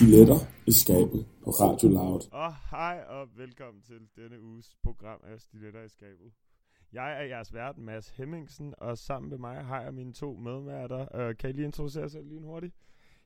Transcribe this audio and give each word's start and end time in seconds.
Stiletter 0.00 0.40
i 0.66 0.72
skabet 0.72 1.26
på 1.44 1.50
Radio 1.50 1.88
Loud. 1.88 2.20
Og 2.32 2.54
hej 2.70 3.04
og 3.08 3.28
velkommen 3.36 3.82
til 3.82 4.00
denne 4.16 4.42
uges 4.42 4.76
program 4.82 5.20
af 5.24 5.40
Stiletter 5.40 5.82
i 5.82 5.88
skabet. 5.88 6.32
Jeg 6.92 7.12
er 7.12 7.22
jeres 7.22 7.54
vært, 7.54 7.78
Mads 7.78 8.08
Hemmingsen, 8.08 8.74
og 8.78 8.98
sammen 8.98 9.30
med 9.30 9.38
mig 9.38 9.64
har 9.64 9.82
jeg 9.82 9.94
mine 9.94 10.12
to 10.12 10.34
medværter. 10.34 11.28
Uh, 11.28 11.36
kan 11.36 11.50
I 11.50 11.52
lige 11.52 11.64
introducere 11.64 12.02
jer 12.02 12.08
selv 12.08 12.28
lige 12.28 12.40
hurtigt? 12.40 12.74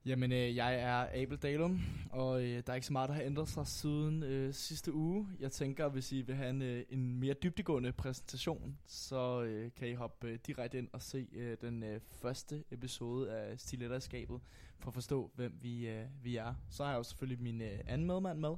Jamen, 0.06 0.32
øh, 0.32 0.56
jeg 0.56 0.80
er 0.80 1.22
Abel 1.22 1.38
Dalum, 1.38 1.80
og 2.10 2.42
øh, 2.42 2.62
der 2.66 2.72
er 2.72 2.74
ikke 2.74 2.86
så 2.86 2.92
meget, 2.92 3.08
der 3.08 3.14
har 3.14 3.22
ændret 3.22 3.48
sig 3.48 3.66
siden 3.66 4.22
øh, 4.22 4.54
sidste 4.54 4.92
uge. 4.92 5.28
Jeg 5.40 5.52
tænker, 5.52 5.88
hvis 5.88 6.12
I 6.12 6.22
vil 6.22 6.34
have 6.34 6.50
en, 6.50 6.62
øh, 6.62 6.84
en 6.88 7.20
mere 7.20 7.34
dybdegående 7.34 7.92
præsentation, 7.92 8.78
så 8.86 9.42
øh, 9.42 9.70
kan 9.76 9.88
I 9.88 9.94
hoppe 9.94 10.28
øh, 10.28 10.38
direkte 10.46 10.78
ind 10.78 10.88
og 10.92 11.02
se 11.02 11.28
øh, 11.32 11.56
den 11.60 11.82
øh, 11.82 12.00
første 12.00 12.64
episode 12.70 13.32
af 13.32 13.60
Stiletterskabet, 13.60 14.40
for 14.78 14.88
at 14.88 14.94
forstå, 14.94 15.30
hvem 15.34 15.58
vi, 15.62 15.88
øh, 15.88 16.06
vi 16.22 16.36
er. 16.36 16.54
Så 16.70 16.84
har 16.84 16.90
jeg 16.90 16.98
jo 16.98 17.02
selvfølgelig 17.02 17.42
min 17.42 17.60
øh, 17.60 17.78
anden 17.86 18.06
medmand 18.06 18.38
med. 18.38 18.54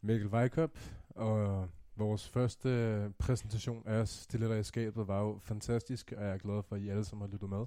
Mikkel 0.00 0.28
Weikop, 0.28 0.78
og 1.08 1.68
vores 1.98 2.28
første 2.28 3.12
præsentation 3.18 3.82
af 3.86 4.08
Stiletter 4.08 4.56
i 4.56 4.62
skabet 4.62 5.08
var 5.08 5.20
jo 5.22 5.38
fantastisk, 5.38 6.12
og 6.16 6.24
jeg 6.24 6.32
er 6.32 6.38
glad 6.38 6.62
for, 6.62 6.76
at 6.76 6.82
I 6.82 6.88
alle 6.88 7.04
sammen 7.04 7.28
har 7.28 7.32
lyttet 7.32 7.48
med. 7.50 7.66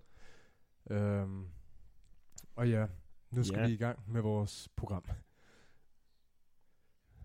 Øhm, 0.92 1.48
og 2.56 2.70
ja, 2.70 2.88
nu 3.32 3.44
skal 3.44 3.59
Ja. 3.59 3.68
vi 3.68 3.74
i 3.74 3.78
gang 3.78 4.00
med 4.12 4.22
vores 4.22 4.70
program. 4.76 5.04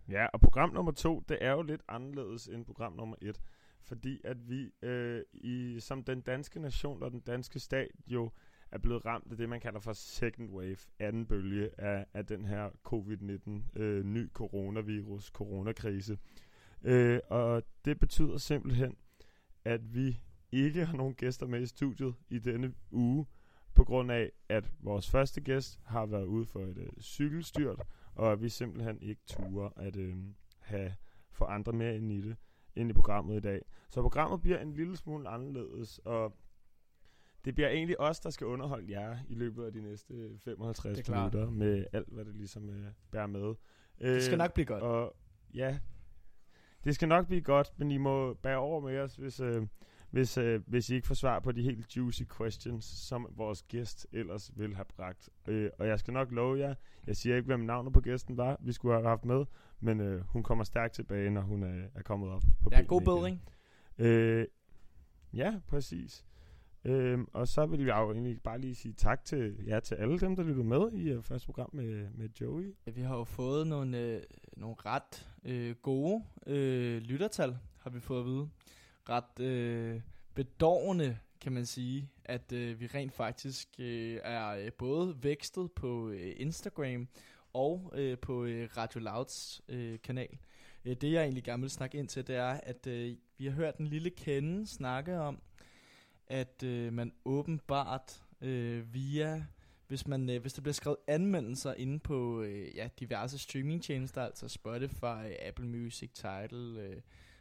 Ja, 0.09 0.27
og 0.27 0.41
program 0.41 0.71
nummer 0.73 0.93
to, 0.93 1.23
det 1.29 1.39
er 1.41 1.51
jo 1.53 1.63
lidt 1.63 1.83
anderledes 1.89 2.47
end 2.49 2.65
program 2.65 2.93
nummer 2.93 3.17
et. 3.23 3.41
Fordi 3.83 4.21
at 4.25 4.49
vi 4.49 4.73
øh, 4.83 5.23
i, 5.33 5.81
som 5.81 6.05
den 6.05 6.21
danske 6.21 6.61
nation 6.61 7.03
og 7.03 7.11
den 7.11 7.21
danske 7.21 7.61
stat 7.61 7.91
jo 8.07 8.31
er 8.71 8.79
blevet 8.79 9.05
ramt 9.07 9.31
af 9.31 9.37
det, 9.37 9.49
man 9.49 9.61
kalder 9.61 9.81
for 9.81 9.93
second 9.93 10.51
wave, 10.51 10.77
anden 10.99 11.27
bølge 11.27 11.81
af, 11.81 12.07
af 12.15 12.27
den 12.27 12.45
her 12.45 12.71
covid-19, 12.89 13.81
øh, 13.81 14.05
ny 14.05 14.31
coronavirus, 14.33 15.27
coronakrise. 15.27 16.19
Øh, 16.83 17.21
og 17.31 17.63
det 17.85 17.99
betyder 18.01 18.39
simpelthen, 18.39 18.97
at 19.65 19.95
vi 19.95 20.21
ikke 20.53 20.85
har 20.87 20.97
nogen 20.97 21.15
gæster 21.15 21.47
med 21.47 21.61
i 21.61 21.67
studiet 21.67 22.15
i 22.29 22.39
denne 22.39 22.75
uge, 22.91 23.27
på 23.75 23.85
grund 23.85 24.13
af, 24.13 24.33
at 24.49 24.71
vores 24.81 25.11
første 25.11 25.41
gæst 25.41 25.81
har 25.85 26.07
været 26.07 26.25
ude 26.25 26.47
for 26.47 26.61
et 26.61 26.79
øh, 26.79 26.89
cykelstyrt, 27.01 27.83
og 28.15 28.33
at 28.33 28.43
vi 28.43 28.49
simpelthen 28.49 28.99
ikke 29.03 29.21
turer 29.27 29.71
at 29.77 29.97
øh, 29.97 30.17
have 30.59 30.95
få 31.33 31.45
andre 31.45 31.73
med 31.73 31.95
ind 31.95 32.13
i 32.13 32.21
det, 32.21 32.37
ind 32.77 32.91
i 32.91 32.93
programmet 32.93 33.37
i 33.37 33.41
dag. 33.41 33.63
Så 33.91 34.03
programmet 34.03 34.41
bliver 34.43 34.59
en 34.59 34.73
lille 34.73 34.97
smule 34.97 35.29
anderledes, 35.29 35.99
og 35.99 36.37
det 37.45 37.55
bliver 37.55 37.69
egentlig 37.69 38.01
os, 38.01 38.21
der 38.21 38.31
skal 38.31 38.47
underholde 38.47 39.01
jer 39.01 39.19
i 39.29 39.35
løbet 39.35 39.65
af 39.65 39.73
de 39.73 39.81
næste 39.83 40.39
55 40.39 40.97
Det 40.97 41.03
er 41.09 41.13
klart. 41.13 41.33
minutter 41.35 41.51
med 41.51 41.85
alt, 41.93 42.09
hvad 42.09 42.25
det 42.25 42.35
ligesom 42.37 42.71
øh, 42.71 42.87
bærer 43.11 43.27
med. 43.27 43.55
Øh, 44.01 44.15
Det 44.15 44.23
skal 44.23 44.39
nok 44.39 44.55
blive 44.55 44.67
godt. 44.67 44.83
Og 44.83 45.17
ja, 45.55 45.79
det 46.87 46.95
skal 46.95 47.09
nok 47.09 47.27
blive 47.27 47.41
godt, 47.41 47.73
men 47.77 47.91
I 47.91 47.97
må 47.97 48.35
bære 48.35 48.57
over 48.57 48.81
med 48.81 48.99
os, 48.99 49.17
hvis, 49.17 49.41
øh, 49.41 49.67
hvis, 50.11 50.39
øh, 50.39 50.61
hvis 50.67 50.91
I 50.91 50.95
ikke 50.95 51.07
får 51.07 51.15
svar 51.15 51.39
på 51.39 51.53
de 51.53 51.63
helt 51.63 51.97
juicy 51.97 52.23
questions, 52.37 52.85
som 52.85 53.27
vores 53.37 53.63
gæst 53.63 54.07
ellers 54.13 54.53
vil 54.57 54.75
have 54.75 54.85
bragt. 54.97 55.29
Øh, 55.47 55.71
og 55.79 55.87
jeg 55.87 55.99
skal 55.99 56.15
nok 56.15 56.33
love 56.33 56.59
jer, 56.59 56.75
jeg 57.07 57.17
siger 57.17 57.37
ikke, 57.37 57.47
hvem 57.47 57.61
navnet 57.61 57.93
på 57.93 58.01
gæsten 58.01 58.37
var, 58.37 58.57
vi 58.61 58.73
skulle 58.73 58.95
have 58.95 59.09
haft 59.09 59.25
med, 59.25 59.45
men 59.81 60.01
øh, 60.01 60.21
hun 60.21 60.43
kommer 60.43 60.65
stærkt 60.65 60.95
tilbage, 60.95 61.31
når 61.31 61.41
hun 61.41 61.63
er, 61.63 61.87
er 61.95 62.03
kommet 62.03 62.31
op 62.31 62.43
på 62.63 62.71
Ja, 62.73 62.83
god 62.83 63.01
bedring. 63.01 63.43
Øh, 63.99 64.47
ja, 65.35 65.61
præcis. 65.69 66.25
Øhm, 66.85 67.29
og 67.33 67.49
så 67.49 67.67
vil 67.67 67.85
jeg 67.85 67.97
jo 67.97 68.13
egentlig 68.13 68.41
bare 68.43 68.59
lige 68.59 68.75
sige 68.75 68.95
tak 68.95 69.25
til, 69.25 69.65
ja, 69.67 69.81
til 69.81 69.95
alle 69.95 70.19
dem, 70.19 70.37
der 70.37 70.43
lyttede 70.43 70.67
med 70.67 70.93
i 70.93 71.15
uh, 71.15 71.23
første 71.23 71.47
program 71.47 71.71
med, 71.73 72.09
med 72.11 72.29
Joey. 72.41 72.75
Vi 72.95 73.03
har 73.03 73.17
jo 73.17 73.25
fået 73.25 73.67
nogle, 73.67 73.99
øh, 73.99 74.23
nogle 74.57 74.77
ret 74.79 75.29
øh, 75.47 75.77
gode 75.77 76.25
øh, 76.47 77.03
lyttertal, 77.03 77.59
har 77.79 77.91
vi 77.91 78.01
fået 78.01 78.21
at 78.21 78.27
vide. 78.27 78.49
Ret 79.09 79.41
øh, 79.41 80.01
bedårende, 80.35 81.19
kan 81.41 81.53
man 81.53 81.67
sige, 81.67 82.11
at 82.25 82.53
øh, 82.53 82.81
vi 82.81 82.87
rent 82.87 83.13
faktisk 83.13 83.69
øh, 83.79 84.21
er 84.25 84.49
øh, 84.49 84.73
både 84.73 85.17
vækstet 85.23 85.73
på 85.73 86.09
øh, 86.09 86.33
Instagram 86.37 87.09
og 87.53 87.93
øh, 87.95 88.19
på 88.19 88.45
øh, 88.45 88.69
Radio 88.77 89.01
Louds 89.01 89.61
øh, 89.69 89.99
kanal. 90.05 90.39
Øh, 90.85 90.97
det 90.97 91.13
jeg 91.13 91.23
egentlig 91.23 91.45
gerne 91.45 91.61
vil 91.61 91.71
snakke 91.71 91.99
ind 91.99 92.09
til, 92.09 92.27
det 92.27 92.37
er, 92.37 92.61
at 92.63 92.87
øh, 92.87 93.17
vi 93.39 93.47
har 93.47 93.53
hørt 93.53 93.77
en 93.77 93.87
lille 93.87 94.11
kende 94.11 94.67
snakke 94.67 95.19
om, 95.19 95.43
at 96.27 96.63
øh, 96.63 96.93
man 96.93 97.13
åbenbart 97.25 98.23
øh, 98.41 98.95
via 98.95 99.47
hvis, 99.89 100.07
man, 100.07 100.31
øh, 100.31 100.41
hvis 100.41 100.53
der 100.53 100.63
bliver 100.63 100.73
skrevet 100.73 100.99
anmeldelser 101.07 101.75
inde 101.75 101.99
på 101.99 102.43
øh, 102.43 102.77
ja, 102.77 102.89
diverse 103.01 103.39
streamingtjenester, 103.39 104.23
altså 104.23 104.49
Spotify, 104.49 105.33
Apple 105.41 105.67
Music, 105.67 106.11
Tidal, 106.13 106.77
øh, 106.77 106.97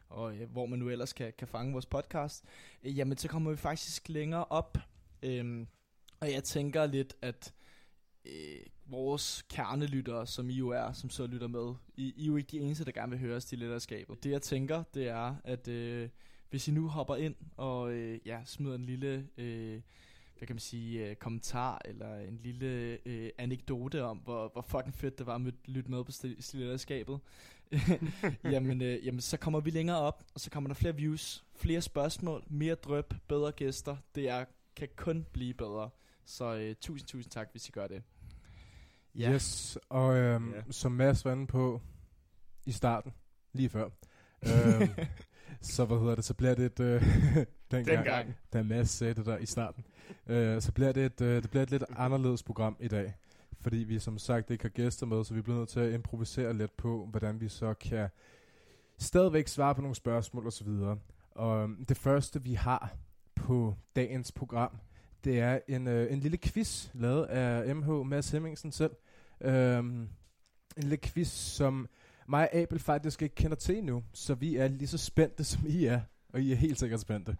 og 0.09 0.35
øh, 0.35 0.51
hvor 0.51 0.65
man 0.65 0.79
nu 0.79 0.89
ellers 0.89 1.13
kan, 1.13 1.33
kan 1.37 1.47
fange 1.47 1.71
vores 1.71 1.85
podcast, 1.85 2.45
øh, 2.83 2.97
jamen 2.97 3.17
så 3.17 3.27
kommer 3.27 3.51
vi 3.51 3.57
faktisk 3.57 4.09
længere 4.09 4.45
op. 4.45 4.77
Øh, 5.23 5.65
og 6.19 6.31
jeg 6.31 6.43
tænker 6.43 6.85
lidt, 6.85 7.15
at 7.21 7.53
øh, 8.25 8.59
vores 8.85 9.45
kernelyttere, 9.49 10.27
som 10.27 10.49
I 10.49 10.53
jo 10.53 10.69
er, 10.69 10.91
som 10.91 11.09
så 11.09 11.27
lytter 11.27 11.47
med, 11.47 11.73
I, 11.95 12.13
I 12.17 12.23
er 12.23 12.27
jo 12.27 12.35
ikke 12.35 12.51
de 12.51 12.59
eneste, 12.59 12.85
der 12.85 12.91
gerne 12.91 13.09
vil 13.09 13.19
høre 13.19 13.35
os 13.35 13.45
til 13.45 13.59
letterskabet. 13.59 14.23
Det 14.23 14.31
jeg 14.31 14.41
tænker, 14.41 14.83
det 14.93 15.07
er, 15.07 15.35
at 15.43 15.67
øh, 15.67 16.09
hvis 16.49 16.67
I 16.67 16.71
nu 16.71 16.87
hopper 16.87 17.15
ind 17.15 17.35
og 17.57 17.93
øh, 17.93 18.19
ja, 18.25 18.41
smider 18.45 18.75
en 18.75 18.85
lille... 18.85 19.27
Øh, 19.37 19.81
hvad 20.37 20.47
kan 20.47 20.55
man 20.55 20.59
sige, 20.59 21.09
øh, 21.09 21.15
kommentar 21.15 21.81
eller 21.85 22.15
en 22.19 22.39
lille 22.43 22.97
øh, 23.05 23.29
anekdote 23.37 24.03
om, 24.03 24.17
hvor, 24.17 24.49
hvor 24.53 24.61
fucking 24.61 24.93
fedt 24.95 25.17
det 25.17 25.25
var 25.25 25.35
at 25.35 25.41
lytte 25.65 25.91
med 25.91 26.03
på 26.03 26.11
stil- 26.11 26.41
stiletterskabet, 26.43 27.19
jamen, 28.43 28.81
øh, 28.81 29.05
jamen, 29.05 29.21
så 29.21 29.37
kommer 29.37 29.59
vi 29.59 29.69
længere 29.69 29.97
op, 29.99 30.23
og 30.33 30.39
så 30.39 30.49
kommer 30.49 30.67
der 30.67 30.73
flere 30.73 30.95
views, 30.95 31.45
flere 31.55 31.81
spørgsmål, 31.81 32.43
mere 32.47 32.75
drøb, 32.75 33.13
bedre 33.27 33.51
gæster. 33.51 33.97
Det 34.15 34.29
er, 34.29 34.45
kan 34.75 34.87
kun 34.95 35.25
blive 35.33 35.53
bedre. 35.53 35.89
Så 36.25 36.55
øh, 36.55 36.75
tusind, 36.81 37.07
tusind 37.07 37.31
tak, 37.31 37.47
hvis 37.51 37.67
I 37.69 37.71
gør 37.71 37.87
det. 37.87 38.03
Ja. 39.15 39.33
Yes, 39.33 39.77
og 39.89 40.15
øhm, 40.15 40.53
Ja. 40.53 40.61
som 40.71 40.91
Mads 40.91 41.25
var 41.25 41.31
inde 41.31 41.47
på 41.47 41.81
i 42.65 42.71
starten, 42.71 43.13
lige 43.53 43.69
før, 43.69 43.89
øhm, 44.43 44.89
så 45.61 45.85
hvad 45.85 45.97
hedder 45.99 46.15
det, 46.15 46.25
så 46.25 46.33
bliver 46.33 46.55
det 46.55 46.65
et, 46.65 46.79
øh, 46.79 47.03
dengang, 47.75 47.97
Dengang. 47.97 48.35
da 48.53 48.63
Mads 48.63 48.89
sagde 48.89 49.13
det 49.13 49.25
der 49.25 49.37
i 49.37 49.45
starten, 49.45 49.85
øh, 50.27 50.61
så 50.61 50.71
bliver 50.71 50.91
det 50.91 51.05
et, 51.05 51.21
øh, 51.21 51.41
det 51.41 51.49
bliver 51.49 51.63
et 51.63 51.71
lidt 51.71 51.83
anderledes 51.97 52.43
program 52.43 52.77
i 52.79 52.87
dag, 52.87 53.13
fordi 53.61 53.77
vi 53.77 53.99
som 53.99 54.17
sagt 54.17 54.51
ikke 54.51 54.63
har 54.63 54.69
gæster 54.69 55.05
med, 55.05 55.23
så 55.23 55.33
vi 55.33 55.41
bliver 55.41 55.57
nødt 55.57 55.69
til 55.69 55.79
at 55.79 55.93
improvisere 55.93 56.53
lidt 56.53 56.77
på, 56.77 57.07
hvordan 57.11 57.41
vi 57.41 57.49
så 57.49 57.73
kan 57.73 58.09
stadigvæk 58.97 59.47
svare 59.47 59.75
på 59.75 59.81
nogle 59.81 59.95
spørgsmål 59.95 60.47
osv. 60.47 60.67
Og 61.31 61.63
øhm, 61.63 61.85
det 61.85 61.97
første 61.97 62.43
vi 62.43 62.53
har 62.53 62.95
på 63.35 63.75
dagens 63.95 64.31
program, 64.31 64.77
det 65.23 65.39
er 65.39 65.59
en, 65.67 65.87
øh, 65.87 66.13
en 66.13 66.19
lille 66.19 66.37
quiz 66.37 66.89
lavet 66.93 67.25
af 67.25 67.75
MH 67.75 67.89
Mads 67.89 68.29
Hemmingsen 68.31 68.71
selv. 68.71 68.91
Øhm, 69.41 70.09
en 70.77 70.83
lille 70.83 70.97
quiz, 70.97 71.27
som 71.27 71.87
mig 72.27 72.49
og 72.53 72.55
Abel 72.55 72.79
faktisk 72.79 73.21
ikke 73.21 73.35
kender 73.35 73.55
til 73.55 73.77
endnu, 73.77 74.03
så 74.13 74.35
vi 74.35 74.55
er 74.55 74.67
lige 74.67 74.87
så 74.87 74.97
spændte, 74.97 75.43
som 75.53 75.63
I 75.67 75.85
er. 75.85 76.01
Og 76.35 76.41
I 76.41 76.51
er 76.51 76.55
helt 76.55 76.79
sikkert 76.79 76.99
spændte. 76.99 77.37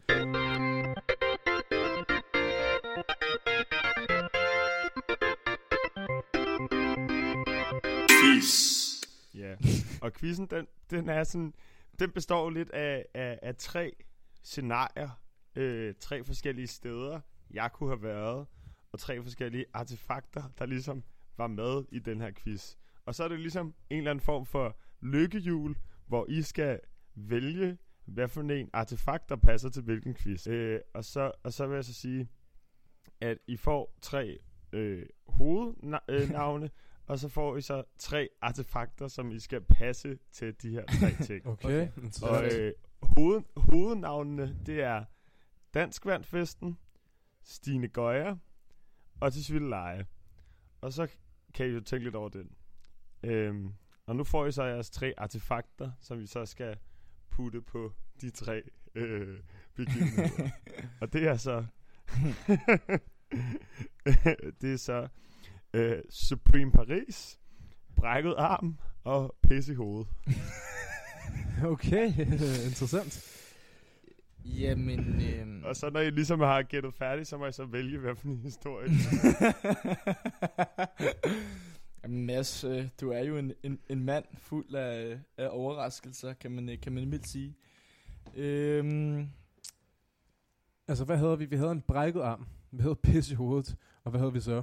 Ja, 9.34 9.56
og 10.02 10.14
quizzen, 10.14 10.48
den, 10.48 10.68
den 10.90 11.10
er 11.10 11.24
sådan, 11.24 11.54
den 12.00 12.12
består 12.12 12.50
lidt 12.50 12.70
af, 12.70 13.06
af, 13.14 13.40
af 13.42 13.56
tre 13.56 13.92
scenarier, 14.44 15.10
øh, 15.56 15.94
tre 16.00 16.24
forskellige 16.24 16.68
steder, 16.68 17.20
jeg 17.52 17.70
kunne 17.74 17.90
have 17.90 18.04
været, 18.04 18.48
og 18.92 19.00
tre 19.00 19.24
forskellige 19.24 19.66
artefakter, 19.74 20.44
der 20.60 20.66
ligesom 20.66 21.04
var 21.38 21.48
med 21.48 21.84
i 21.92 22.00
den 22.00 22.22
her 22.22 22.32
quiz. 22.32 22.76
Og 23.06 23.16
så 23.16 23.24
er 23.24 23.28
det 23.28 23.40
ligesom 23.40 23.74
en 23.90 23.98
eller 23.98 24.12
anden 24.12 24.26
form 24.26 24.46
for 24.46 24.80
lykkehjul, 25.02 25.76
hvor 26.08 26.26
I 26.30 26.42
skal 26.42 26.80
vælge, 27.16 27.78
hvad 28.06 28.28
for 28.28 28.42
en 28.42 28.70
artefakt, 28.74 29.30
der 29.30 29.36
passer 29.36 29.70
til 29.70 29.84
hvilken 29.84 30.16
quiz. 30.16 30.48
Øh, 30.48 30.80
og, 30.94 31.06
så, 31.06 31.32
og 31.44 31.54
så 31.54 31.68
vil 31.68 31.76
jeg 31.76 31.86
så 31.86 31.94
sige, 31.94 32.30
at 33.22 33.38
I 33.48 33.58
får 33.58 33.98
tre 34.02 34.40
øh, 34.74 35.06
hovednavne, 35.28 36.70
og 37.08 37.20
så 37.20 37.30
får 37.30 37.58
I 37.58 37.62
så 37.62 37.84
tre 37.98 38.30
artefakter, 38.42 39.08
som 39.08 39.32
I 39.32 39.40
skal 39.40 39.62
passe 39.62 40.18
til 40.32 40.62
de 40.62 40.70
her 40.70 40.86
tre 40.86 41.12
ting. 41.28 41.48
Okay. 41.48 41.88
Og 42.24 42.46
øh, 42.46 42.74
hoved, 43.02 43.42
hovednavnene, 43.58 44.58
det 44.66 44.82
er 44.82 45.06
Danskvandfesten, 45.74 46.78
Stine 47.44 47.88
Gøjer 47.88 48.36
og 49.20 49.34
Tisvilde 49.34 49.70
Leje. 49.70 50.06
Og 50.82 50.94
så 50.94 51.08
kan 51.54 51.66
I 51.66 51.70
jo 51.70 51.80
tænke 51.80 52.04
lidt 52.04 52.16
over 52.16 52.30
den. 52.30 52.52
Øhm, 53.24 53.74
og 54.06 54.16
nu 54.16 54.24
får 54.24 54.46
I 54.46 54.52
så 54.52 54.64
jeres 54.64 54.90
tre 54.90 55.14
artefakter, 55.18 55.92
som 56.00 56.20
vi 56.20 56.26
så 56.26 56.46
skal 56.46 56.78
putte 57.32 57.62
på 57.62 57.92
de 58.22 58.30
tre 58.30 58.62
øh, 58.96 59.40
begivenheder. 59.76 60.50
og 61.02 61.14
det 61.14 61.28
er 61.28 61.38
så... 61.38 61.66
det 64.62 64.74
er 64.74 64.78
så 64.78 65.08
øh, 65.74 65.98
Supreme 66.10 66.72
Paris, 66.72 67.40
brækket 67.96 68.36
arm 68.38 68.78
og 69.04 69.36
pisse 69.48 69.72
i 69.72 69.76
hovedet. 69.76 70.08
Okay, 71.64 72.06
interessant. 72.66 73.42
Jamen, 74.46 75.22
øhm... 75.22 75.64
Og 75.64 75.76
så 75.76 75.90
når 75.90 76.00
I 76.00 76.10
ligesom 76.10 76.40
har 76.40 76.62
gættet 76.62 76.94
færdigt, 76.94 77.28
så 77.28 77.38
må 77.38 77.46
I 77.46 77.52
så 77.52 77.66
vælge, 77.66 78.00
hvad 78.00 78.16
for 78.16 78.28
en 78.28 78.38
historie. 78.38 78.90
Jamen, 82.06 82.26
Mads, 82.26 82.64
øh, 82.64 82.88
du 83.02 83.12
er 83.12 83.20
jo 83.20 83.38
en, 83.38 83.54
en, 83.64 83.80
en 83.90 84.04
mand 84.04 84.26
fuld 84.38 84.76
af, 84.76 85.20
af 85.38 85.48
overraskelser, 85.52 86.34
kan 86.34 86.52
man, 86.52 86.70
øh, 86.70 86.80
kan 86.82 86.92
man 86.92 87.08
mildt 87.08 87.28
sige. 87.28 87.56
Øhm, 88.36 89.30
Altså, 90.88 91.06
hvad 91.06 91.18
havde 91.18 91.38
vi? 91.38 91.46
Vi 91.46 91.56
havde 91.56 91.72
en 91.72 91.82
brækket 91.82 92.22
arm. 92.22 92.48
Vi 92.72 92.82
havde 92.82 92.96
pis 92.96 93.32
i 93.32 93.34
hovedet. 93.34 93.78
Og 94.04 94.12
hvad 94.12 94.20
havde 94.20 94.34
vi 94.34 94.40
så? 94.40 94.62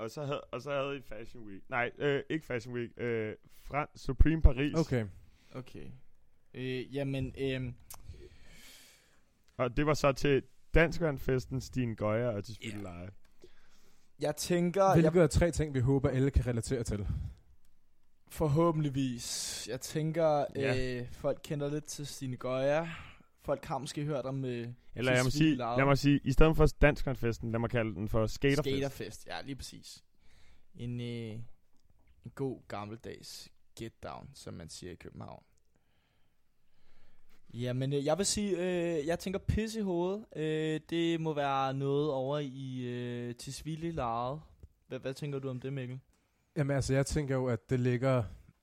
og, 0.00 0.10
så 0.10 0.24
havde, 0.24 0.40
og 0.40 0.62
så 0.62 0.70
havde 0.70 0.96
I 0.96 1.00
Fashion 1.00 1.44
Week. 1.44 1.62
Nej, 1.68 1.90
øh, 1.98 2.22
ikke 2.30 2.46
Fashion 2.46 2.74
Week. 2.74 2.90
Øh, 2.96 3.34
Fran 3.64 3.86
Supreme 3.94 4.42
Paris. 4.42 4.74
Okay. 4.74 5.06
okay. 5.52 5.86
Øh, 6.54 6.94
jamen, 6.94 7.34
øhm, 7.38 7.74
Og 9.56 9.76
det 9.76 9.86
var 9.86 9.94
så 9.94 10.12
til 10.12 10.42
Danskvandfesten, 10.74 11.60
Stine 11.60 11.96
Gøjer 11.96 12.28
og 12.28 12.44
til 12.44 12.54
Spille 12.54 12.88
Ja. 12.88 13.06
Jeg 14.20 14.36
tænker... 14.36 14.84
Jeg, 14.84 15.00
Hvilket 15.00 15.22
er 15.22 15.26
tre 15.26 15.50
ting, 15.50 15.74
vi 15.74 15.80
håber, 15.80 16.08
alle 16.08 16.30
kan 16.30 16.46
relatere 16.46 16.82
til. 16.82 17.06
forhåbentligvis. 18.28 19.68
Jeg 19.70 19.80
tænker, 19.80 20.44
Ja. 20.56 20.98
øh, 21.00 21.12
folk 21.12 21.40
kender 21.44 21.70
lidt 21.70 21.84
til 21.84 22.06
Stine 22.06 22.36
Gøjer. 22.36 22.86
Folk 23.42 23.64
har 23.64 23.78
måske 23.78 24.04
hørt 24.04 24.24
om 24.24 24.44
øh, 24.44 24.68
Eller 24.94 25.12
jeg 25.12 25.24
må, 25.24 25.30
sige, 25.30 25.54
lad 25.56 25.84
mig 25.84 25.98
sige, 25.98 26.20
i 26.24 26.32
stedet 26.32 26.56
for 26.56 26.66
Danskvandfesten, 26.66 27.52
lad 27.52 27.60
mig 27.60 27.70
kalde 27.70 27.94
den 27.94 28.08
for 28.08 28.26
Skaterfest. 28.26 28.60
Skaterfest. 28.76 29.26
Ja, 29.26 29.40
lige 29.44 29.56
præcis. 29.56 30.04
En, 30.74 31.00
øh, 31.00 31.06
en 32.24 32.30
god 32.34 32.60
gammeldags 32.68 33.48
get 33.78 34.02
down, 34.02 34.30
som 34.34 34.54
man 34.54 34.68
siger 34.68 34.92
i 34.92 34.94
København. 34.96 35.42
Jamen, 37.54 37.92
øh, 37.92 38.04
jeg 38.04 38.18
vil 38.18 38.26
sige, 38.26 38.50
øh, 38.56 39.06
jeg 39.06 39.18
tænker 39.18 39.38
pis 39.38 39.74
i 39.74 39.80
hovedet. 39.80 40.24
Øh, 40.36 40.80
det 40.90 41.20
må 41.20 41.34
være 41.34 41.74
noget 41.74 42.10
over 42.10 42.38
i 42.38 42.84
øh, 42.86 43.34
Tisvilde 43.34 43.92
Laret. 43.92 44.40
Hvad, 44.88 44.98
hvad 44.98 45.14
tænker 45.14 45.38
du 45.38 45.48
om 45.48 45.60
det, 45.60 45.72
Mikkel? 45.72 45.98
Jamen 46.56 46.76
altså, 46.76 46.94
jeg 46.94 47.06
tænker 47.06 47.34
jo, 47.34 47.46
at 47.46 47.70
det 47.70 47.80
ligger 47.80 48.22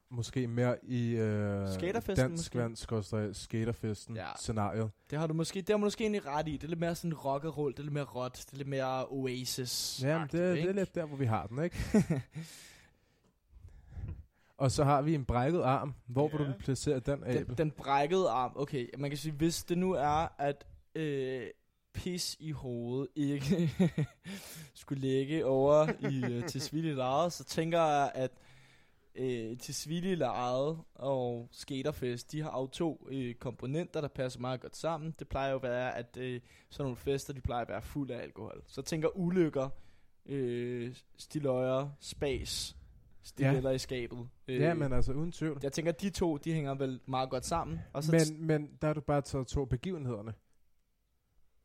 måske 0.10 0.48
mere 0.48 0.75
i 0.84 1.10
øh, 1.10 1.74
Skaterfesten 1.74 2.30
dansk 2.30 2.56
vand, 2.56 3.34
skaterfesten 3.34 4.16
Ja. 4.16 4.25
scenariet. 4.39 4.92
Det 5.10 5.19
har 5.19 5.28
du 5.28 5.33
måske, 5.33 5.62
det 5.62 5.69
har 5.69 5.78
du 5.78 5.83
måske 5.83 6.01
egentlig 6.04 6.25
ret 6.25 6.48
i. 6.48 6.51
Det 6.51 6.63
er 6.63 6.68
lidt 6.68 6.80
mere 6.80 6.95
sådan 6.95 7.13
rock 7.13 7.44
and 7.44 7.57
roll, 7.57 7.72
det 7.74 7.80
er 7.80 7.83
lidt 7.83 7.94
mere 7.94 8.04
råt, 8.04 8.33
det 8.33 8.54
er 8.54 8.57
lidt 8.57 8.68
mere 8.68 9.06
Oasis. 9.07 10.00
Ja, 10.04 10.18
men 10.19 10.28
det, 10.28 10.57
det 10.57 10.63
er 10.69 10.74
lidt 10.74 10.95
der, 10.95 11.06
hvor 11.06 11.18
vi 11.18 11.25
har 11.25 11.48
den, 11.48 11.63
ikke? 11.63 11.78
Og 14.57 14.71
så 14.71 14.83
har 14.83 15.01
vi 15.01 15.15
en 15.15 15.25
brækket 15.25 15.62
arm. 15.62 15.94
Hvor 16.07 16.30
ja. 16.31 16.38
vil 16.38 16.48
du 16.48 16.54
placere 16.59 17.00
den, 17.00 17.21
den, 17.21 17.38
Abel? 17.38 17.57
den 17.57 17.71
brækkede 17.71 18.30
arm, 18.30 18.51
okay, 18.56 18.88
man 18.98 19.09
kan 19.09 19.18
sige, 19.18 19.31
hvis 19.31 19.63
det 19.63 19.77
nu 19.77 19.92
er, 19.92 20.42
at 20.42 20.65
øh, 20.95 21.48
pis 21.94 22.38
i 22.39 22.51
hovedet 22.51 23.07
ikke 23.15 23.71
skulle 24.74 25.01
ligge 25.01 25.45
over 25.45 25.88
i 26.09 26.24
øh, 26.86 26.95
Lejet, 26.95 27.33
så 27.33 27.44
tænker 27.44 27.80
jeg, 27.80 28.12
at 28.15 28.31
øh, 29.15 29.57
Tisvilde 29.57 30.15
Lejet 30.15 30.77
og 30.95 31.50
Skaterfest, 31.51 32.31
de 32.31 32.42
har 32.42 32.59
jo 32.59 32.68
to 32.68 33.07
øh, 33.12 33.36
komponenter, 33.36 34.01
der 34.01 34.07
passer 34.07 34.39
meget 34.39 34.62
godt 34.62 34.75
sammen. 34.75 35.15
Det 35.19 35.27
plejer 35.27 35.50
jo 35.50 35.56
at 35.56 35.63
være, 35.63 35.98
at 35.98 36.18
øh, 36.18 36.42
sådan 36.69 36.83
nogle 36.83 36.98
fester, 36.98 37.33
de 37.33 37.42
plejer 37.42 37.62
at 37.62 37.69
være 37.69 37.81
fuld 37.81 38.12
af 38.12 38.21
alkohol. 38.21 38.63
Så 38.68 38.81
tænker 38.81 39.18
ulykker, 39.18 39.69
øh, 40.25 40.95
stiløjer, 41.18 41.89
spas, 42.00 42.76
stiletter 43.27 43.69
ja. 43.69 43.75
i 43.75 43.77
skabet. 43.77 44.27
Øh, 44.47 44.56
Ja, 44.59 44.74
men 44.74 44.94
altså 44.94 45.12
uden 45.13 45.31
tvivl. 45.31 45.59
jeg 45.63 45.71
tænker, 45.71 45.91
at 45.91 46.01
de 46.01 46.09
to, 46.09 46.38
de 46.38 46.53
hænger 46.53 46.75
vel 46.75 47.00
meget 47.06 47.29
godt 47.29 47.45
sammen. 47.45 47.79
Og 47.94 48.03
så 48.03 48.12
Men, 48.12 48.47
men 48.47 48.69
der 48.81 48.88
har 48.88 48.94
du 48.94 49.01
bare 49.01 49.21
taget 49.21 49.47
to 49.47 49.65
begivenhederne. 49.65 50.33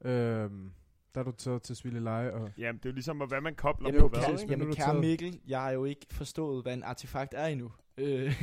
Øhm, 0.05 0.73
der 1.15 1.21
har 1.21 1.25
du 1.25 1.33
taget 1.33 1.63
til 1.63 1.77
Sville 1.77 2.01
Leje 2.01 2.31
og... 2.33 2.51
Jamen, 2.59 2.79
det 2.79 2.87
er 2.87 2.91
jo 2.91 2.95
ligesom, 2.95 3.17
hvad 3.29 3.41
man 3.41 3.55
kobler 3.55 3.89
Jamen, 3.89 4.01
på 4.01 4.09
kære, 4.09 4.31
hvad, 4.31 4.41
ikke? 4.41 4.53
jamen 4.53 4.71
er 4.71 4.75
kære 4.75 4.87
taget- 4.87 5.01
Mikkel, 5.01 5.41
jeg 5.49 5.61
har 5.61 5.71
jo 5.71 5.85
ikke 5.85 6.07
forstået, 6.11 6.63
hvad 6.63 6.75
en 6.75 6.83
artefakt 6.83 7.35
er 7.37 7.47
endnu. 7.47 7.73
Øh, 7.99 8.43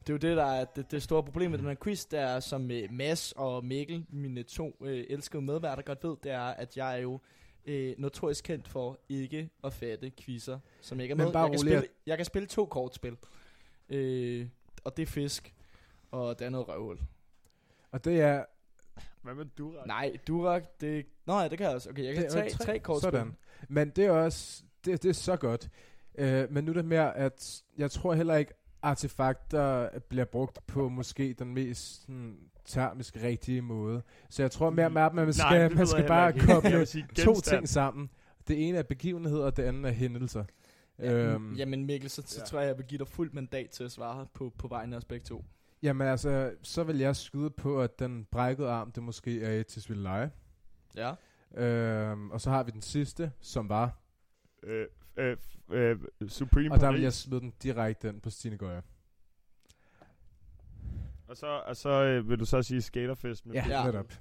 det 0.00 0.08
er 0.08 0.12
jo 0.12 0.16
det, 0.16 0.36
der 0.36 0.44
er 0.44 0.64
det, 0.64 0.90
det 0.90 1.02
store 1.02 1.22
problem 1.24 1.50
med 1.50 1.58
den 1.58 1.66
her 1.66 1.74
quiz, 1.82 2.04
det 2.06 2.18
er, 2.18 2.40
som 2.40 2.70
øh, 2.70 2.92
Mads 2.92 3.32
og 3.32 3.64
Mikkel, 3.64 4.06
mine 4.08 4.42
to 4.42 4.76
øh, 4.84 5.04
elskede 5.10 5.42
medværter, 5.42 5.82
godt 5.82 6.04
ved, 6.04 6.16
det 6.22 6.32
er, 6.32 6.40
at 6.42 6.76
jeg 6.76 6.96
er 6.98 7.02
jo 7.02 7.20
øh, 7.70 7.94
notorisk 7.98 8.44
kendt 8.44 8.68
for 8.68 8.98
ikke 9.08 9.50
at 9.64 9.72
fatte 9.72 10.10
quizzer, 10.10 10.58
som 10.80 11.00
ikke 11.00 11.12
er 11.12 11.16
Men 11.16 11.24
med. 11.24 11.32
bare 11.32 11.42
Jeg 11.42 11.50
kan, 11.50 11.58
rolig, 11.58 11.72
spille, 11.72 11.88
jeg 12.06 12.16
kan 12.16 12.26
spille 12.26 12.46
to 12.46 12.66
kortspil, 12.66 13.16
øh, 13.88 14.48
og 14.84 14.96
det 14.96 15.02
er 15.02 15.06
fisk, 15.06 15.54
og 16.10 16.38
det 16.38 16.44
er 16.44 16.50
noget 16.50 16.68
røvhul. 16.68 16.98
Og 17.90 18.04
det 18.04 18.20
er... 18.20 18.44
Hvad 19.22 19.34
med 19.34 19.44
du, 19.44 19.76
Rak? 19.76 19.86
Nej, 19.86 20.16
Durak, 20.26 20.80
det... 20.80 21.06
Nå 21.26 21.40
ja, 21.40 21.48
det 21.48 21.58
kan 21.58 21.66
jeg 21.66 21.74
også. 21.74 21.90
Okay, 21.90 22.04
jeg 22.04 22.14
kan 22.14 22.22
det 22.22 22.32
tage 22.32 22.50
tre 22.50 22.78
kortspil. 22.78 23.10
Sådan. 23.12 23.36
Men 23.68 23.90
det 23.90 24.04
er 24.04 24.10
også... 24.10 24.62
Det, 24.84 25.02
det 25.02 25.08
er 25.08 25.12
så 25.12 25.36
godt. 25.36 25.68
Øh, 26.14 26.52
men 26.52 26.64
nu 26.64 26.70
er 26.70 26.74
det 26.74 26.84
mere, 26.84 27.16
at 27.16 27.62
jeg 27.78 27.90
tror 27.90 28.14
heller 28.14 28.36
ikke, 28.36 28.52
artefakter 28.82 29.98
bliver 29.98 30.24
brugt 30.24 30.66
på 30.66 30.88
måske 30.88 31.34
den 31.38 31.54
mest 31.54 32.00
sådan, 32.00 32.49
termisk 32.64 33.16
rigtige 33.22 33.62
måde. 33.62 34.02
Så 34.30 34.42
jeg 34.42 34.50
tror 34.50 34.70
mere, 34.70 34.90
mere 34.90 35.06
at 35.06 35.14
man 35.14 35.24
Nej, 35.24 35.32
skal, 35.32 35.68
det 35.68 35.76
man 35.76 35.86
skal 35.86 36.06
bare 36.06 36.32
koble 36.46 36.78
vil 36.78 36.86
sige 36.86 37.06
to 37.16 37.40
ting 37.40 37.68
sammen. 37.68 38.10
Det 38.48 38.68
ene 38.68 38.78
er 38.78 38.82
begivenheder, 38.82 39.44
og 39.44 39.56
det 39.56 39.62
andet 39.62 39.88
er 39.88 39.92
hændelser. 39.94 40.44
Ja, 40.98 41.12
Øhm, 41.12 41.54
Jamen 41.54 41.86
Mikkel, 41.86 42.10
så, 42.10 42.22
så 42.26 42.40
ja. 42.40 42.44
tror 42.44 42.60
jeg, 42.60 42.68
jeg 42.68 42.78
vil 42.78 42.86
give 42.86 42.98
dig 42.98 43.08
fuldt 43.08 43.34
mandat 43.34 43.70
til 43.70 43.84
at 43.84 43.90
svare 43.92 44.26
på, 44.34 44.52
på 44.58 44.68
vegne 44.68 44.96
af 44.96 44.98
os 44.98 45.04
begge 45.04 45.24
to. 45.24 45.44
Jamen 45.82 46.08
altså, 46.08 46.52
så 46.62 46.84
vil 46.84 46.98
jeg 46.98 47.16
skyde 47.16 47.50
på, 47.50 47.82
at 47.82 47.98
den 47.98 48.24
brækkede 48.30 48.68
arm, 48.68 48.92
det 48.92 49.02
måske 49.02 49.42
er 49.42 49.62
til 49.62 49.82
Svilleje. 49.82 50.30
Ja. 50.96 51.12
Øhm, 51.54 52.30
og 52.30 52.40
så 52.40 52.50
har 52.50 52.62
vi 52.62 52.70
den 52.70 52.82
sidste, 52.82 53.32
som 53.40 53.68
var... 53.68 53.98
Øh, 54.62 54.86
øh, 55.16 55.36
øh, 55.70 55.98
Supreme 56.28 56.74
Og 56.74 56.80
der 56.80 56.86
vil 56.86 56.92
Paris. 56.92 57.02
jeg 57.02 57.12
smide 57.12 57.40
den 57.40 57.52
direkte 57.62 58.08
ind 58.08 58.20
på 58.20 58.30
Stine 58.30 58.56
Gøjer. 58.56 58.80
Og 61.30 61.36
så, 61.36 61.46
og 61.66 61.76
så 61.76 61.88
øh, 61.88 62.28
vil 62.28 62.38
du 62.40 62.44
så 62.44 62.62
sige 62.62 62.82
Skaterfest 62.82 63.46
med 63.46 63.54
Ja, 63.54 63.64
Ja. 63.68 63.84
netop. 63.86 64.12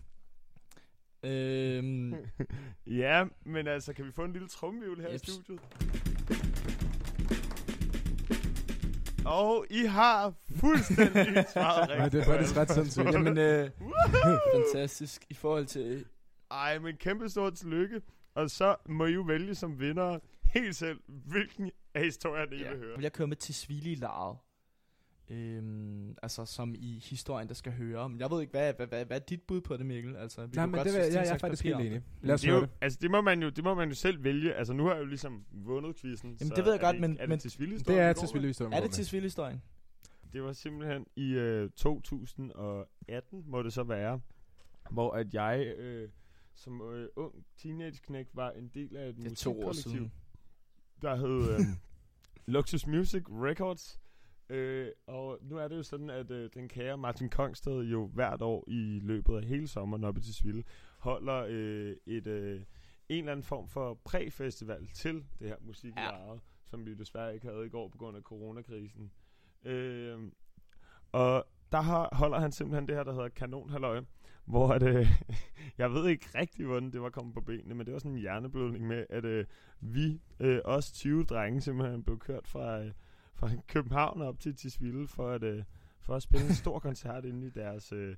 Øhm, 1.23 2.13
ja, 3.03 3.25
men 3.45 3.67
altså, 3.67 3.93
kan 3.93 4.05
vi 4.05 4.11
få 4.11 4.23
en 4.23 4.33
lille 4.33 4.47
trumvivl 4.47 5.01
her 5.01 5.11
Jeps. 5.11 5.23
i 5.27 5.31
studiet? 5.31 5.59
Og 9.25 9.65
I 9.69 9.85
har 9.85 10.33
fuldstændig 10.59 11.45
svaret 11.53 11.89
rigtigt. 11.89 11.99
Nej, 11.99 12.09
det 12.09 12.19
er 12.19 12.25
faktisk 12.25 12.57
ret 12.57 12.71
sindssygt. 12.71 13.05
jamen, 13.13 13.37
øh, 13.37 13.69
fantastisk. 14.55 15.25
I 15.29 15.33
forhold 15.33 15.65
til... 15.65 16.05
Ej, 16.51 16.79
men 16.79 16.95
kæmpe 16.97 17.29
stort 17.29 17.53
tillykke. 17.53 18.01
Og 18.35 18.49
så 18.49 18.75
må 18.85 19.05
I 19.05 19.11
jo 19.13 19.21
vælge 19.21 19.55
som 19.55 19.79
vinder 19.79 20.19
helt 20.53 20.75
selv, 20.75 20.99
hvilken 21.07 21.71
af 21.93 22.03
historierne 22.03 22.55
I 22.55 22.59
Ja, 22.61 22.69
vil 22.69 22.79
høre. 22.79 22.95
vil 22.95 23.03
jeg 23.03 23.13
køre 23.13 23.27
med 23.27 23.37
til 23.37 23.55
Svili 23.55 23.95
Laret. 23.95 24.37
Øhm, 25.31 26.15
altså 26.23 26.45
som 26.45 26.75
i 26.77 26.99
historien, 27.09 27.47
der 27.47 27.53
skal 27.53 27.71
høre. 27.73 28.09
Men 28.09 28.19
jeg 28.19 28.31
ved 28.31 28.41
ikke, 28.41 28.51
hvad, 28.51 28.73
hvad, 28.73 28.87
hvad, 28.87 29.05
hvad 29.05 29.17
er 29.21 29.25
dit 29.25 29.41
bud 29.41 29.61
på 29.61 29.77
det, 29.77 29.85
Mikkel? 29.85 30.15
Altså, 30.15 30.45
vi 30.45 30.51
Nej, 30.55 30.65
men 30.65 30.73
godt 30.75 30.85
det 30.85 30.93
vil, 30.93 31.01
jeg, 31.01 31.13
jeg 31.13 31.33
er 31.33 31.37
faktisk 31.37 31.63
helt 31.63 31.75
enig. 31.75 31.91
det. 31.91 32.03
Lad 32.21 32.33
os 32.33 32.41
det, 32.41 32.49
høre 32.49 32.59
jo, 32.59 32.65
det. 32.65 32.71
altså, 32.81 32.99
det 33.01 33.11
må, 33.11 33.21
man 33.21 33.41
jo, 33.43 33.49
det 33.49 33.63
må 33.63 33.73
man 33.73 33.89
jo 33.89 33.95
selv 33.95 34.23
vælge. 34.23 34.53
Altså, 34.53 34.73
nu 34.73 34.83
har 34.85 34.93
jeg 34.93 35.01
jo 35.01 35.05
ligesom 35.05 35.45
vundet 35.51 35.95
quizzen. 35.95 36.37
Jamen, 36.41 36.55
det 36.55 36.65
ved 36.65 36.71
jeg 36.71 36.81
godt, 36.81 36.93
det, 36.93 37.01
men- 37.01 37.17
Er 37.19 37.27
men- 37.27 37.31
det 37.31 37.41
til 37.41 37.51
Sville 37.51 37.79
Det 37.79 37.89
er 37.99 38.13
til 38.13 38.27
Svillehistorien. 38.27 38.73
Er 38.73 38.81
det 38.81 38.91
til 38.91 39.05
Svili 39.05 39.23
historien? 39.25 39.61
Det 40.33 40.43
var 40.43 40.53
simpelthen 40.53 41.05
i 41.15 41.31
øh, 41.31 41.69
2018, 41.69 43.43
må 43.47 43.63
det 43.63 43.73
så 43.73 43.83
være, 43.83 44.19
hvor 44.91 45.11
at 45.11 45.33
jeg 45.33 45.73
øh, 45.77 46.09
som 46.55 46.81
øh, 46.81 47.07
ung 47.15 47.33
teenage-knæk 47.57 48.27
var 48.33 48.51
en 48.51 48.67
del 48.73 48.95
af 48.97 49.09
et 49.09 49.17
musikkollektiv, 49.17 50.09
der 51.01 51.15
hed 51.15 51.53
øh, 51.53 51.59
Luxus 52.53 52.87
Music 52.87 53.23
Records. 53.29 53.99
Øh, 54.49 54.87
og 55.07 55.37
nu 55.41 55.57
er 55.57 55.67
det 55.67 55.77
jo 55.77 55.83
sådan, 55.83 56.09
at 56.09 56.31
øh, 56.31 56.49
den 56.53 56.67
kære 56.67 56.97
Martin 56.97 57.29
Kongsted 57.29 57.81
jo 57.81 58.07
hvert 58.07 58.41
år 58.41 58.63
i 58.67 58.99
løbet 59.03 59.35
af 59.37 59.43
hele 59.43 59.67
sommeren 59.67 60.03
oppe 60.03 60.21
til 60.21 60.33
Sville 60.35 60.63
holder 60.99 61.45
øh, 61.49 61.95
et, 62.05 62.27
øh, 62.27 62.61
en 63.09 63.19
eller 63.19 63.31
anden 63.31 63.43
form 63.43 63.67
for 63.67 63.93
præfestival 64.05 64.87
til 64.93 65.25
det 65.39 65.47
her 65.47 65.55
musik 65.61 65.93
Ja. 65.97 66.35
som 66.65 66.85
vi 66.85 66.93
desværre 66.93 67.33
ikke 67.33 67.47
havde 67.47 67.65
i 67.65 67.69
går 67.69 67.87
på 67.87 67.97
grund 67.97 68.17
af 68.17 68.23
coronakrisen. 68.23 69.11
Øh, 69.65 70.19
og 71.11 71.45
der 71.71 71.81
har, 71.81 72.09
holder 72.11 72.39
han 72.39 72.51
simpelthen 72.51 72.87
det 72.87 72.95
her, 72.95 73.03
der 73.03 73.13
hedder 73.13 73.29
Kanon 73.29 73.69
Halløj, 73.69 74.01
hvor 74.45 74.69
at, 74.73 74.83
øh, 74.83 75.07
jeg 75.77 75.91
ved 75.93 76.07
ikke 76.07 76.25
rigtig, 76.35 76.65
hvordan 76.65 76.91
det 76.91 77.01
var 77.01 77.09
kommet 77.09 77.33
på 77.33 77.41
benene, 77.41 77.75
men 77.75 77.85
det 77.85 77.93
var 77.93 77.99
sådan 77.99 78.11
en 78.11 78.17
hjerneblødning 78.17 78.87
med, 78.87 79.05
at 79.09 79.25
øh, 79.25 79.45
vi, 79.79 80.21
øh, 80.39 80.59
os 80.65 80.91
20 80.91 81.23
drenge, 81.23 81.61
simpelthen 81.61 82.03
blev 82.03 82.19
kørt 82.19 82.47
fra, 82.47 82.81
øh, 82.81 82.91
fra 83.39 83.49
København 83.67 84.21
op 84.21 84.39
til 84.39 84.55
Tisvilde 84.55 85.07
for 85.07 85.31
at, 85.31 85.43
øh, 85.43 85.63
for 86.01 86.15
at 86.15 86.23
spille 86.23 86.47
en 86.47 86.53
stor 86.53 86.79
koncert 86.89 87.25
inde 87.25 87.47
i 87.47 87.49
deres, 87.49 87.91
øh, 87.93 88.15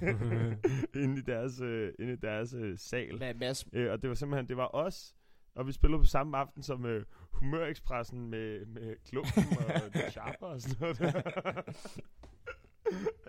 inde 1.02 1.18
i 1.18 1.22
deres, 1.22 1.60
øh, 1.60 1.92
inde 1.98 2.12
i 2.12 2.16
deres 2.16 2.54
øh, 2.54 2.78
sal. 2.78 3.16
Hvad, 3.16 3.34
Mads, 3.34 3.66
Øh, 3.72 3.92
og 3.92 4.02
det 4.02 4.08
var 4.08 4.14
simpelthen, 4.14 4.48
det 4.48 4.56
var 4.56 4.70
os, 4.74 5.16
og 5.54 5.66
vi 5.66 5.72
spillede 5.72 6.00
på 6.00 6.06
samme 6.06 6.36
aften 6.36 6.62
som 6.62 6.86
øh, 6.86 7.04
Humørekspressen 7.32 8.30
med, 8.30 8.66
med 8.66 8.96
Klumpen 9.04 9.44
og 9.58 9.92
The 9.94 10.10
Sharper 10.10 10.46
og 10.46 10.60
sådan 10.60 10.76
noget 10.80 10.98
der. 10.98 11.62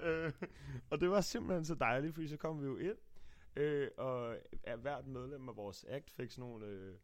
øh, 0.04 0.32
og 0.90 1.02
det 1.02 1.10
var 1.10 1.22
simpelthen 1.22 1.66
så 1.66 1.76
dejligt, 1.76 2.14
fordi 2.14 2.28
så 2.28 2.38
kom 2.38 2.62
vi 2.62 2.66
jo 2.66 2.78
ind, 2.78 2.98
øh, 3.56 3.88
og 3.98 4.36
hvert 4.82 5.08
medlem 5.08 5.50
af 5.50 5.56
vores 5.56 5.86
act 5.90 6.12
fik 6.12 6.32
sådan 6.32 6.50
nogle 6.50 6.66
øh, 6.66 6.96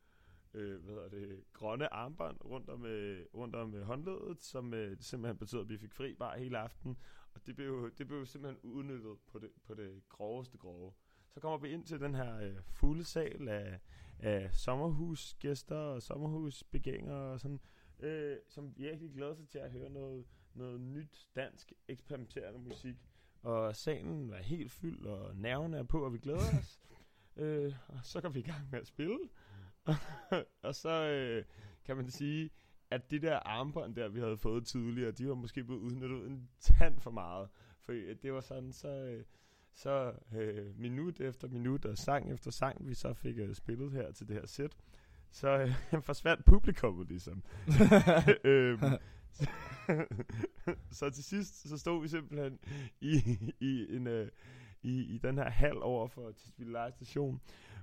øh, 0.54 0.84
hvad 0.84 0.94
hedder 0.94 1.10
det, 1.10 1.44
grønne 1.54 1.94
armbånd 1.94 2.38
rundt 2.46 2.70
om, 2.70 2.86
øh, 2.86 3.26
rundt 3.34 3.56
om 3.56 3.76
øh, 3.76 3.82
håndledet, 3.82 4.44
som 4.44 4.74
øh, 4.74 4.98
simpelthen 5.00 5.38
betød, 5.38 5.62
at 5.62 5.70
vi 5.70 5.78
fik 5.78 5.94
fri 5.94 6.16
bare 6.16 6.40
hele 6.40 6.58
aften. 6.58 6.98
Og 7.34 7.46
det 7.46 7.56
blev, 7.56 7.92
det 7.98 8.08
blev 8.08 8.26
simpelthen 8.26 8.72
udnyttet 8.72 9.18
på 9.28 9.40
det, 9.40 9.50
på 9.66 9.74
det 9.74 10.02
groveste 10.10 10.58
grove. 10.58 10.94
Så 11.34 11.40
kommer 11.40 11.58
vi 11.58 11.70
ind 11.70 11.86
til 11.86 12.00
den 12.00 12.16
her 12.16 12.38
øh, 12.38 12.56
fulde 12.64 13.04
sal 13.04 13.48
af, 13.50 13.80
af 14.20 14.54
sommerhusgæster 14.54 15.76
og 15.76 16.02
sommerhusbegængere 16.02 17.32
og 17.34 17.40
sådan, 17.40 17.60
øh, 18.00 18.38
som 18.48 18.78
virkelig 18.78 19.14
glæder 19.14 19.34
sig 19.34 19.48
til 19.48 19.58
at 19.58 19.72
høre 19.72 19.90
noget, 19.90 20.26
noget 20.54 20.82
nyt 20.82 21.28
dansk 21.36 21.74
eksperimenterende 21.88 22.60
musik. 22.60 22.96
Og 23.44 23.76
salen 23.76 24.30
var 24.30 24.38
helt 24.38 24.72
fyldt, 24.72 25.06
og 25.06 25.36
nerverne 25.36 25.78
er 25.78 25.84
på, 25.84 26.06
og 26.06 26.14
vi 26.14 26.18
glæder 26.18 26.60
os. 26.60 26.80
øh, 27.36 27.74
og 27.88 28.00
så 28.04 28.22
går 28.22 28.30
vi 28.30 28.40
i 28.40 28.44
gang 28.44 28.72
med 28.72 28.80
at 28.80 28.88
spille. 28.88 29.20
og 30.68 30.76
så 30.76 30.90
øh, 30.90 31.44
kan 31.86 31.96
man 31.96 32.10
sige, 32.10 32.50
at 32.92 33.12
de 33.12 33.20
der 33.20 33.40
armbånd 33.40 33.96
der, 33.96 34.10
vi 34.10 34.20
havde 34.20 34.38
fået 34.38 34.66
tidligere, 34.66 35.12
de 35.12 35.28
var 35.28 35.36
måske 35.36 35.64
blevet 35.64 35.82
udnyttet 35.82 36.28
en 36.28 36.50
tand 36.60 37.00
for 37.00 37.12
meget. 37.12 37.50
For 37.80 37.94
det 38.22 38.34
var 38.34 38.42
sådan, 38.42 38.72
så, 38.72 38.88
øh, 38.88 39.24
så 39.74 40.14
øh, 40.36 40.80
minut 40.80 41.22
efter 41.22 41.48
minut 41.48 41.86
og 41.86 41.98
sang 41.98 42.32
efter 42.32 42.52
sang, 42.52 42.88
vi 42.88 42.94
så 42.94 43.14
fik 43.14 43.38
øh, 43.38 43.56
spillet 43.56 43.92
her 43.92 44.12
til 44.12 44.28
det 44.28 44.36
her 44.36 44.46
sæt, 44.46 44.78
så 45.32 45.50
øh, 45.50 46.04
forsvandt 46.04 46.46
publikummet 46.46 47.08
ligesom. 47.08 47.44
øhm, 48.44 48.80
så, 49.32 49.48
så 50.92 51.10
til 51.10 51.24
sidst, 51.24 51.70
så 51.70 51.78
stod 51.78 52.02
vi 52.02 52.08
simpelthen 52.08 52.60
i, 53.02 53.38
i, 53.60 53.96
en, 53.96 54.08
øh, 54.08 54.30
i, 54.82 55.02
i 55.02 55.18
den 55.18 55.38
her 55.38 55.50
hal 55.50 55.78
over 55.82 56.08
for 56.08 56.32
Tisvilde 56.32 56.92
Station, 56.92 57.42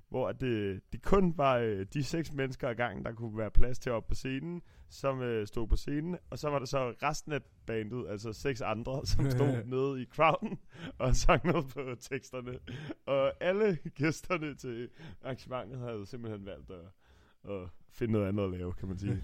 hvor 0.08 0.32
det, 0.32 0.80
det 0.92 1.02
kun 1.02 1.34
var 1.36 1.56
øh, 1.56 1.86
de 1.94 2.04
seks 2.04 2.32
mennesker 2.32 2.68
ad 2.68 2.74
gangen, 2.74 3.04
der 3.04 3.12
kunne 3.12 3.38
være 3.38 3.50
plads 3.50 3.78
til 3.78 3.92
op 3.92 4.06
på 4.06 4.14
scenen, 4.14 4.62
som 4.88 5.22
øh, 5.22 5.46
stod 5.46 5.66
på 5.66 5.76
scenen, 5.76 6.16
og 6.30 6.38
så 6.38 6.50
var 6.50 6.58
der 6.58 6.66
så 6.66 6.94
resten 7.02 7.32
af 7.32 7.40
bandet, 7.66 8.06
altså 8.08 8.32
seks 8.32 8.60
andre, 8.60 9.00
som 9.06 9.30
stod 9.30 9.64
nede 9.74 10.02
i 10.02 10.04
crowden 10.04 10.58
og 10.98 11.16
sang 11.16 11.46
noget 11.46 11.66
på 11.68 11.94
teksterne. 12.00 12.58
Og 13.06 13.32
alle 13.40 13.78
gæsterne 13.94 14.54
til 14.54 14.88
arrangementet 15.22 15.78
havde 15.78 16.06
simpelthen 16.06 16.46
valgt 16.46 16.70
at, 16.70 17.52
at 17.52 17.68
finde 17.90 18.12
noget 18.12 18.28
andet 18.28 18.44
at 18.44 18.50
lave, 18.50 18.72
kan 18.72 18.88
man 18.88 18.98
sige. 18.98 19.22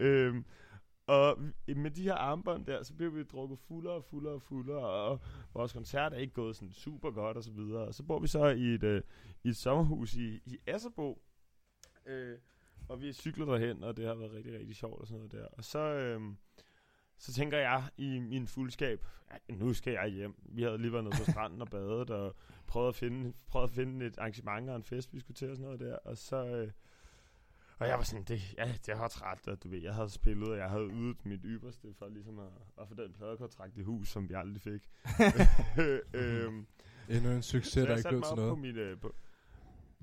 øhm, 0.00 0.44
og 1.06 1.38
med 1.76 1.90
de 1.90 2.02
her 2.02 2.14
armbånd 2.14 2.66
der, 2.66 2.82
så 2.82 2.94
blev 2.94 3.14
vi 3.14 3.22
drukket 3.22 3.58
fuldere 3.58 3.94
og 3.94 4.04
fuldere 4.04 4.34
og 4.34 4.42
fuldere, 4.42 4.86
og 4.86 5.20
vores 5.54 5.72
koncert 5.72 6.12
er 6.12 6.16
ikke 6.16 6.34
gået 6.34 6.56
sådan 6.56 6.72
super 6.72 7.10
godt 7.10 7.36
og 7.36 7.44
så 7.44 7.52
videre. 7.52 7.82
Og 7.86 7.94
så 7.94 8.02
bor 8.02 8.18
vi 8.18 8.26
så 8.26 8.46
i 8.46 8.74
et, 8.74 8.82
øh, 8.82 9.02
i 9.44 9.48
et 9.48 9.56
sommerhus 9.56 10.14
i, 10.14 10.40
i 10.46 10.58
Asserbo, 10.66 11.22
øh, 12.06 12.38
og 12.88 13.02
vi 13.02 13.12
cykler 13.12 13.44
derhen, 13.44 13.84
og 13.84 13.96
det 13.96 14.06
har 14.06 14.14
været 14.14 14.32
rigtig, 14.32 14.52
rigtig 14.52 14.76
sjovt 14.76 15.00
og 15.00 15.06
sådan 15.06 15.16
noget 15.16 15.32
der. 15.32 15.46
Og 15.46 15.64
så, 15.64 15.78
øh, 15.78 16.20
så 17.18 17.32
tænker 17.32 17.58
jeg 17.58 17.84
i 17.96 18.18
min 18.18 18.46
fuldskab, 18.46 19.06
ja, 19.32 19.54
nu 19.54 19.72
skal 19.72 19.92
jeg 19.92 20.08
hjem. 20.08 20.34
Vi 20.44 20.62
havde 20.62 20.78
lige 20.78 20.92
været 20.92 21.04
nede 21.04 21.16
på 21.16 21.30
stranden 21.32 21.62
og 21.62 21.68
badet, 21.68 22.10
og 22.10 22.36
prøvet 22.66 22.88
at 22.88 22.94
finde, 22.94 23.32
prøvet 23.46 23.68
at 23.68 23.74
finde 23.74 24.06
et 24.06 24.18
arrangement 24.18 24.70
og 24.70 24.76
en 24.76 24.84
fest, 24.84 25.12
vi 25.12 25.20
skulle 25.20 25.34
til 25.34 25.50
og 25.50 25.56
sådan 25.56 25.64
noget 25.64 25.80
der. 25.80 25.96
Og 25.96 26.16
så... 26.16 26.46
Øh, 26.46 26.70
og 27.78 27.88
jeg 27.88 27.96
var 27.96 28.04
sådan, 28.04 28.24
det, 28.24 28.54
ja, 28.58 28.72
det 28.86 28.98
var 28.98 29.08
træt, 29.08 29.48
og 29.48 29.62
du 29.62 29.68
ved, 29.68 29.82
jeg 29.82 29.94
havde 29.94 30.10
spillet, 30.10 30.48
og 30.48 30.58
jeg 30.58 30.70
havde 30.70 30.88
ydet 30.92 31.26
mit 31.26 31.40
ypperste 31.44 31.94
for 31.98 32.08
ligesom 32.08 32.38
at, 32.38 32.52
at 32.80 32.88
få 32.88 32.94
den 32.94 33.12
pladekontrakt 33.12 33.76
i 33.76 33.82
hus, 33.82 34.08
som 34.08 34.28
vi 34.28 34.34
aldrig 34.34 34.62
fik. 34.62 34.90
øhm, 36.20 36.66
Endnu 37.08 37.30
en 37.30 37.42
succes, 37.42 37.86
der 37.86 37.96
ikke 37.96 38.08
blev 38.08 38.22
til 38.22 38.30
op 38.30 38.36
på 38.36 38.42
noget. 38.42 38.58
min, 38.58 38.76
øh, 38.76 39.00
på, 39.00 39.14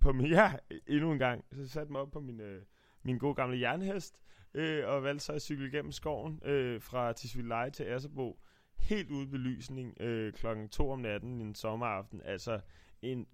på 0.02 0.12
min, 0.14 0.26
ja, 0.26 0.54
endnu 0.88 1.12
en 1.12 1.20
gang, 1.20 1.46
så 1.52 1.70
satte 1.70 1.92
mig 1.92 2.02
op 2.02 2.12
på 2.12 2.20
min, 2.20 2.40
øh, 2.40 2.62
min 3.04 3.18
gode 3.18 3.36
gamle 3.36 3.60
jernhest, 3.60 4.22
øh, 4.54 4.88
og 4.88 5.04
valgte 5.04 5.26
så 5.26 5.34
at 5.34 5.42
cykle 5.42 5.68
igennem 5.68 5.92
skoven 5.92 6.42
øh, 6.46 6.82
fra 6.82 7.14
Tisvildeleje 7.14 7.70
til 7.70 7.84
Asserbo, 7.84 8.40
helt 8.80 9.10
ude 9.12 9.32
ved 9.32 9.40
lysning 9.40 10.02
øh, 10.02 10.34
klokken 10.34 10.70
2 10.70 10.90
om 10.90 11.00
natten 11.00 11.42
en 11.42 11.56
sommeraften, 11.56 12.22
altså 12.26 12.60
en 13.02 13.28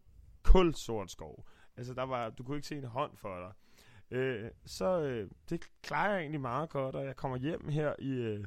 kulsort 0.43 1.11
skov. 1.11 1.47
Altså 1.77 1.93
der 1.93 2.03
var, 2.03 2.29
du 2.29 2.43
kunne 2.43 2.57
ikke 2.57 2.67
se 2.67 2.77
en 2.77 2.83
hånd 2.83 3.17
for 3.17 3.39
dig. 3.39 3.51
Øh, 4.11 4.51
så 4.65 5.01
øh, 5.01 5.31
det 5.49 5.69
klarer 5.81 6.11
jeg 6.11 6.19
egentlig 6.19 6.41
meget 6.41 6.69
godt, 6.69 6.95
og 6.95 7.05
jeg 7.05 7.15
kommer 7.15 7.37
hjem 7.37 7.69
her 7.69 7.95
i, 7.99 8.09
øh, 8.09 8.45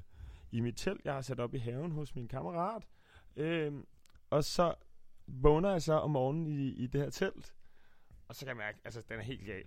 i 0.51 0.61
mit 0.61 0.77
telt, 0.77 1.05
jeg 1.05 1.15
har 1.15 1.21
sat 1.21 1.41
op 1.41 1.55
i 1.55 1.59
haven 1.59 1.93
hos 1.93 2.15
min 2.15 2.29
kammerat. 2.29 2.83
Øh, 3.37 3.73
og 4.31 4.45
så 4.45 4.75
vågner 5.27 5.71
jeg 5.71 5.83
så 5.83 5.93
om 5.93 6.11
morgenen 6.11 6.47
i, 6.47 6.69
i 6.69 6.87
det 6.87 7.01
her 7.01 7.11
telt, 7.11 7.55
og 8.29 8.35
så 8.35 8.41
kan 8.41 8.49
jeg 8.49 8.57
mærke, 8.57 8.79
altså 8.85 9.03
den 9.09 9.19
er 9.19 9.23
helt 9.23 9.47
gal. 9.47 9.65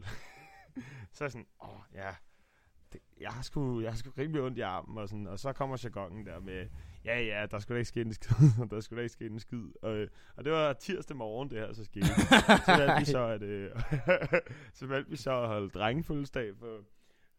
så 1.14 1.24
er 1.24 1.26
jeg 1.26 1.32
sådan, 1.32 1.48
åh 1.64 1.80
ja, 1.94 2.16
det, 2.94 3.02
jeg 3.20 3.30
har 3.30 3.42
sgu, 3.42 3.82
jeg 3.82 3.92
har 3.92 3.98
sgu 3.98 4.12
rimelig 4.18 4.42
ondt 4.42 4.58
i 4.58 4.62
armen, 4.62 4.98
og, 4.98 5.10
sådan, 5.10 5.28
og 5.28 5.40
så 5.40 5.54
kommer 5.54 5.82
jargonen 5.84 6.26
der 6.26 6.40
med, 6.40 6.68
ja 7.06 7.22
ja, 7.22 7.46
der 7.52 7.60
skulle 7.60 7.76
da 7.76 7.80
ikke 7.80 7.88
ske 7.88 8.02
en 8.02 8.14
skid, 8.14 8.36
der 8.72 8.80
skulle 8.80 8.98
da 8.98 9.04
ikke 9.04 9.14
ske 9.14 9.26
en 9.26 9.40
skid. 9.40 9.64
Og, 9.82 10.08
og 10.36 10.46
det 10.46 10.52
var 10.52 10.74
tirsdag 10.74 11.18
morgen, 11.18 11.50
det 11.50 11.60
her 11.60 11.74
så 11.74 11.84
skete. 11.84 12.06
så 12.06 12.76
valgte 12.78 13.00
vi 13.00 13.06
så, 13.06 13.26
at, 13.36 13.42
øh, 13.42 13.72
så 14.80 14.88
valgte 14.88 15.12
vi 15.12 15.18
så 15.18 15.42
at 15.42 15.48
holde 15.48 15.70
drengefødselsdag 15.70 16.58
for, 16.58 16.78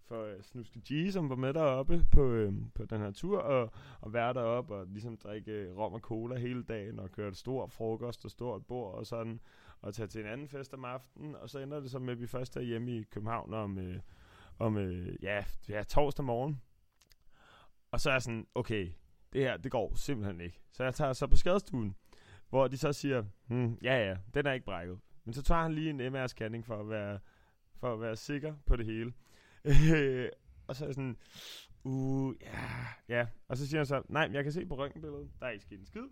for 0.06 0.24
øh, 0.24 0.42
Snuske 0.42 0.80
G, 0.80 1.12
som 1.12 1.28
var 1.28 1.36
med 1.36 1.54
deroppe 1.54 2.06
på, 2.12 2.30
øh, 2.30 2.52
på 2.74 2.84
den 2.84 3.00
her 3.00 3.10
tur, 3.10 3.38
og, 3.38 3.70
og 4.00 4.12
være 4.12 4.34
deroppe 4.34 4.74
og 4.74 4.86
ligesom 4.86 5.16
drikke 5.16 5.72
rom 5.72 5.92
og 5.92 6.00
cola 6.00 6.38
hele 6.38 6.62
dagen, 6.62 6.98
og 6.98 7.12
køre 7.12 7.28
et 7.28 7.36
stort 7.36 7.72
frokost 7.72 8.24
og 8.24 8.30
stort 8.30 8.66
bord 8.66 8.94
og 8.94 9.06
sådan, 9.06 9.40
og 9.80 9.94
tage 9.94 10.06
til 10.06 10.20
en 10.20 10.26
anden 10.26 10.48
fest 10.48 10.74
om 10.74 10.84
aftenen, 10.84 11.34
og 11.34 11.50
så 11.50 11.58
ender 11.58 11.80
det 11.80 11.90
så 11.90 11.98
med, 11.98 12.12
at 12.12 12.20
vi 12.20 12.26
først 12.26 12.56
er 12.56 12.60
hjemme 12.60 12.90
i 12.90 13.02
København 13.02 13.54
om, 13.54 13.78
øh, 13.78 14.00
om 14.58 14.76
øh, 14.76 15.16
ja, 15.22 15.44
ja, 15.68 15.82
torsdag 15.82 16.24
morgen. 16.24 16.62
Og 17.90 18.00
så 18.00 18.10
er 18.10 18.14
jeg 18.14 18.22
sådan, 18.22 18.46
okay, 18.54 18.92
det 19.32 19.40
her, 19.40 19.56
det 19.56 19.72
går 19.72 19.94
simpelthen 19.94 20.40
ikke. 20.40 20.60
Så 20.72 20.84
jeg 20.84 20.94
tager 20.94 21.12
så 21.12 21.26
på 21.26 21.36
skadestuen, 21.36 21.96
hvor 22.48 22.68
de 22.68 22.76
så 22.76 22.92
siger, 22.92 23.24
hmm, 23.46 23.78
ja 23.82 24.08
ja, 24.08 24.16
den 24.34 24.46
er 24.46 24.52
ikke 24.52 24.66
brækket. 24.66 25.00
Men 25.24 25.34
så 25.34 25.42
tager 25.42 25.62
han 25.62 25.74
lige 25.74 25.90
en 25.90 26.00
MR-scanning 26.00 26.62
for 26.66 26.80
at 26.80 26.88
være, 26.88 27.18
for 27.74 27.92
at 27.92 28.00
være 28.00 28.16
sikker 28.16 28.54
på 28.66 28.76
det 28.76 28.86
hele. 28.86 29.12
og 30.66 30.76
så 30.76 30.84
er 30.84 30.88
jeg 30.88 30.94
sådan, 30.94 31.16
uh, 31.84 32.34
ja, 32.42 32.86
ja. 33.08 33.26
Og 33.48 33.56
så 33.56 33.66
siger 33.68 33.78
han 33.78 33.86
så, 33.86 34.02
nej, 34.08 34.26
men 34.26 34.34
jeg 34.34 34.44
kan 34.44 34.52
se 34.52 34.66
på 34.66 34.76
røntgenbilledet, 34.78 35.30
der 35.40 35.46
er 35.46 35.50
ikke 35.50 35.64
sket 35.64 35.80
en 35.80 35.86
skid. 35.86 36.08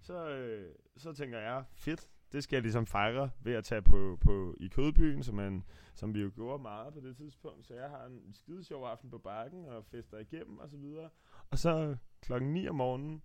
Så, 0.00 0.28
øh, 0.28 0.74
så 0.96 1.12
tænker 1.12 1.38
jeg, 1.38 1.64
fedt, 1.72 2.08
det 2.32 2.44
skal 2.44 2.56
jeg 2.56 2.62
ligesom 2.62 2.86
fejre 2.86 3.30
ved 3.40 3.54
at 3.54 3.64
tage 3.64 3.82
på, 3.82 4.18
på 4.20 4.56
i 4.60 4.68
Kødbyen, 4.68 5.22
som, 5.22 5.34
man, 5.34 5.64
som 5.94 6.14
vi 6.14 6.20
jo 6.20 6.30
gjorde 6.34 6.62
meget 6.62 6.94
på 6.94 7.00
det 7.00 7.16
tidspunkt. 7.16 7.66
Så 7.66 7.74
jeg 7.74 7.90
har 7.90 8.06
en 8.06 8.34
skide 8.34 8.64
sjov 8.64 8.84
aften 8.86 9.10
på 9.10 9.18
bakken 9.18 9.66
og 9.66 9.84
fester 9.84 10.18
igennem 10.18 10.58
og 10.58 10.68
så 10.68 10.76
videre. 10.76 11.08
Og 11.50 11.58
så 11.58 11.96
klokken 12.20 12.52
9 12.52 12.68
om 12.68 12.74
morgenen, 12.74 13.22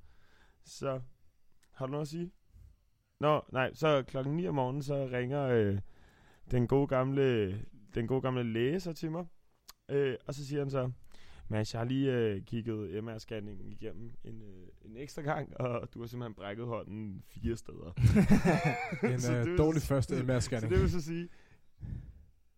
så 0.64 1.02
har 1.72 1.86
du 1.86 1.92
noget 1.92 2.02
at 2.02 2.08
sige? 2.08 2.32
Nå, 3.20 3.42
nej, 3.52 3.74
så 3.74 4.04
klokken 4.08 4.36
9 4.36 4.48
om 4.48 4.56
morgenen, 4.56 4.84
så 4.84 5.10
ringer 5.12 5.44
øh, 5.44 5.80
den 6.52 6.68
gode 6.68 6.88
gamle 6.88 7.60
den 7.96 8.08
gode 8.08 8.22
gamle 8.22 8.44
læge 8.44 8.80
så 8.80 8.94
til 8.94 9.12
mig. 9.12 9.26
Øh, 9.90 10.18
og 10.26 10.34
så 10.34 10.46
siger 10.46 10.62
han 10.62 10.70
så, 10.70 10.92
Mads, 11.48 11.74
jeg 11.74 11.80
har 11.80 11.86
lige 11.86 12.14
øh, 12.14 12.42
kigget 12.42 13.04
MR-scanningen 13.04 13.72
igennem 13.72 14.12
en, 14.24 14.42
øh, 14.42 14.68
en 14.82 14.98
ekstra 14.98 15.22
gang, 15.22 15.58
og 15.60 15.94
du 15.94 16.00
har 16.00 16.08
simpelthen 16.08 16.34
brækket 16.34 16.66
hånden 16.66 17.24
fire 17.28 17.56
steder. 17.56 17.94
En 19.14 19.20
Så 19.20 19.44
vil 19.44 19.58
dårlig 19.58 19.82
første 19.82 20.18
Så 20.18 20.24
MR-scanning. 20.24 20.70
det 20.70 20.82
vil 20.82 20.90
så 20.92 21.02
sige, 21.02 21.30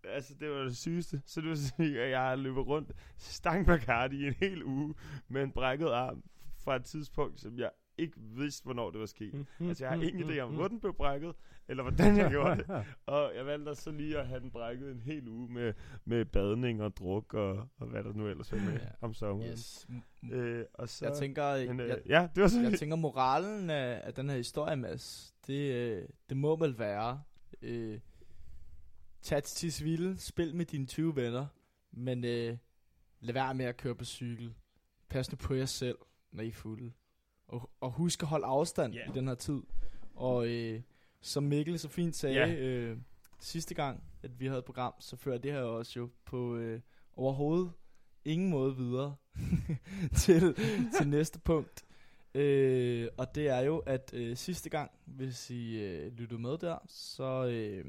altså 0.04 0.34
det 0.40 0.50
var 0.50 0.64
det 0.64 0.78
sygeste. 0.78 1.22
Så 1.26 1.42
det 1.42 1.50
vil 1.50 1.58
så 1.58 1.74
sige, 1.78 2.02
at 2.02 2.12
jeg 2.12 2.20
har 2.22 2.36
løbet 2.36 2.68
rundt 2.68 2.92
stang 3.18 3.66
i 4.14 4.28
en 4.28 4.34
hel 4.34 4.64
uge 4.64 4.96
med 5.28 5.44
en 5.44 5.52
brækket 5.52 5.88
arm 5.88 6.24
fra 6.58 6.76
et 6.76 6.86
tidspunkt, 6.86 7.40
som 7.42 7.58
jeg 7.58 7.70
ikke 7.98 8.18
vidst, 8.20 8.64
hvornår 8.64 8.92
det 8.92 9.00
var 9.00 9.06
sket. 9.06 9.34
Mm, 9.34 9.68
Altså, 9.68 9.84
jeg 9.84 9.92
har 9.94 10.02
ingen 10.04 10.30
idé 10.30 10.40
om, 10.40 10.50
mm. 10.50 10.56
hvor 10.56 10.68
den 10.68 10.80
blev 10.80 10.94
brækket, 10.94 11.36
eller 11.68 11.84
hvordan 11.84 12.18
jeg 12.18 12.30
gjorde 12.32 12.56
det. 12.56 12.86
Og 13.06 13.32
jeg 13.36 13.46
valgte 13.46 13.76
så 13.76 13.92
lige 13.92 14.20
at 14.20 14.28
have 14.28 14.40
den 14.40 14.52
brækket 14.52 14.92
en 14.92 15.00
hel 15.00 15.28
uge 15.28 15.54
med, 15.54 15.74
med 16.06 16.26
badning 16.26 16.84
og 16.84 16.98
druk 16.98 17.34
og, 17.34 17.68
og 17.78 17.88
hvad 17.88 18.04
der 18.04 18.14
nu 18.14 18.28
ellers 18.28 18.52
er 18.52 18.56
med 18.56 18.80
om 19.02 19.14
sommeren. 19.14 19.52
Yes. 19.52 19.88
Øh, 20.32 20.66
og 20.74 20.90
så, 20.90 21.06
Jeg 21.06 21.18
tænker, 21.18 21.68
men, 21.68 21.80
øh, 21.80 21.88
jeg, 21.88 22.02
ja, 22.06 22.28
det 22.36 22.42
var 22.42 22.48
så 22.48 22.62
jeg 22.62 22.80
tænker 22.80 22.96
moralen 22.96 23.70
af, 23.70 24.02
af 24.04 24.14
den 24.14 24.30
her 24.30 24.38
historie, 24.38 24.76
Mads, 24.76 25.36
det, 25.48 25.74
øh, 25.74 26.08
det 26.30 26.38
må 26.38 26.56
vel 26.56 26.80
være, 26.80 27.22
øh, 27.62 28.00
tag 29.22 29.44
til 29.44 29.56
Tisvilde, 29.56 30.18
spil 30.18 30.56
med 30.56 30.66
dine 30.66 30.86
20 30.86 31.16
venner, 31.16 31.46
men 31.92 32.24
øh, 32.26 32.58
lad 33.20 33.34
være 33.34 33.54
med 33.54 33.66
at 33.66 33.78
køre 33.78 33.96
på 33.96 34.06
cykel. 34.06 34.54
Pas 35.10 35.32
nu 35.32 35.36
på 35.36 35.54
jer 35.54 35.66
selv, 35.66 35.98
når 36.32 36.44
I 36.44 36.48
er 36.48 36.52
fulde. 36.52 36.92
Og, 37.48 37.70
og 37.82 37.92
husk 37.92 38.22
at 38.24 38.28
holde 38.30 38.46
afstand 38.46 38.94
Ja. 38.94 39.10
i 39.10 39.14
den 39.14 39.28
her 39.28 39.36
tid. 39.36 39.62
Og 40.16 40.48
øh, 40.48 40.82
som 41.22 41.44
Mikkel 41.44 41.80
så 41.80 41.90
fint 41.90 42.16
sagde 42.16 42.36
Ja. 42.36 42.54
øh, 42.56 42.98
sidste 43.40 43.74
gang, 43.76 44.04
at 44.24 44.40
vi 44.40 44.46
havde 44.46 44.60
et 44.60 44.66
program, 44.66 44.94
så 45.00 45.16
fører 45.16 45.38
det 45.38 45.52
her 45.52 45.62
også 45.62 46.00
jo 46.00 46.10
på 46.26 46.56
øh, 46.56 46.80
overhovedet 47.16 47.72
ingen 48.26 48.50
måde 48.50 48.76
videre 48.76 49.16
til, 50.24 50.56
til 50.98 51.08
næste 51.08 51.40
punkt. 51.40 51.86
Øh, 52.36 53.08
og 53.18 53.36
det 53.36 53.48
er 53.48 53.60
jo, 53.60 53.78
at 53.78 54.12
øh, 54.14 54.36
sidste 54.38 54.70
gang, 54.70 54.92
hvis 55.06 55.50
I 55.50 55.84
øh, 55.84 56.12
lyttede 56.14 56.42
med 56.42 56.58
der, 56.58 56.78
så 56.88 57.46
øh, 57.46 57.86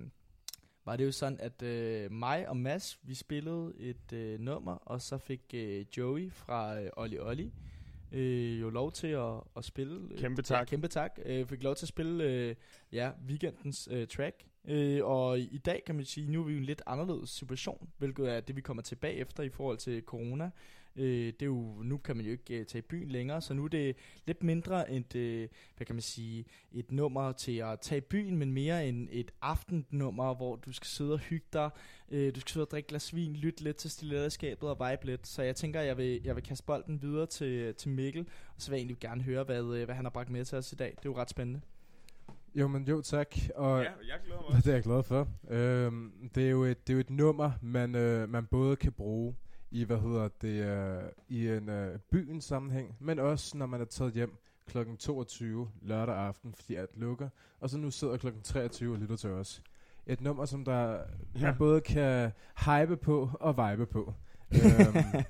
var 0.84 0.96
det 0.96 1.04
jo 1.04 1.12
sådan, 1.12 1.40
at 1.40 1.62
øh, 1.62 2.12
mig 2.12 2.48
og 2.48 2.56
Mads, 2.56 2.98
vi 3.02 3.14
spillede 3.14 3.72
et 3.78 4.12
øh, 4.12 4.40
nummer, 4.40 4.72
og 4.72 5.02
så 5.02 5.18
fik 5.18 5.42
øh, 5.54 5.84
Joey 5.96 6.32
fra 6.32 6.80
øh, 6.80 6.90
Olli 6.96 7.18
Olli 7.18 7.44
øh, 7.44 7.50
jo 8.60 8.70
lov 8.70 8.92
til 8.92 9.06
at, 9.06 9.34
at 9.56 9.64
spille. 9.64 10.08
Øh, 10.12 10.18
Kæmpe 10.18 10.40
Ja, 10.40 10.42
tak. 10.42 10.66
kæmpe 10.66 10.88
tak. 10.88 11.18
Øh, 11.24 11.46
fik 11.46 11.62
lov 11.62 11.74
til 11.74 11.84
at 11.84 11.88
spille 11.88 12.24
øh, 12.24 12.54
ja, 12.92 13.10
weekendens 13.28 13.88
øh, 13.92 14.06
track. 14.06 14.44
Øh, 14.64 15.04
og 15.04 15.38
i 15.38 15.58
dag 15.64 15.82
kan 15.86 15.94
man 15.94 16.04
sige, 16.04 16.30
nu 16.30 16.40
er 16.40 16.44
vi 16.44 16.52
jo 16.52 16.58
en 16.58 16.64
lidt 16.64 16.82
anderledes 16.86 17.30
situation, 17.30 17.88
hvilket 17.98 18.32
er 18.32 18.40
det, 18.40 18.56
vi 18.56 18.60
kommer 18.60 18.82
tilbage 18.82 19.14
efter 19.14 19.42
i 19.42 19.48
forhold 19.48 19.78
til 19.78 20.02
corona. 20.02 20.50
Øh, 20.99 21.26
det 21.26 21.43
er 21.43 21.47
jo, 21.47 21.83
nu 21.83 21.97
kan 21.97 22.17
man 22.17 22.26
jo 22.26 22.33
ikke 22.33 22.59
øh, 22.59 22.67
tage 22.67 22.78
i 22.78 22.87
byen 22.88 23.09
længere, 23.09 23.40
så 23.40 23.55
nu 23.55 23.64
er 23.64 23.69
det 23.69 23.97
lidt 24.26 24.43
mindre 24.43 24.90
et, 24.93 25.14
øh, 25.14 25.49
hvad 25.76 25.87
kan 25.87 25.95
man 25.95 26.02
sige, 26.02 26.45
et 26.73 26.93
nummer 26.93 27.33
til 27.33 27.57
at 27.57 27.81
tage 27.81 27.99
i 27.99 28.00
byen, 28.00 28.37
men 28.37 28.52
mere 28.52 28.88
en, 28.88 29.09
et 29.11 29.31
aftennummer, 29.43 30.35
hvor 30.35 30.57
du 30.57 30.73
skal 30.73 30.87
sidde 30.87 31.12
og 31.12 31.19
hygge 31.19 31.47
dig, 31.52 31.71
øh, 32.11 32.35
du 32.35 32.40
skal 32.40 32.52
sidde 32.52 32.64
og 32.64 32.71
drikke 32.71 32.88
glas 32.88 33.14
vin, 33.14 33.37
lytte 33.37 33.64
lidt 33.64 33.76
til 33.76 33.90
stiletterskabet 33.90 34.69
og 34.69 34.90
vibe 34.90 35.07
lidt. 35.07 35.26
Så 35.26 35.43
jeg 35.43 35.57
tænker, 35.57 35.81
jeg 35.81 35.97
vil, 35.97 36.21
jeg 36.25 36.35
vil 36.35 36.45
kaste 36.45 36.64
bolden 36.67 37.02
videre 37.02 37.26
til, 37.26 37.75
til 37.75 37.90
Mikkel, 37.90 38.26
og 38.57 38.62
så 38.62 38.71
vil 38.71 38.76
jeg 38.76 38.81
egentlig 38.81 38.99
gerne 39.00 39.23
høre, 39.23 39.45
hvad, 39.45 39.64
øh, 39.75 39.85
hvad 39.85 39.95
han 39.95 40.05
har 40.05 40.11
bragt 40.11 40.31
med 40.31 40.45
til 40.45 40.59
os 40.59 40.73
i 40.73 40.76
dag. 40.76 40.90
Det 40.90 41.07
er 41.07 41.11
jo 41.11 41.17
ret 41.17 41.31
spændende. 41.31 41.61
Jo, 42.55 42.69
men 42.69 42.85
jo, 42.85 43.00
tak. 43.00 43.35
Og 43.55 43.83
Ja, 43.83 43.85
jeg 43.85 44.19
glæder 44.25 44.50
mig 44.50 44.59
det 44.64 44.71
er 44.71 44.75
jeg 44.75 44.83
glad 44.83 45.02
for. 45.02 45.28
Øhm, 45.50 46.31
det, 46.35 46.47
er 46.47 46.50
jo 46.50 46.64
et, 46.64 46.87
det 46.87 46.93
er 46.93 46.95
jo 46.95 47.00
et 47.00 47.11
nummer, 47.11 47.50
man, 47.62 47.95
øh, 47.95 48.28
man 48.28 48.47
både 48.47 48.76
kan 48.76 48.93
bruge 48.93 49.35
i, 49.70 49.84
hvad 49.84 49.98
hedder 49.98 50.28
det, 50.42 50.64
øh, 50.64 51.02
i 51.28 51.48
en 51.48 51.68
øh, 51.68 51.98
byens 52.10 52.44
sammenhæng, 52.44 52.96
men 53.00 53.18
også 53.18 53.56
når 53.56 53.66
man 53.66 53.80
er 53.80 53.84
taget 53.84 54.12
hjem 54.12 54.37
kl. 54.66 54.78
22 54.98 55.68
lørdag 55.82 56.16
aften, 56.16 56.54
fordi 56.54 56.75
alt 56.75 56.96
lukker, 56.96 57.28
og 57.60 57.70
så 57.70 57.78
nu 57.78 57.90
sidder 57.90 58.16
kl. 58.16 58.26
23 58.44 58.92
og 58.94 58.98
lytter 58.98 59.16
til 59.16 59.30
os. 59.30 59.62
Et 60.06 60.20
nummer, 60.20 60.44
som 60.44 60.64
der 60.64 60.90
Ja. 60.90 61.46
man 61.46 61.54
både 61.58 61.80
kan 61.80 62.32
hype 62.64 62.96
på 62.96 63.30
og 63.40 63.70
vibe 63.70 63.87
på. 63.87 64.14
øhm, 64.54 65.25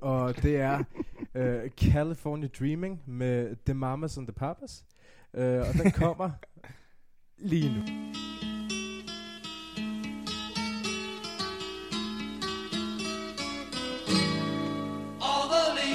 og 0.00 0.42
det 0.42 0.56
er 0.56 0.84
øh, 1.34 1.70
California 1.70 2.48
Dreaming 2.58 3.02
med 3.06 3.56
The 3.66 3.74
Mamas 3.74 4.18
and 4.18 4.26
the 4.26 4.32
Papas. 4.32 4.84
Øh, 5.34 5.58
og 5.60 5.74
den 5.82 5.90
kommer 5.92 6.30
lige 7.50 7.74
nu. 7.74 7.82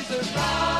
The 0.10 0.79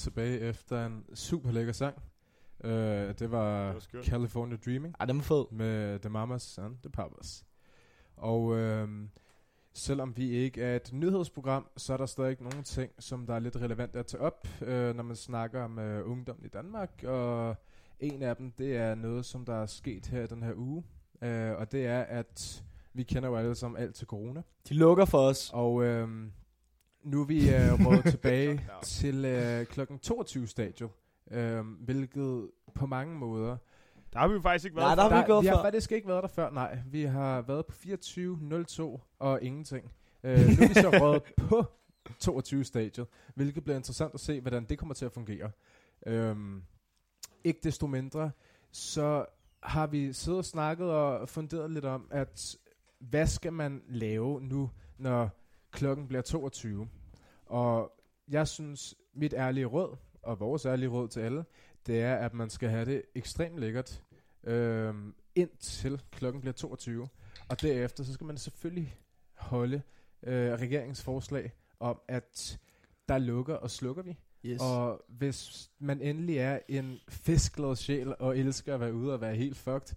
tilbage 0.00 0.38
efter 0.40 0.86
en 0.86 1.04
super 1.14 1.50
lækker 1.52 1.72
sang. 1.72 1.96
Uh, 2.64 2.70
det 2.70 3.30
var, 3.30 3.72
Det 3.72 3.86
var. 3.92 4.02
California 4.02 4.56
Dreaming 4.64 4.94
Ej, 5.00 5.06
den 5.06 5.16
var 5.16 5.22
fed. 5.22 5.44
med 5.50 5.98
The 5.98 6.08
Mamas 6.10 6.58
and 6.58 6.76
the 6.82 6.90
Papas. 6.90 7.44
Og 8.16 8.56
øhm, 8.56 9.10
selvom 9.72 10.16
vi 10.16 10.30
ikke 10.30 10.62
er 10.62 10.76
et 10.76 10.90
nyhedsprogram, 10.92 11.66
så 11.76 11.92
er 11.92 11.96
der 11.96 12.06
stadig 12.06 12.36
nogle 12.40 12.62
ting, 12.62 12.90
som 12.98 13.26
der 13.26 13.34
er 13.34 13.38
lidt 13.38 13.56
relevant 13.56 13.96
at 13.96 14.06
tage 14.06 14.20
op, 14.20 14.48
øh, 14.62 14.94
når 14.96 15.02
man 15.02 15.16
snakker 15.16 15.62
om 15.62 15.78
øh, 15.78 16.10
ungdom 16.10 16.36
i 16.44 16.48
Danmark. 16.48 17.04
Og 17.06 17.56
en 18.00 18.22
af 18.22 18.36
dem, 18.36 18.52
det 18.52 18.76
er 18.76 18.94
noget, 18.94 19.24
som 19.24 19.44
der 19.44 19.54
er 19.54 19.66
sket 19.66 20.06
her 20.06 20.22
i 20.22 20.26
den 20.26 20.42
her 20.42 20.52
uge. 20.56 20.84
Øh, 21.22 21.52
og 21.58 21.72
det 21.72 21.86
er, 21.86 22.00
at 22.00 22.64
vi 22.92 23.02
kender 23.02 23.28
jo 23.28 23.36
alle 23.36 23.54
sammen 23.54 23.82
alt 23.82 23.94
til 23.94 24.06
corona. 24.06 24.42
De 24.68 24.74
lukker 24.74 25.04
for 25.04 25.18
os. 25.18 25.50
Og 25.54 25.84
øhm, 25.84 26.32
nu 27.02 27.20
er 27.20 27.24
vi 27.24 27.54
øh, 27.54 27.86
rådet 27.86 28.04
tilbage 28.14 28.60
til 28.82 29.24
øh, 29.24 29.66
klokken 29.66 29.98
22 29.98 30.46
stadion, 30.46 30.90
øh, 31.30 31.64
hvilket 31.66 32.50
på 32.74 32.86
mange 32.86 33.14
måder 33.18 33.56
Der 34.12 34.18
har 34.18 34.28
vi 34.28 34.34
jo 34.34 34.40
faktisk 34.40 34.64
ikke 34.64 34.76
været 34.76 34.86
Nej, 34.86 34.94
der 34.94 35.02
har 35.02 35.08
vi 35.10 35.20
ikke 35.20 35.28
været 35.32 35.42
vi 35.42 35.48
har 35.48 35.56
før. 35.56 35.62
faktisk 35.62 35.92
ikke 35.92 36.08
været 36.08 36.22
der 36.22 36.28
før, 36.28 36.50
nej. 36.50 36.78
Vi 36.86 37.02
har 37.02 37.42
været 37.42 37.66
på 37.66 37.74
24.02 37.74 39.00
og 39.18 39.42
ingenting. 39.42 39.92
Øh, 40.24 40.38
nu 40.38 40.64
er 40.64 40.68
vi 40.68 40.74
så 40.74 40.90
rådet 41.02 41.22
på 41.36 41.64
22 42.18 42.64
stadion, 42.64 43.06
hvilket 43.34 43.64
bliver 43.64 43.76
interessant 43.76 44.14
at 44.14 44.20
se, 44.20 44.40
hvordan 44.40 44.64
det 44.64 44.78
kommer 44.78 44.94
til 44.94 45.04
at 45.04 45.12
fungere. 45.12 45.50
Øhm, 46.06 46.62
ikke 47.44 47.60
desto 47.62 47.86
mindre, 47.86 48.30
så 48.72 49.26
har 49.62 49.86
vi 49.86 50.12
siddet 50.12 50.38
og 50.38 50.44
snakket 50.44 50.90
og 50.90 51.28
funderet 51.28 51.70
lidt 51.70 51.84
om, 51.84 52.06
at 52.10 52.56
hvad 52.98 53.26
skal 53.26 53.52
man 53.52 53.82
lave 53.88 54.40
nu, 54.40 54.70
når 54.98 55.39
klokken 55.70 56.08
bliver 56.08 56.22
22? 56.22 56.88
Og 57.46 57.92
jeg 58.28 58.48
synes, 58.48 58.94
mit 59.14 59.32
ærlige 59.32 59.66
råd, 59.66 59.96
og 60.22 60.40
vores 60.40 60.66
ærlige 60.66 60.88
råd 60.88 61.08
til 61.08 61.20
alle, 61.20 61.44
det 61.86 62.00
er, 62.00 62.16
at 62.16 62.34
man 62.34 62.50
skal 62.50 62.68
have 62.68 62.84
det 62.84 63.02
ekstremt 63.14 63.58
lækkert, 63.58 64.02
øhm, 64.44 65.14
indtil 65.34 66.02
klokken 66.10 66.40
bliver 66.40 66.52
22. 66.52 67.08
Og 67.48 67.62
derefter, 67.62 68.04
så 68.04 68.12
skal 68.12 68.26
man 68.26 68.38
selvfølgelig 68.38 68.98
holde 69.34 69.82
øh, 70.22 70.52
regeringens 70.52 71.02
forslag 71.02 71.52
om, 71.80 72.00
at 72.08 72.60
der 73.08 73.18
lukker 73.18 73.54
og 73.54 73.70
slukker 73.70 74.02
vi. 74.02 74.18
Yes. 74.44 74.60
Og 74.60 75.04
hvis 75.08 75.70
man 75.78 76.00
endelig 76.00 76.36
er 76.36 76.58
en 76.68 76.98
fiskglad 77.08 77.76
sjæl 77.76 78.14
og 78.18 78.38
elsker 78.38 78.74
at 78.74 78.80
være 78.80 78.94
ude 78.94 79.12
og 79.12 79.20
være 79.20 79.34
helt 79.34 79.56
fucked, 79.56 79.96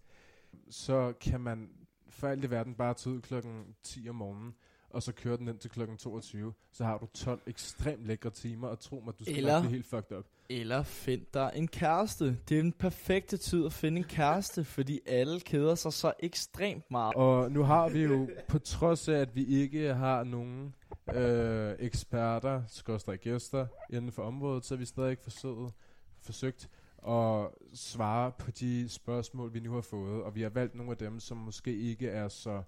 så 0.69 1.13
kan 1.21 1.41
man 1.41 1.69
for 2.09 2.27
alt 2.27 2.43
i 2.43 2.49
verden 2.49 2.75
bare 2.75 2.93
tage 2.93 3.15
ud 3.15 3.21
klokken 3.21 3.75
10 3.83 4.09
om 4.09 4.15
morgenen 4.15 4.55
og 4.93 5.03
så 5.03 5.12
kører 5.12 5.38
den 5.38 5.47
ind 5.47 5.60
til 5.60 5.69
klokken 5.71 5.97
22, 5.97 6.53
så 6.71 6.84
har 6.84 6.97
du 6.97 7.06
12 7.13 7.41
ekstremt 7.47 8.06
lækre 8.06 8.29
timer, 8.29 8.67
og 8.67 8.79
tro 8.79 9.01
mig, 9.06 9.19
du 9.19 9.23
skal 9.23 9.38
Eller- 9.38 9.53
nok 9.53 9.62
blive 9.62 9.71
helt 9.73 9.86
fucked 9.86 10.17
up. 10.17 10.25
Eller 10.49 10.84
find 10.84 11.21
dig 11.34 11.51
en 11.56 11.67
kæreste. 11.67 12.38
Det 12.49 12.58
er 12.58 12.62
den 12.62 12.71
perfekte 12.71 13.38
tid 13.38 13.65
at 13.65 13.73
finde 13.73 13.97
en 13.97 14.03
kæreste, 14.03 14.63
fordi 14.63 14.99
alle 15.06 15.39
keder 15.39 15.75
sig 15.75 15.93
så 15.93 16.13
ekstremt 16.19 16.91
meget. 16.91 17.15
Og 17.15 17.51
nu 17.51 17.63
har 17.63 17.89
vi 17.89 18.03
jo, 18.03 18.29
på 18.47 18.60
trods 18.60 19.10
af, 19.10 19.13
at 19.19 19.36
vi 19.36 19.45
ikke 19.45 19.93
har 19.93 20.23
nogen 20.23 20.75
øh, 21.15 21.75
eksperter, 21.79 22.62
skorstræk 22.67 23.21
gæster 23.21 23.67
inden 23.89 24.12
for 24.12 24.23
området, 24.23 24.65
så 24.65 24.75
har 24.75 24.79
vi 24.79 24.86
stadig 24.86 25.17
forsøgt, 25.19 25.73
forsøgt 26.21 26.69
at 27.08 27.47
svare 27.73 28.32
på 28.39 28.51
de 28.51 28.89
spørgsmål, 28.89 29.53
vi 29.53 29.60
nu 29.60 29.73
har 29.73 29.82
fået. 29.82 30.23
Og 30.23 30.36
vi 30.36 30.41
har 30.41 30.49
valgt 30.49 30.75
nogle 30.75 30.91
af 30.91 30.97
dem, 30.97 31.19
som 31.19 31.38
måske 31.38 31.75
ikke 31.77 32.10
er 32.10 32.27
så 32.27 32.63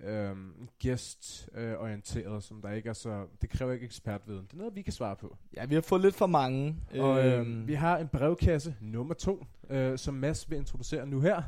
øhm, 0.00 0.68
gæstorienteret, 0.78 2.42
som 2.42 2.62
der 2.62 2.70
ikke 2.70 2.88
er 2.88 2.92
så... 2.92 3.26
Det 3.40 3.50
kræver 3.50 3.72
ikke 3.72 3.84
ekspertviden. 3.84 4.44
Det 4.44 4.52
er 4.52 4.56
noget, 4.56 4.76
vi 4.76 4.82
kan 4.82 4.92
svare 4.92 5.16
på. 5.16 5.36
Ja, 5.56 5.64
vi 5.64 5.74
har 5.74 5.82
fået 5.82 6.02
lidt 6.02 6.14
for 6.14 6.26
mange. 6.26 6.76
Og 6.90 7.26
Øhm, 7.26 7.60
øh, 7.60 7.68
vi 7.68 7.74
har 7.74 7.98
en 7.98 8.08
brevkasse 8.08 8.76
nummer 8.80 9.14
to, 9.14 9.46
øh, 9.70 9.98
som 9.98 10.14
Mads 10.14 10.50
vil 10.50 10.58
introducere 10.58 11.06
nu 11.06 11.20
her. 11.20 11.42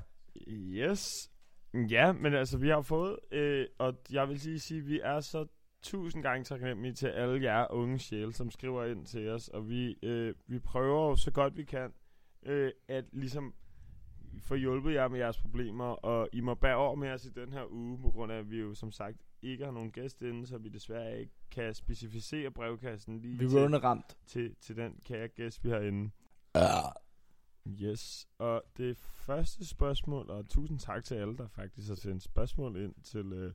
Yes. 0.49 1.31
Ja, 1.91 2.13
men 2.13 2.35
altså, 2.35 2.59
vi 2.59 2.69
har 2.69 2.83
fået, 2.83 3.17
øh, 3.33 3.67
og 3.79 3.95
jeg 4.13 4.29
vil 4.29 4.41
sige, 4.41 4.61
sige, 4.61 4.81
vi 4.81 5.01
er 5.05 5.21
så 5.21 5.47
tusind 5.83 6.23
gange 6.23 6.45
taknemmelige 6.45 6.95
til 6.95 7.07
alle 7.07 7.43
jer 7.43 7.73
unge 7.73 7.99
sjæle, 7.99 8.33
som 8.33 8.51
skriver 8.51 8.85
ind 8.85 9.07
til 9.07 9.29
os, 9.29 9.49
og 9.49 9.69
vi, 9.69 9.97
øh, 10.03 10.35
vi 10.47 10.59
prøver 10.59 11.09
jo 11.09 11.17
så 11.17 11.31
godt 11.31 11.57
vi 11.57 11.65
kan, 11.65 11.93
øh, 12.47 12.73
at 12.89 13.05
ligesom 13.13 13.55
få 14.41 14.55
hjulpet 14.55 14.95
jer 14.95 15.09
med 15.09 15.19
jeres 15.19 15.39
problemer, 15.39 15.85
og 15.85 16.29
I 16.33 16.41
må 16.41 16.55
bære 16.55 16.77
over 16.77 16.95
med 16.95 17.11
os 17.11 17.25
i 17.25 17.31
den 17.31 17.53
her 17.53 17.65
uge, 17.71 17.99
på 18.03 18.11
grund 18.11 18.33
af, 18.33 18.37
at 18.39 18.51
vi 18.51 18.61
jo 18.61 18.75
som 18.75 18.93
sagt 18.93 19.17
ikke 19.43 19.65
har 19.65 19.73
nogen 19.73 19.91
gæst 19.91 20.23
inde, 20.23 20.47
så 20.47 20.59
vi 20.59 20.69
desværre 20.69 21.21
ikke 21.21 21.33
kan 21.51 21.75
specificere 21.75 22.51
brevkassen 22.51 23.19
lige 23.19 23.39
vi 23.39 23.49
til, 23.49 23.77
ramt. 23.79 24.17
til, 24.27 24.55
til 24.61 24.77
den 24.77 25.01
kære 25.05 25.29
gæst, 25.29 25.65
vi 25.65 25.71
har 25.71 25.81
inde. 25.81 26.11
Yes, 27.69 28.27
og 28.39 28.63
det 28.77 28.97
første 28.97 29.67
spørgsmål, 29.67 30.31
og 30.31 30.49
tusind 30.49 30.79
tak 30.79 31.05
til 31.05 31.15
alle, 31.15 31.37
der 31.37 31.49
faktisk 31.49 31.89
har 31.89 31.95
sendt 31.95 32.23
spørgsmål 32.23 32.77
ind 32.77 32.95
til 33.03 33.33
øh, 33.33 33.53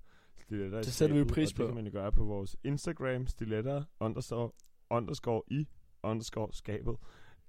Stiletter 0.48 0.78
Det 0.78 0.94
sætter 0.94 1.16
vi 1.16 1.24
pris 1.24 1.54
på. 1.54 1.64
det 1.64 1.68
kan 1.68 1.76
man 1.76 1.86
jo 1.86 1.92
gøre 1.92 2.12
på 2.12 2.24
vores 2.24 2.56
Instagram, 2.64 3.28
stiletter 3.28 3.84
underscore, 4.00 4.52
underscore 4.90 5.42
i 5.48 5.68
underscore 6.04 6.54
skabet, 6.54 6.98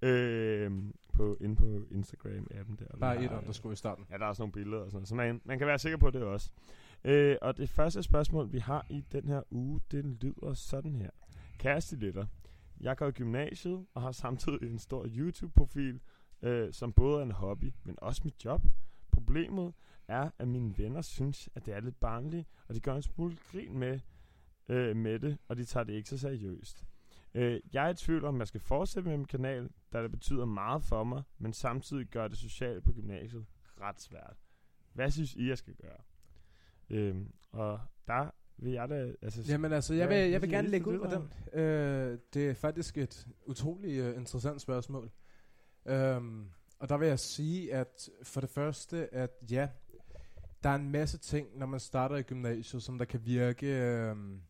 øh, 0.03 0.73
på, 1.13 1.37
inde 1.41 1.57
på 1.57 1.65
Instagram-appen 1.91 2.77
der. 2.79 2.99
Bare 3.01 3.19
vi 3.19 3.25
et 3.25 3.33
underskud 3.33 3.73
i 3.73 3.77
starten. 3.77 4.07
Ja, 4.11 4.19
der 4.19 4.25
er 4.25 4.29
også 4.29 4.43
nogle 4.43 4.53
billeder 4.53 4.83
og 4.83 4.91
sådan 4.91 4.97
noget, 4.97 5.09
så 5.09 5.15
man, 5.15 5.41
man 5.45 5.59
kan 5.59 5.67
være 5.67 5.79
sikker 5.79 5.99
på 5.99 6.11
det 6.11 6.23
også. 6.23 6.51
Øh, 7.05 7.37
og 7.43 7.57
det 7.57 7.69
første 7.69 8.03
spørgsmål, 8.03 8.53
vi 8.53 8.59
har 8.59 8.87
i 8.91 9.05
den 9.13 9.29
her 9.29 9.43
uge, 9.51 9.81
det 9.91 10.05
lyder 10.05 10.55
sådan 10.55 10.95
her. 10.95 11.11
Kære 11.59 11.81
stiletter, 11.81 12.27
jeg 12.81 12.97
går 12.97 13.07
i 13.07 13.11
gymnasiet 13.11 13.87
og 13.95 14.03
har 14.03 14.13
samtidig 14.13 14.63
en 14.63 14.79
stor 14.79 15.07
YouTube-profil, 15.07 16.01
øh, 16.43 16.73
som 16.73 16.93
både 16.93 17.19
er 17.19 17.23
en 17.23 17.31
hobby, 17.31 17.73
men 17.85 17.97
også 18.03 18.23
mit 18.25 18.45
job. 18.45 18.63
Problemet 19.13 19.73
er, 20.09 20.31
at 20.39 20.49
mine 20.49 20.79
venner 20.79 21.03
synes, 21.03 21.49
at 21.55 21.67
det 21.67 21.75
er 21.75 21.81
lidt 21.81 22.01
barnligt, 22.01 22.49
og 22.69 22.75
de 22.75 22.81
gør 22.81 22.97
en 22.97 23.03
smule 23.03 23.37
grin 23.53 23.79
med, 23.79 24.01
øh, 24.69 24.97
med 24.97 25.19
det, 25.19 25.39
og 25.49 25.57
de 25.57 25.65
tager 25.65 25.85
det 25.85 25.93
ikke 25.93 26.09
så 26.09 26.19
seriøst. 26.19 26.85
Øh, 27.39 27.61
jeg 27.73 27.87
er 27.87 27.89
i 27.89 27.95
tvivl 27.95 28.25
om, 28.25 28.39
jeg 28.39 28.49
skal 28.49 28.61
fortsætte 28.61 29.09
med 29.09 29.17
min 29.17 29.27
kanal, 29.27 29.71
da 29.93 30.03
det 30.03 30.11
betyder 30.11 30.45
meget 30.45 30.83
for 30.83 31.05
mig, 31.05 31.23
men 31.39 31.53
samtidig 31.53 32.07
gør 32.07 32.29
det 32.29 32.39
sociale 32.39 32.81
på 32.81 32.93
gymnasiet 32.93 33.47
ret 33.81 34.01
svært. 34.01 34.37
Hvad 34.93 35.11
synes 35.11 35.35
I, 35.35 35.49
jeg 35.49 35.59
skal 35.59 35.75
gøre? 35.75 35.99
Øhm, 36.91 37.33
og 37.53 37.81
der 38.07 38.31
vil 38.57 38.73
jeg 38.73 38.89
da... 38.89 39.13
Altså, 39.23 39.43
Jamen 39.49 39.73
altså, 39.73 39.95
jeg 39.95 40.09
vil, 40.09 40.17
jeg 40.17 40.29
hvad 40.31 40.41
vil 40.41 40.51
gerne 40.51 40.69
lægge 40.69 40.89
ud 40.89 40.99
med 40.99 41.11
den. 41.11 41.61
Øh, 41.61 42.19
det 42.35 42.51
er 42.51 42.55
faktisk 42.55 42.99
et 42.99 43.27
utroligt 43.47 44.03
uh, 44.03 44.17
interessant 44.17 44.61
spørgsmål. 44.61 45.11
Um, 45.85 46.51
og 46.79 46.89
der 46.89 46.97
vil 46.97 47.09
jeg 47.09 47.19
sige, 47.19 47.75
at 47.75 48.11
for 48.23 48.41
det 48.41 48.51
første, 48.51 49.15
at 49.15 49.31
ja, 49.51 49.69
der 50.63 50.71
er 50.71 50.75
en 50.75 50.91
masse 50.91 51.19
ting, 51.19 51.59
når 51.59 51.67
man 51.67 51.81
starter 51.81 52.17
i 52.17 52.23
gymnasiet, 52.23 52.83
som 52.83 52.99
der 52.99 53.05
kan 53.05 53.21
virke 53.25 54.11
um, 54.13 54.43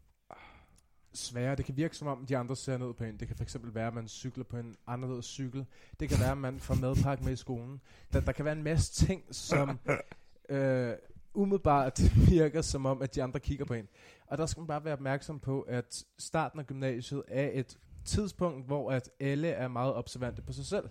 svære. 1.15 1.57
Det 1.57 1.65
kan 1.65 1.77
virke 1.77 1.97
som 1.97 2.09
om, 2.09 2.27
de 2.27 2.37
andre 2.37 2.57
ser 2.57 2.79
ned 2.79 2.95
på 2.95 3.05
en. 3.05 3.17
Det 3.17 3.29
kan 3.29 3.37
fx 3.37 3.57
være, 3.63 3.87
at 3.87 3.95
man 3.95 4.09
cykler 4.09 4.45
på 4.45 4.57
en 4.57 4.77
anderledes 4.87 5.25
cykel. 5.25 5.67
Det 6.01 6.09
kan 6.09 6.21
være, 6.21 6.31
at 6.31 6.39
man 6.39 6.61
får 6.61 6.75
madpakke 6.75 7.25
med 7.25 7.33
i 7.33 7.37
skolen. 7.37 7.81
Der, 8.13 8.21
der 8.21 8.33
kan 8.33 8.45
være 8.45 8.57
en 8.57 8.63
masse 8.63 9.07
ting, 9.07 9.23
som 9.31 9.79
øh, 10.49 10.93
umiddelbart 11.35 12.01
virker 12.31 12.63
som 12.63 12.87
om, 12.87 13.03
at 13.03 13.15
de 13.15 13.23
andre 13.23 13.41
kigger 13.41 13.65
på 13.65 13.75
en. 13.75 13.89
Og 14.27 14.39
der 14.39 14.47
skal 14.47 14.61
man 14.61 14.67
bare 14.67 14.85
være 14.85 14.93
opmærksom 14.93 15.41
på, 15.41 15.61
at 15.61 16.05
starten 16.19 16.61
af 16.61 16.67
gymnasiet 16.67 17.23
er 17.29 17.51
et 17.53 17.79
tidspunkt, 18.05 18.67
hvor 18.67 18.91
at 18.93 19.11
alle 19.21 19.49
er 19.49 19.69
meget 19.69 19.95
observante 19.95 20.43
på 20.43 20.53
sig 20.53 20.67
selv. 20.67 20.89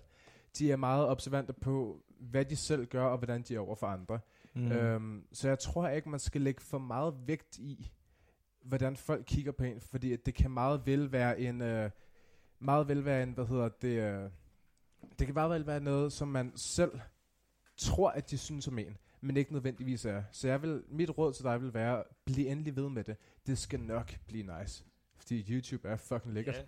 De 0.58 0.72
er 0.72 0.76
meget 0.76 1.06
observante 1.06 1.52
på, 1.52 2.02
hvad 2.20 2.44
de 2.44 2.56
selv 2.56 2.86
gør, 2.86 3.04
og 3.04 3.18
hvordan 3.18 3.42
de 3.42 3.54
er 3.54 3.60
over 3.60 3.74
for 3.74 3.86
andre. 3.86 4.18
Mm. 4.54 4.62
Mm. 4.62 4.72
Øhm, 4.72 5.24
så 5.32 5.48
jeg 5.48 5.58
tror 5.58 5.88
ikke, 5.88 6.08
man 6.08 6.20
skal 6.20 6.40
lægge 6.40 6.62
for 6.62 6.78
meget 6.78 7.14
vægt 7.26 7.58
i, 7.58 7.92
hvordan 8.68 8.96
folk 8.96 9.24
kigger 9.26 9.52
på 9.52 9.64
en, 9.64 9.80
fordi 9.80 10.12
at 10.12 10.26
det 10.26 10.34
kan 10.34 10.50
meget 10.50 10.86
vel 10.86 11.12
være 11.12 11.40
en, 11.40 11.62
øh, 11.62 11.90
meget 12.58 12.88
vel 12.88 13.04
være 13.04 13.22
en, 13.22 13.32
hvad 13.32 13.46
hedder 13.46 13.68
det, 13.68 14.00
øh, 14.00 14.30
det 15.18 15.26
kan 15.26 15.34
meget 15.34 15.50
vel 15.50 15.66
være 15.66 15.80
noget, 15.80 16.12
som 16.12 16.28
man 16.28 16.56
selv 16.56 17.00
tror, 17.76 18.10
at 18.10 18.30
de 18.30 18.38
synes 18.38 18.68
om 18.68 18.78
en, 18.78 18.98
men 19.20 19.36
ikke 19.36 19.52
nødvendigvis 19.52 20.04
er. 20.04 20.24
Så 20.32 20.48
jeg 20.48 20.62
vil, 20.62 20.84
mit 20.88 21.18
råd 21.18 21.32
til 21.32 21.44
dig 21.44 21.62
vil 21.62 21.74
være, 21.74 22.04
bliv 22.24 22.50
endelig 22.50 22.76
ved 22.76 22.88
med 22.88 23.04
det. 23.04 23.16
Det 23.46 23.58
skal 23.58 23.80
nok 23.80 24.18
blive 24.26 24.58
nice. 24.58 24.84
Fordi 25.16 25.52
YouTube 25.52 25.88
er 25.88 25.96
fucking 25.96 26.34
lækkert. 26.34 26.56
Ja. 26.56 26.62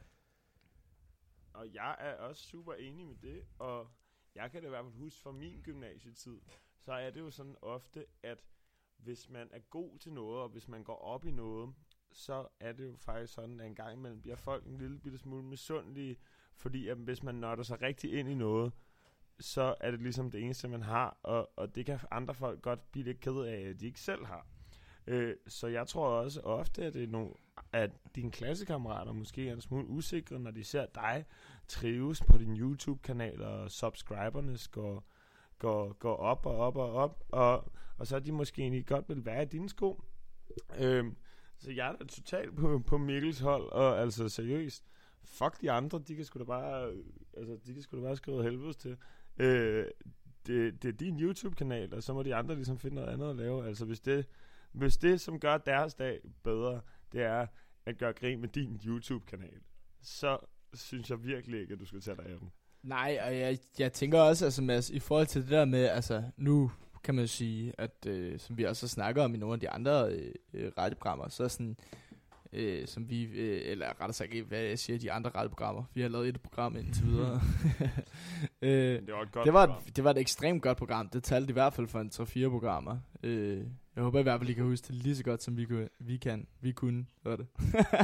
Og 1.52 1.74
jeg 1.74 1.96
er 1.98 2.14
også 2.14 2.42
super 2.42 2.72
enig 2.72 3.06
med 3.06 3.16
det, 3.22 3.44
og 3.58 3.90
jeg 4.34 4.50
kan 4.50 4.62
da 4.62 4.66
i 4.66 4.70
hvert 4.70 4.84
fald 4.84 4.94
huske 4.94 5.22
fra 5.22 5.32
min 5.32 5.60
gymnasietid, 5.62 6.40
så 6.78 6.92
er 6.92 7.10
det 7.10 7.20
jo 7.20 7.30
sådan 7.30 7.56
ofte, 7.62 8.06
at 8.22 8.44
hvis 8.96 9.28
man 9.28 9.48
er 9.52 9.58
god 9.58 9.98
til 9.98 10.12
noget, 10.12 10.42
og 10.42 10.48
hvis 10.48 10.68
man 10.68 10.84
går 10.84 10.96
op 10.96 11.26
i 11.26 11.30
noget, 11.30 11.74
så 12.12 12.46
er 12.60 12.72
det 12.72 12.86
jo 12.86 12.96
faktisk 12.96 13.34
sådan, 13.34 13.60
at 13.60 13.66
en 13.66 13.74
gang 13.74 13.92
imellem 13.92 14.20
bliver 14.20 14.36
folk 14.36 14.66
en 14.66 14.78
lille 14.78 14.98
bitte 14.98 15.18
smule 15.18 15.42
misundelige, 15.42 16.16
fordi 16.56 16.88
at 16.88 16.96
hvis 16.96 17.22
man 17.22 17.34
nørder 17.34 17.62
sig 17.62 17.82
rigtig 17.82 18.12
ind 18.12 18.28
i 18.28 18.34
noget, 18.34 18.72
så 19.40 19.74
er 19.80 19.90
det 19.90 20.00
ligesom 20.00 20.30
det 20.30 20.44
eneste, 20.44 20.68
man 20.68 20.82
har, 20.82 21.18
og, 21.22 21.50
og 21.56 21.74
det 21.74 21.86
kan 21.86 21.98
andre 22.10 22.34
folk 22.34 22.62
godt 22.62 22.92
blive 22.92 23.04
lidt 23.04 23.20
ked 23.20 23.36
af, 23.36 23.68
at 23.68 23.80
de 23.80 23.86
ikke 23.86 24.00
selv 24.00 24.26
har. 24.26 24.46
Øh, 25.06 25.36
så 25.46 25.66
jeg 25.66 25.86
tror 25.86 26.08
også 26.08 26.40
ofte, 26.40 26.84
at, 26.84 26.94
det 26.94 27.04
er 27.04 27.08
nogle, 27.08 27.30
at 27.72 27.90
dine 28.14 28.30
klassekammerater 28.30 29.12
måske 29.12 29.48
er 29.48 29.52
en 29.52 29.60
smule 29.60 29.86
usikre, 29.86 30.38
når 30.38 30.50
de 30.50 30.64
ser 30.64 30.86
dig 30.86 31.24
trives 31.68 32.20
på 32.20 32.38
din 32.38 32.56
YouTube-kanal, 32.56 33.42
og 33.42 33.70
subscriberne 33.70 34.58
går, 34.70 35.04
går, 35.58 35.92
går 35.92 36.16
op 36.16 36.46
og 36.46 36.56
op 36.56 36.76
og 36.76 36.92
op, 36.92 37.24
og, 37.28 37.72
og 37.98 38.06
så 38.06 38.16
er 38.16 38.20
de 38.20 38.32
måske 38.32 38.62
egentlig 38.62 38.86
godt 38.86 39.08
vil 39.08 39.24
være 39.24 39.42
i 39.42 39.46
dine 39.46 39.68
sko. 39.68 40.02
Øh, 40.78 41.04
så 41.60 41.70
jeg 41.70 41.88
er 41.88 41.96
da 41.96 42.04
totalt 42.04 42.56
på, 42.56 42.82
på 42.86 42.98
Mikkels 42.98 43.40
hold, 43.40 43.72
og 43.72 44.00
altså 44.00 44.28
seriøst, 44.28 44.84
fuck 45.24 45.60
de 45.60 45.70
andre, 45.70 46.02
de 46.08 46.16
kan 46.16 46.24
sgu 46.24 46.38
da 46.38 46.44
bare, 46.44 46.92
altså 47.36 47.58
de 47.66 47.74
kan 47.74 47.82
sgu 47.82 47.96
da 47.96 48.02
bare 48.02 48.16
skrive 48.16 48.42
helvedes 48.42 48.76
til. 48.76 48.96
Øh, 49.38 49.86
det, 50.46 50.82
det 50.82 50.88
er 50.88 50.92
din 50.92 51.20
YouTube-kanal, 51.20 51.94
og 51.94 52.02
så 52.02 52.12
må 52.12 52.22
de 52.22 52.34
andre 52.34 52.54
ligesom 52.54 52.78
finde 52.78 52.94
noget 52.96 53.08
andet 53.08 53.30
at 53.30 53.36
lave. 53.36 53.66
Altså 53.66 53.84
hvis 53.84 54.00
det, 54.00 54.26
hvis 54.72 54.96
det 54.96 55.20
som 55.20 55.40
gør 55.40 55.58
deres 55.58 55.94
dag 55.94 56.20
bedre, 56.42 56.80
det 57.12 57.22
er 57.22 57.46
at 57.86 57.98
gøre 57.98 58.12
grin 58.12 58.40
med 58.40 58.48
din 58.48 58.80
YouTube-kanal, 58.86 59.60
så 60.02 60.38
synes 60.74 61.10
jeg 61.10 61.24
virkelig 61.24 61.60
ikke, 61.60 61.72
at 61.72 61.80
du 61.80 61.84
skal 61.84 62.00
tage 62.00 62.16
dig 62.16 62.26
af 62.26 62.38
dem. 62.38 62.48
Nej, 62.82 63.18
og 63.22 63.38
jeg, 63.38 63.58
jeg 63.78 63.92
tænker 63.92 64.20
også, 64.20 64.44
altså 64.44 64.62
Mads, 64.62 64.90
i 64.90 64.98
forhold 64.98 65.26
til 65.26 65.42
det 65.42 65.50
der 65.50 65.64
med, 65.64 65.84
altså 65.84 66.22
nu 66.36 66.70
kan 67.04 67.14
man 67.14 67.24
jo 67.24 67.28
sige, 67.28 67.72
at 67.78 68.06
øh, 68.06 68.38
som 68.38 68.58
vi 68.58 68.64
også 68.64 68.88
snakker 68.88 69.24
om 69.24 69.34
i 69.34 69.38
nogle 69.38 69.54
af 69.54 69.60
de 69.60 69.70
andre 69.70 70.12
øh, 70.12 70.32
øh, 70.54 70.72
radioprogrammer, 70.78 71.28
så 71.28 71.44
er 71.44 71.48
sådan, 71.48 71.76
øh, 72.52 72.86
som 72.86 73.10
vi, 73.10 73.22
øh, 73.22 73.60
eller 73.64 73.86
rettere 73.88 74.12
sagt 74.12 74.34
hvad 74.48 74.60
jeg 74.60 74.78
siger, 74.78 74.98
de 74.98 75.12
andre 75.12 75.30
radioprogrammer. 75.30 75.84
Vi 75.94 76.00
har 76.00 76.08
lavet 76.08 76.28
et 76.28 76.40
program 76.40 76.76
indtil 76.76 77.06
videre. 77.06 77.40
øh, 78.62 78.70
Det 79.06 79.12
var 79.14 79.22
et 79.22 79.32
godt 79.32 79.44
det, 79.44 79.52
var 79.52 79.66
program. 79.66 79.82
et, 79.88 79.96
det 79.96 80.04
var 80.04 80.10
et 80.10 80.18
ekstremt 80.18 80.62
godt 80.62 80.78
program. 80.78 81.08
Det 81.08 81.24
talte 81.24 81.50
i 81.50 81.52
hvert 81.52 81.74
fald 81.74 81.88
for 81.88 82.00
en 82.00 82.10
3-4 82.14 82.48
programmer. 82.48 82.98
Øh, 83.22 83.64
jeg 83.96 84.04
håber 84.04 84.20
i 84.20 84.22
hvert 84.22 84.40
fald, 84.40 84.50
I 84.50 84.52
kan 84.52 84.64
huske 84.64 84.86
det 84.86 84.94
lige 84.94 85.16
så 85.16 85.24
godt, 85.24 85.42
som 85.42 85.56
vi, 85.56 85.64
kunne, 85.64 85.88
vi 85.98 86.16
kan. 86.16 86.46
Vi 86.60 86.72
kunne, 86.72 87.06
var 87.24 87.36
det. 87.36 87.46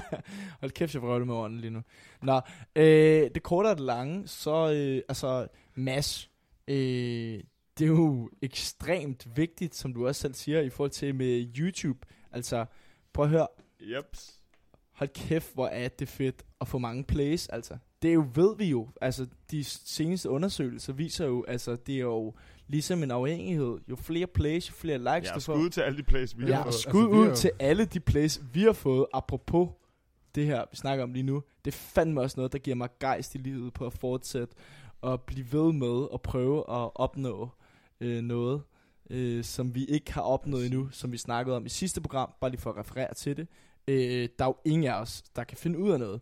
Hold 0.60 0.70
kæft, 0.70 0.94
jeg 0.94 1.02
vrøvler 1.02 1.26
med 1.26 1.34
ordene 1.34 1.60
lige 1.60 1.70
nu. 1.70 1.82
Nå, 2.22 2.40
øh, 2.76 3.30
det 3.34 3.42
korte 3.42 3.66
og 3.66 3.76
det 3.76 3.84
lange, 3.84 4.28
så, 4.28 4.72
øh, 4.72 5.02
altså, 5.08 5.46
Mads, 5.74 6.30
øh, 6.68 7.40
det 7.78 7.84
er 7.84 7.88
jo 7.88 8.30
ekstremt 8.42 9.36
vigtigt, 9.36 9.74
som 9.74 9.94
du 9.94 10.06
også 10.06 10.20
selv 10.20 10.34
siger, 10.34 10.60
i 10.60 10.70
forhold 10.70 10.90
til 10.90 11.14
med 11.14 11.46
YouTube. 11.58 11.98
Altså, 12.32 12.64
prøv 13.12 13.24
at 13.24 13.30
høre, 13.30 13.46
Jeps. 13.80 14.40
hold 14.92 15.10
kæft, 15.14 15.54
hvor 15.54 15.66
er 15.66 15.88
det 15.88 16.08
fedt 16.08 16.44
at 16.60 16.68
få 16.68 16.78
mange 16.78 17.04
plays, 17.04 17.48
altså. 17.48 17.76
det 18.02 18.10
er 18.10 18.14
jo, 18.14 18.26
ved 18.34 18.56
vi 18.56 18.64
jo, 18.64 18.88
altså 19.00 19.26
de 19.50 19.64
seneste 19.64 20.30
undersøgelser 20.30 20.92
viser 20.92 21.26
jo, 21.26 21.44
altså 21.48 21.76
det 21.76 21.94
er 21.94 21.98
jo 22.00 22.34
ligesom 22.68 23.02
en 23.02 23.10
afhængighed. 23.10 23.78
Jo 23.90 23.96
flere 23.96 24.26
plays, 24.26 24.68
jo 24.68 24.72
flere 24.74 24.98
likes 24.98 25.28
Ja, 25.30 25.34
du 25.34 25.40
får. 25.40 25.54
skud 25.54 25.70
til 25.70 25.80
alle 25.80 25.98
de 25.98 26.02
plays, 26.02 26.38
vi 26.38 26.46
Ja, 26.46 26.52
har 26.54 26.58
og 26.58 26.64
fået. 26.64 26.74
skud 26.74 27.02
Altså, 27.04 27.16
ud 27.20 27.26
jo- 27.28 27.34
til 27.34 27.50
alle 27.58 27.84
de 27.84 28.00
plays, 28.00 28.40
vi 28.52 28.62
har 28.62 28.72
fået, 28.72 29.06
apropos 29.14 29.68
det 30.34 30.46
her, 30.46 30.64
vi 30.70 30.76
snakker 30.76 31.04
om 31.04 31.12
lige 31.12 31.22
nu. 31.22 31.42
Det 31.64 31.74
er 31.74 31.76
fandme 31.76 32.20
også 32.20 32.34
noget, 32.36 32.52
der 32.52 32.58
giver 32.58 32.76
mig 32.76 32.88
gejst 33.00 33.34
i 33.34 33.38
livet 33.38 33.72
på 33.72 33.86
at 33.86 33.92
fortsætte 33.92 34.54
og 35.00 35.22
blive 35.22 35.52
ved 35.52 35.72
med 35.72 36.06
at 36.14 36.22
prøve 36.22 36.58
at 36.58 36.90
opnå 36.94 37.48
øh, 38.00 38.22
noget, 38.22 38.62
øh, 39.10 39.44
som 39.44 39.74
vi 39.74 39.84
ikke 39.84 40.12
har 40.12 40.22
opnået 40.22 40.66
endnu, 40.66 40.88
som 40.90 41.12
vi 41.12 41.18
snakkede 41.18 41.56
om 41.56 41.66
i 41.66 41.68
sidste 41.68 42.00
program, 42.00 42.30
bare 42.40 42.50
lige 42.50 42.60
for 42.60 42.70
at 42.70 42.76
referere 42.76 43.14
til 43.14 43.36
det. 43.36 43.48
Øh, 43.88 44.28
der 44.38 44.44
er 44.44 44.48
jo 44.48 44.56
ingen 44.64 44.84
af 44.84 45.00
os, 45.00 45.22
der 45.36 45.44
kan 45.44 45.58
finde 45.58 45.78
ud 45.78 45.90
af 45.90 45.98
noget. 45.98 46.20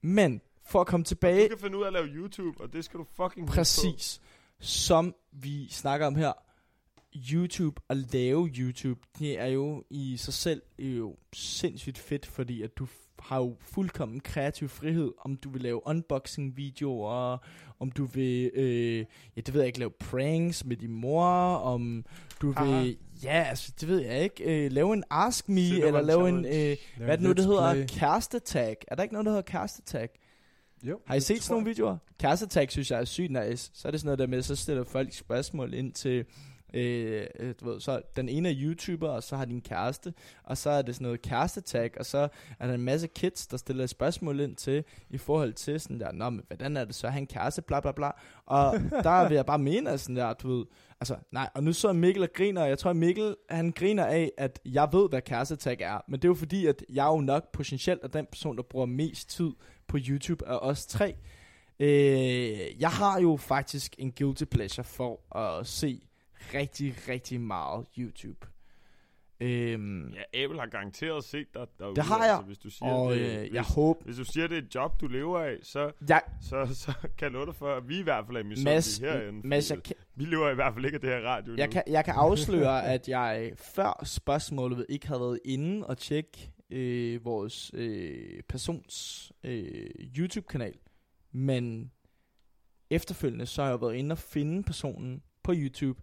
Men 0.00 0.40
for 0.66 0.80
at 0.80 0.86
komme 0.86 1.04
tilbage... 1.04 1.42
Du 1.42 1.48
kan 1.48 1.58
finde 1.58 1.78
ud 1.78 1.82
af 1.82 1.86
at 1.86 1.92
lave 1.92 2.06
YouTube, 2.06 2.60
og 2.60 2.72
det 2.72 2.84
skal 2.84 3.00
du 3.00 3.04
fucking. 3.04 3.48
Præcis. 3.48 4.20
Som 4.60 5.14
vi 5.32 5.68
snakker 5.68 6.06
om 6.06 6.14
her, 6.14 6.32
YouTube 7.32 7.80
og 7.88 7.96
lave 7.96 8.48
YouTube, 8.48 9.00
det 9.18 9.38
er 9.38 9.46
jo 9.46 9.84
i 9.90 10.16
sig 10.16 10.34
selv 10.34 10.62
jo 10.78 11.16
sindssygt 11.32 11.98
fedt, 11.98 12.26
fordi 12.26 12.62
at 12.62 12.78
du 12.78 12.86
har 13.20 13.36
jo 13.38 13.56
fuldkommen 13.60 14.20
kreativ 14.20 14.68
frihed, 14.68 15.12
om 15.24 15.36
du 15.36 15.50
vil 15.50 15.62
lave 15.62 15.86
unboxing 15.86 16.56
videoer, 16.56 17.38
om 17.80 17.90
du 17.90 18.04
vil, 18.04 18.50
øh, 18.54 19.04
ja 19.36 19.40
det 19.40 19.54
ved 19.54 19.60
jeg 19.60 19.66
ikke, 19.66 19.78
lave 19.78 19.90
pranks 19.90 20.64
med 20.64 20.76
din 20.76 20.92
mor, 20.92 21.30
om 21.54 22.04
du 22.42 22.52
Haha. 22.52 22.80
vil, 22.80 22.96
ja 23.24 23.42
altså 23.48 23.72
det 23.80 23.88
ved 23.88 24.00
jeg 24.00 24.22
ikke, 24.22 24.64
øh, 24.66 24.72
lave 24.72 24.92
en 24.94 25.04
Ask 25.10 25.48
Me, 25.48 25.60
Cinnamon 25.60 25.86
eller 25.86 26.00
lave 26.02 26.28
en, 26.28 26.44
øh, 26.44 26.76
hvad 26.96 27.08
er 27.08 27.16
det 27.16 27.20
nu, 27.24 27.32
det 27.32 27.44
hedder, 27.44 27.72
play. 27.74 27.86
kærestetag. 27.86 28.76
Er 28.88 28.94
der 28.94 29.02
ikke 29.02 29.12
noget, 29.14 29.24
der 29.24 29.30
hedder 29.32 29.42
kærestetag? 29.42 30.08
Jo, 30.82 31.00
Har 31.06 31.14
I 31.14 31.20
set 31.20 31.42
sådan 31.42 31.54
nogle 31.54 31.66
videoer? 31.68 31.96
Kærestetag 32.20 32.70
synes 32.70 32.90
jeg 32.90 33.00
er 33.00 33.04
sygt 33.04 33.30
nice. 33.32 33.70
Så 33.74 33.88
er 33.88 33.90
det 33.92 34.00
sådan 34.00 34.06
noget 34.06 34.18
der 34.18 34.26
med, 34.26 34.42
så 34.42 34.56
stiller 34.56 34.84
folk 34.84 35.12
spørgsmål 35.14 35.74
ind 35.74 35.92
til, 35.92 36.24
øh, 36.74 37.26
øh, 37.38 37.54
du 37.60 37.70
ved, 37.70 37.80
så 37.80 38.02
den 38.16 38.28
ene 38.28 38.48
er 38.48 38.54
YouTuber, 38.56 39.08
og 39.08 39.22
så 39.22 39.36
har 39.36 39.44
din 39.44 39.60
kæreste, 39.60 40.14
og 40.44 40.56
så 40.56 40.70
er 40.70 40.82
det 40.82 40.94
sådan 40.94 41.04
noget 41.04 41.22
kærestetag, 41.22 41.90
og 41.98 42.06
så 42.06 42.28
er 42.58 42.66
der 42.66 42.74
en 42.74 42.82
masse 42.82 43.06
kids, 43.06 43.46
der 43.46 43.56
stiller 43.56 43.86
spørgsmål 43.86 44.40
ind 44.40 44.56
til, 44.56 44.84
i 45.10 45.18
forhold 45.18 45.52
til 45.52 45.80
sådan 45.80 46.00
der, 46.00 46.12
nå, 46.12 46.30
men 46.30 46.42
hvordan 46.46 46.76
er 46.76 46.84
det 46.84 46.94
så 46.94 47.08
en 47.08 47.26
kæreste, 47.26 47.62
bla 47.62 47.80
bla 47.80 47.92
bla. 47.92 48.10
Og 48.46 48.74
der 49.04 49.28
vil 49.28 49.34
jeg 49.34 49.46
bare 49.46 49.58
mene, 49.58 49.90
at 49.90 50.00
sådan 50.00 50.16
der, 50.16 50.32
du 50.32 50.56
ved, 50.56 50.64
altså, 51.00 51.16
nej, 51.32 51.50
og 51.54 51.62
nu 51.62 51.72
så 51.72 51.92
Mikkel 51.92 52.22
og 52.22 52.32
griner, 52.34 52.62
og 52.62 52.68
jeg 52.68 52.78
tror, 52.78 52.92
Mikkel, 52.92 53.36
han 53.50 53.72
griner 53.72 54.06
af, 54.06 54.32
at 54.38 54.60
jeg 54.64 54.88
ved, 54.92 55.08
hvad 55.08 55.22
kærestetag 55.22 55.76
er, 55.80 56.00
men 56.08 56.20
det 56.20 56.24
er 56.24 56.28
jo 56.28 56.34
fordi, 56.34 56.66
at 56.66 56.84
jeg 56.88 57.06
jo 57.06 57.20
nok 57.20 57.52
potentielt 57.52 58.00
er 58.02 58.08
den 58.08 58.26
person, 58.26 58.56
der 58.56 58.62
bruger 58.62 58.86
mest 58.86 59.30
tid 59.30 59.50
på 59.88 59.98
YouTube 60.08 60.48
af 60.48 60.58
os 60.62 60.86
tre. 60.86 61.14
Øh, 61.80 62.80
jeg 62.80 62.90
har 62.90 63.20
jo 63.20 63.36
faktisk 63.36 63.94
en 63.98 64.12
guilty 64.12 64.44
pleasure 64.44 64.84
for 64.84 65.36
at 65.38 65.66
se 65.66 66.07
rigtig, 66.54 66.94
rigtig 67.08 67.40
meget 67.40 67.86
YouTube. 67.98 68.46
Øhm, 69.40 70.08
Ja, 70.08 70.44
Abel 70.44 70.58
har 70.58 70.66
garanteret 70.66 71.24
set 71.24 71.54
dig 71.54 71.66
derude. 71.78 71.96
Det 71.96 72.04
har 72.04 72.24
jeg. 72.24 72.34
Altså, 72.34 72.46
hvis 72.46 72.58
du 72.58 72.70
siger, 72.70 72.92
og 72.92 73.14
det, 73.14 73.20
øh, 73.20 73.38
hvis, 73.40 73.52
jeg 73.52 73.62
håber... 73.62 74.04
hvis 74.04 74.16
du 74.16 74.24
siger, 74.24 74.46
det 74.46 74.58
er 74.58 74.62
et 74.62 74.74
job, 74.74 75.00
du 75.00 75.06
lever 75.06 75.40
af, 75.40 75.56
så, 75.62 75.92
Jeg, 76.08 76.22
så, 76.40 76.68
så 76.74 76.92
kan 77.18 77.34
jeg 77.34 77.54
for, 77.54 77.74
at 77.74 77.88
vi 77.88 77.98
i 77.98 78.02
hvert 78.02 78.26
fald 78.26 78.36
er 78.36 78.42
misundelige 78.42 79.12
herinde. 79.20 79.48
Mads, 79.48 79.70
jeg, 79.70 79.82
kan, 79.82 79.96
Vi 80.14 80.24
lever 80.24 80.50
i 80.50 80.54
hvert 80.54 80.74
fald 80.74 80.84
ikke 80.84 80.94
af 80.94 81.00
det 81.00 81.10
her 81.10 81.20
radio 81.20 81.54
jeg, 81.56 81.66
nu. 81.66 81.72
kan, 81.72 81.82
jeg 81.86 82.04
kan 82.04 82.14
afsløre, 82.14 82.84
at 82.94 83.08
jeg 83.08 83.52
før 83.56 84.04
spørgsmålet 84.04 84.86
ikke 84.88 85.06
havde 85.06 85.20
været 85.20 85.40
inde 85.44 85.86
og 85.86 85.98
tjekke 85.98 86.50
øh, 86.70 87.24
vores 87.24 87.70
øh, 87.74 88.42
persons 88.48 89.32
øh, 89.44 89.90
YouTube-kanal. 90.18 90.74
Men 91.32 91.92
efterfølgende, 92.90 93.46
så 93.46 93.62
har 93.62 93.70
jeg 93.70 93.80
været 93.80 93.94
inde 93.94 94.12
og 94.12 94.18
finde 94.18 94.62
personen 94.62 95.22
på 95.42 95.52
YouTube. 95.56 96.00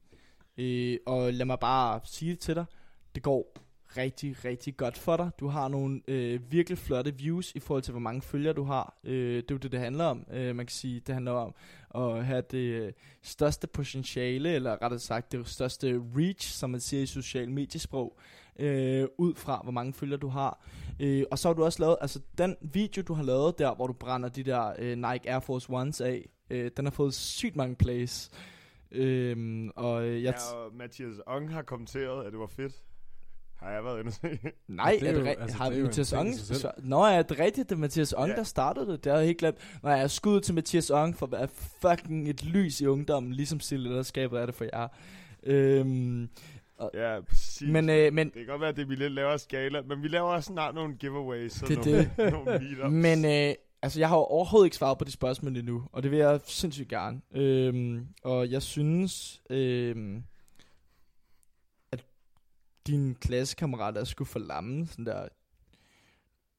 Øh, 0.58 0.98
og 1.06 1.34
lad 1.34 1.46
mig 1.46 1.60
bare 1.60 2.00
sige 2.04 2.32
det 2.32 2.40
til 2.40 2.56
dig. 2.56 2.66
Det 3.16 3.24
går 3.24 3.54
rigtig, 3.98 4.46
rigtig 4.46 4.78
godt 4.78 4.98
for 4.98 5.18
dig. 5.18 5.32
Du 5.40 5.48
har 5.48 5.68
nogle 5.68 6.02
øh, 6.08 6.52
virkelig 6.52 6.78
flotte 6.78 7.18
views 7.18 7.52
i 7.56 7.60
forhold 7.60 7.84
til, 7.84 7.92
hvor 7.92 8.00
mange 8.00 8.22
følgere 8.22 8.54
du 8.54 8.64
har. 8.64 8.98
Øh, 9.04 9.36
det 9.36 9.52
er 9.52 9.56
jo 9.56 9.58
det, 9.58 9.72
det 9.72 9.80
handler 9.80 10.06
om. 10.06 10.26
Øh, 10.32 10.56
man 10.56 10.66
kan 10.66 10.74
sige, 10.74 11.00
det 11.00 11.14
handler 11.14 11.32
om 11.32 11.56
at 11.96 12.26
have 12.26 12.44
det 12.52 12.58
øh, 12.58 12.92
største 13.24 13.68
potentiale, 13.68 14.54
eller 14.54 14.82
rettere 14.82 15.00
sagt, 15.00 15.32
det 15.32 15.48
største 15.48 16.02
reach, 16.16 16.52
som 16.52 16.70
man 16.70 16.80
siger 16.80 17.04
i 17.04 17.06
social 17.06 17.52
mediesprog, 17.52 18.18
øh, 18.60 19.08
ud 19.18 19.36
fra, 19.36 19.60
hvor 19.64 19.72
mange 19.72 19.94
følgere 19.94 20.20
du 20.20 20.28
har. 20.28 20.66
Øh, 21.00 21.24
og 21.32 21.40
så 21.40 21.48
har 21.48 21.54
du 21.54 21.64
også 21.64 21.80
lavet, 21.80 21.98
altså 22.02 22.20
den 22.38 22.56
video, 22.62 23.02
du 23.02 23.14
har 23.14 23.24
lavet 23.24 23.60
der, 23.60 23.76
hvor 23.76 23.88
du 23.88 23.94
brænder 23.94 24.30
de 24.30 24.44
der 24.44 24.74
øh, 24.80 24.98
Nike 24.98 25.30
Air 25.30 25.40
Force 25.40 25.68
Ones 25.70 26.02
af, 26.02 26.30
øh, 26.50 26.72
den 26.78 26.86
har 26.86 26.92
fået 26.92 27.14
sygt 27.14 27.56
mange 27.56 27.76
plays. 27.76 28.32
Øh, 28.92 29.68
og 29.76 30.06
jeg... 30.08 30.22
Ja, 30.22 30.32
og 30.56 30.76
Mathias 30.76 31.16
Ong 31.28 31.54
har 31.54 31.62
kommenteret, 31.62 32.26
at 32.26 32.32
det 32.32 32.40
var 32.40 32.48
fedt. 32.48 32.74
Har 33.56 33.72
jeg 33.72 33.84
været 33.84 34.00
inde 34.00 34.08
og 34.10 34.14
se. 34.14 34.40
Nej, 34.68 34.98
det 35.00 35.08
er 35.08 35.12
er 35.12 35.16
det, 35.16 35.22
jo- 35.22 35.42
altså, 35.42 35.58
har 35.58 35.70
det 35.70 35.80
er 35.80 35.84
Mathias 35.84 36.14
Ong? 36.14 36.36
Så, 36.36 36.72
nå, 36.78 37.04
er 37.04 37.22
det 37.22 37.40
rigtigt? 37.40 37.70
Det 37.70 37.76
er 37.76 37.80
Mathias 37.80 38.14
Ong, 38.14 38.30
Ja. 38.30 38.36
der 38.36 38.44
startede 38.44 38.88
det. 38.92 39.04
Det 39.04 39.12
har 39.12 39.20
jeg 39.20 39.26
helt 39.26 39.38
glemt. 39.40 39.80
Nå, 39.84 39.90
jeg 39.90 40.02
er 40.02 40.08
skud 40.08 40.42
til 40.42 40.54
Mathias 40.56 40.90
Ong 40.90 41.16
for 41.18 41.26
at 41.26 41.32
være 41.32 41.48
fucking 41.82 42.30
et 42.30 42.46
lys 42.46 42.82
i 42.82 42.86
ungdommen, 42.86 43.34
ligesom 43.34 43.60
stillederskabet 43.60 44.40
er 44.42 44.46
det 44.46 44.56
for 44.56 44.66
jer. 44.74 44.88
Øhm, 45.44 46.30
Ja, 46.94 47.22
præcis. 47.22 47.68
men, 47.72 47.90
øh, 47.90 48.14
men, 48.14 48.28
Det 48.28 48.34
kan 48.34 48.46
godt 48.46 48.62
være, 48.62 48.70
at 48.70 48.76
det 48.76 48.82
er 48.82 48.88
vi 48.88 48.96
lidt 48.96 49.14
lavere 49.14 49.40
skala, 49.40 49.82
men 49.82 50.04
vi 50.04 50.08
laver 50.08 50.28
også 50.30 50.48
snart 50.48 50.76
nogle 50.76 50.96
giveaways. 50.96 51.52
Så 51.54 51.66
Det 51.66 51.78
er 51.78 52.06
nogle, 52.18 52.32
nogle 52.46 52.60
meetups. 52.60 52.92
men 52.92 53.26
øh, 53.26 53.56
altså, 53.86 54.00
jeg 54.00 54.10
har 54.10 54.16
jo 54.16 54.24
overhovedet 54.24 54.66
ikke 54.66 54.76
svaret 54.76 54.98
på 54.98 55.04
de 55.04 55.12
spørgsmål 55.12 55.58
endnu, 55.58 55.88
og 55.92 56.04
det 56.04 56.12
vil 56.12 56.20
jeg 56.20 56.42
sindssygt 56.46 56.90
gerne. 56.90 57.22
Øhm, 57.32 58.08
og 58.24 58.52
jeg 58.52 58.62
synes, 58.62 59.42
øhm, 59.50 60.24
at 61.92 62.06
dine 62.88 63.16
klassekammerater 63.16 64.04
skulle 64.04 64.28
få 64.28 64.32
for 64.32 64.40
lamme, 64.40 64.88
sådan 64.88 65.06
der. 65.06 65.28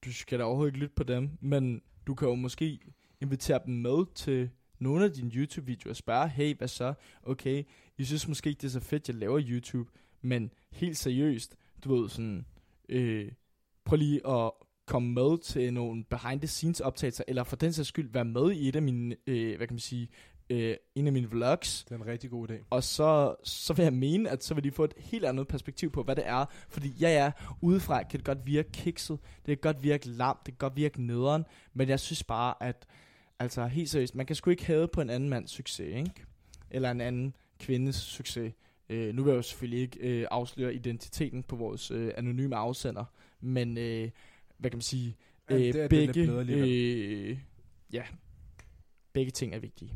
Du 0.05 0.13
skal 0.13 0.39
da 0.39 0.43
overhovedet 0.43 0.69
ikke 0.69 0.79
lytte 0.79 0.95
på 0.95 1.03
dem, 1.03 1.29
men 1.41 1.81
du 2.07 2.15
kan 2.15 2.27
jo 2.27 2.35
måske 2.35 2.79
invitere 3.21 3.59
dem 3.65 3.73
med 3.73 4.05
til 4.15 4.49
nogle 4.79 5.05
af 5.05 5.11
dine 5.11 5.31
YouTube-videoer 5.31 5.91
og 5.91 5.95
spørge, 5.95 6.29
hey, 6.29 6.57
hvad 6.57 6.67
så? 6.67 6.93
Okay, 7.23 7.63
I 7.97 8.03
synes 8.03 8.27
måske 8.27 8.49
ikke, 8.49 8.61
det 8.61 8.67
er 8.67 8.71
så 8.71 8.79
fedt, 8.79 9.07
jeg 9.07 9.15
laver 9.15 9.41
YouTube, 9.47 9.91
men 10.21 10.51
helt 10.71 10.97
seriøst, 10.97 11.57
du 11.83 11.95
ved 11.95 12.09
sådan, 12.09 12.45
øh, 12.89 13.31
prøv 13.85 13.97
lige 13.97 14.27
at 14.27 14.51
komme 14.87 15.13
med 15.13 15.37
til 15.37 15.73
nogle 15.73 16.03
behind-the-scenes 16.03 16.79
optagelser, 16.79 17.23
eller 17.27 17.43
for 17.43 17.55
den 17.55 17.73
sags 17.73 17.87
skyld 17.87 18.11
være 18.11 18.25
med 18.25 18.51
i 18.51 18.67
et 18.67 18.75
af 18.75 18.81
mine, 18.81 19.15
øh, 19.27 19.57
hvad 19.57 19.67
kan 19.67 19.73
man 19.73 19.79
sige, 19.79 20.09
øh, 20.49 20.75
en 20.95 21.07
af 21.07 21.13
mine 21.13 21.29
vlogs, 21.29 21.83
Det 21.83 21.91
er 21.91 21.95
en 21.95 22.07
rigtig 22.07 22.29
god 22.29 22.49
idé. 22.49 22.53
og 22.69 22.83
så, 22.83 23.35
så 23.43 23.73
vil 23.73 23.83
jeg 23.83 23.93
mene, 23.93 24.29
at 24.29 24.43
så 24.43 24.53
vil 24.53 24.63
de 24.63 24.71
få 24.71 24.83
et 24.83 24.93
helt 24.97 25.25
andet 25.25 25.47
perspektiv 25.47 25.91
på, 25.91 26.03
hvad 26.03 26.15
det 26.15 26.27
er. 26.27 26.45
Fordi 26.69 26.89
ja, 26.89 27.09
ja, 27.09 27.31
udefra 27.61 28.03
kan 28.03 28.17
det 28.19 28.25
godt 28.25 28.45
virke 28.45 28.71
kikset, 28.71 29.19
det 29.45 29.61
kan 29.61 29.73
godt 29.73 29.83
virke 29.83 30.09
lam, 30.09 30.37
det 30.45 30.53
kan 30.53 30.57
godt 30.69 30.75
virke 30.75 31.01
nederen, 31.01 31.45
men 31.73 31.89
jeg 31.89 31.99
synes 31.99 32.23
bare, 32.23 32.53
at 32.63 32.85
altså 33.39 33.67
helt 33.67 33.89
seriøst, 33.89 34.15
man 34.15 34.25
kan 34.25 34.35
sgu 34.35 34.49
ikke 34.49 34.65
have 34.65 34.87
på 34.87 35.01
en 35.01 35.09
anden 35.09 35.29
mands 35.29 35.51
succes, 35.51 35.95
ikke? 35.95 36.11
Eller 36.71 36.91
en 36.91 37.01
anden 37.01 37.35
kvindes 37.59 37.95
succes. 37.95 38.53
Øh, 38.89 39.15
nu 39.15 39.23
vil 39.23 39.31
jeg 39.31 39.37
jo 39.37 39.41
selvfølgelig 39.41 39.81
ikke 39.81 39.99
øh, 39.99 40.27
afsløre 40.31 40.73
identiteten 40.73 41.43
på 41.43 41.55
vores 41.55 41.91
øh, 41.91 42.11
anonyme 42.17 42.55
afsender, 42.55 43.05
men 43.41 43.77
øh, 43.77 44.09
hvad 44.57 44.69
kan 44.71 44.77
man 44.77 44.81
sige, 44.81 45.17
Ja, 45.49 45.55
øh, 45.55 45.59
det 45.61 45.67
er- 45.69 45.73
det 45.73 45.83
er 45.83 45.87
begge, 45.87 47.31
øh, 47.31 47.37
ja, 47.93 48.03
begge 49.13 49.31
ting 49.31 49.53
er 49.55 49.59
vigtige. 49.59 49.93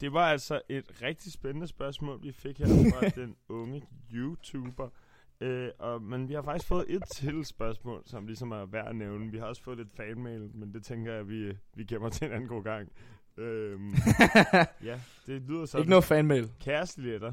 Det 0.00 0.12
var 0.12 0.26
altså 0.30 0.60
et 0.68 1.02
rigtig 1.02 1.32
spændende 1.32 1.66
spørgsmål, 1.66 2.22
vi 2.22 2.32
fik 2.32 2.58
her 2.58 2.66
fra 2.66 3.08
den 3.22 3.36
unge 3.48 3.82
YouTuber. 4.14 4.88
Øh, 5.40 5.68
og, 5.78 6.02
men 6.02 6.28
vi 6.28 6.34
har 6.34 6.42
faktisk 6.42 6.68
fået 6.68 6.84
et 6.88 7.02
til 7.14 7.44
spørgsmål, 7.44 8.02
som 8.06 8.26
ligesom 8.26 8.50
er 8.52 8.64
værd 8.66 8.88
at 8.88 8.96
nævne. 8.96 9.30
Vi 9.30 9.38
har 9.38 9.46
også 9.46 9.62
fået 9.62 9.76
lidt 9.78 9.92
fanmail, 9.96 10.50
men 10.54 10.74
det 10.74 10.84
tænker 10.84 11.12
jeg, 11.12 11.28
vi, 11.28 11.52
vi 11.74 11.84
gemmer 11.84 12.08
til 12.08 12.26
en 12.26 12.32
anden 12.32 12.48
god 12.48 12.62
gang. 12.64 12.88
Øhm, 13.36 13.94
ja, 14.84 15.00
det 15.26 15.42
lyder 15.42 15.64
sådan. 15.66 15.82
Ikke 15.82 15.90
noget 15.90 16.04
fanmail. 16.04 16.50
Kæresteletter. 16.60 17.32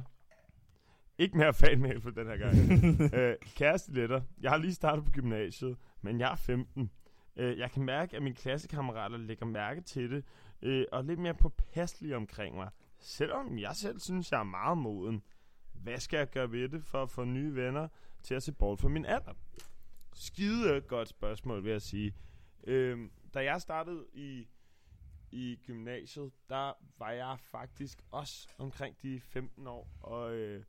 Ikke 1.18 1.38
mere 1.38 1.54
fanmail 1.54 2.02
for 2.02 2.10
den 2.10 2.28
her 2.28 2.38
gang. 2.38 2.56
øh, 3.20 3.36
kæresteletter. 3.56 4.22
Jeg 4.42 4.52
har 4.52 4.58
lige 4.58 4.74
startet 4.74 5.06
på 5.06 5.12
gymnasiet, 5.12 5.78
men 6.06 6.20
jeg 6.20 6.32
er 6.32 6.36
15. 6.36 6.92
Øh, 7.36 7.58
jeg 7.58 7.72
kan 7.72 7.84
mærke, 7.84 8.16
at 8.16 8.24
mine 8.24 8.36
klassekammerater 8.36 9.18
lægger 9.18 9.46
mærke 9.46 9.82
til 9.82 10.12
det, 10.12 10.26
øh, 10.62 10.86
og 10.92 11.00
er 11.00 11.04
lidt 11.04 11.20
mere 11.20 11.34
påpasselige 11.34 12.16
omkring 12.16 12.56
mig. 12.56 12.70
Selvom 13.00 13.60
jeg 13.60 13.76
selv 13.76 14.00
synes, 14.00 14.32
jeg 14.32 14.40
er 14.40 14.44
meget 14.44 14.78
moden. 14.78 15.24
Hvad 15.74 15.98
skal 15.98 16.18
jeg 16.18 16.30
gøre 16.30 16.52
ved 16.52 16.70
det 16.70 16.84
for 16.84 17.04
at 17.04 17.10
få 17.10 17.24
nye 17.24 17.56
venner 17.56 17.88
til 18.24 18.36
at 18.36 18.44
se 18.44 18.52
bold 18.52 18.78
for 18.78 18.90
min 18.90 19.06
alder? 19.06 19.34
Skide 20.14 20.82
godt 20.82 21.10
spørgsmål, 21.10 21.64
vil 21.64 21.72
jeg 21.72 21.82
sige. 21.82 22.14
Øh, 22.68 23.10
da 23.34 23.44
jeg 23.44 23.62
startede 23.62 24.06
i, 24.14 24.48
i 25.32 25.60
gymnasiet, 25.66 26.32
der 26.50 26.74
var 26.98 27.12
jeg 27.12 27.36
faktisk 27.40 28.02
også 28.12 28.48
omkring 28.58 29.02
de 29.02 29.20
15 29.20 29.68
år, 29.68 29.90
og, 30.02 30.36
øh, 30.36 30.64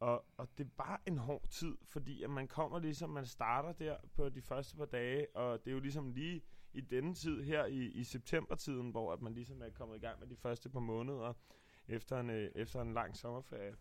og, 0.00 0.24
og 0.36 0.48
det 0.58 0.70
var 0.78 1.02
en 1.06 1.18
hård 1.18 1.48
tid, 1.48 1.76
fordi 1.84 2.22
at 2.22 2.30
man 2.30 2.48
kommer 2.48 2.78
ligesom, 2.78 3.10
man 3.10 3.26
starter 3.26 3.72
der 3.72 3.96
på 4.14 4.28
de 4.28 4.42
første 4.42 4.76
par 4.76 4.84
dage, 4.84 5.36
og 5.36 5.64
det 5.64 5.70
er 5.70 5.74
jo 5.74 5.80
ligesom 5.80 6.10
lige 6.10 6.42
i 6.72 6.80
denne 6.80 7.14
tid 7.14 7.42
her 7.42 7.64
i, 7.66 7.86
i 7.86 8.04
septembertiden, 8.04 8.90
hvor 8.90 9.12
at 9.12 9.22
man 9.22 9.34
ligesom 9.34 9.62
er 9.62 9.70
kommet 9.70 9.96
i 9.96 10.00
gang 10.00 10.20
med 10.20 10.28
de 10.28 10.36
første 10.36 10.68
par 10.68 10.80
måneder 10.80 11.32
efter 11.88 12.20
en, 12.20 12.30
øh, 12.30 12.50
efter 12.54 12.82
en 12.82 12.94
lang 12.94 13.16
sommerferie, 13.16 13.76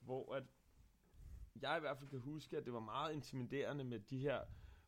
hvor 0.00 0.34
at 0.34 0.44
jeg 1.62 1.76
i 1.76 1.80
hvert 1.80 1.98
fald 1.98 2.10
kan 2.10 2.20
huske, 2.20 2.56
at 2.56 2.64
det 2.64 2.72
var 2.72 2.80
meget 2.80 3.12
intimiderende 3.12 3.84
med 3.84 4.00
de 4.00 4.18
her 4.18 4.40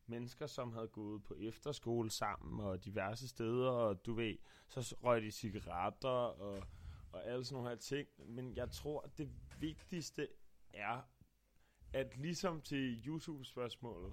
mennesker, 0.06 0.46
som 0.46 0.72
havde 0.72 0.88
gået 0.88 1.22
på 1.22 1.34
efterskole 1.38 2.10
sammen 2.10 2.60
og 2.60 2.84
diverse 2.84 3.28
steder, 3.28 3.70
og 3.70 4.06
du 4.06 4.14
ved, 4.14 4.36
så 4.68 4.96
røg 5.02 5.22
de 5.22 5.30
cigaretter 5.30 6.08
og, 6.08 6.62
og 7.12 7.26
alle 7.26 7.44
sådan 7.44 7.54
nogle 7.54 7.68
her 7.68 7.76
ting. 7.76 8.08
Men 8.26 8.56
jeg 8.56 8.70
tror, 8.70 9.00
at 9.00 9.18
det 9.18 9.30
vigtigste 9.60 10.28
er, 10.74 11.00
at 11.92 12.16
ligesom 12.16 12.62
til 12.62 13.06
YouTube-spørgsmålet, 13.06 14.12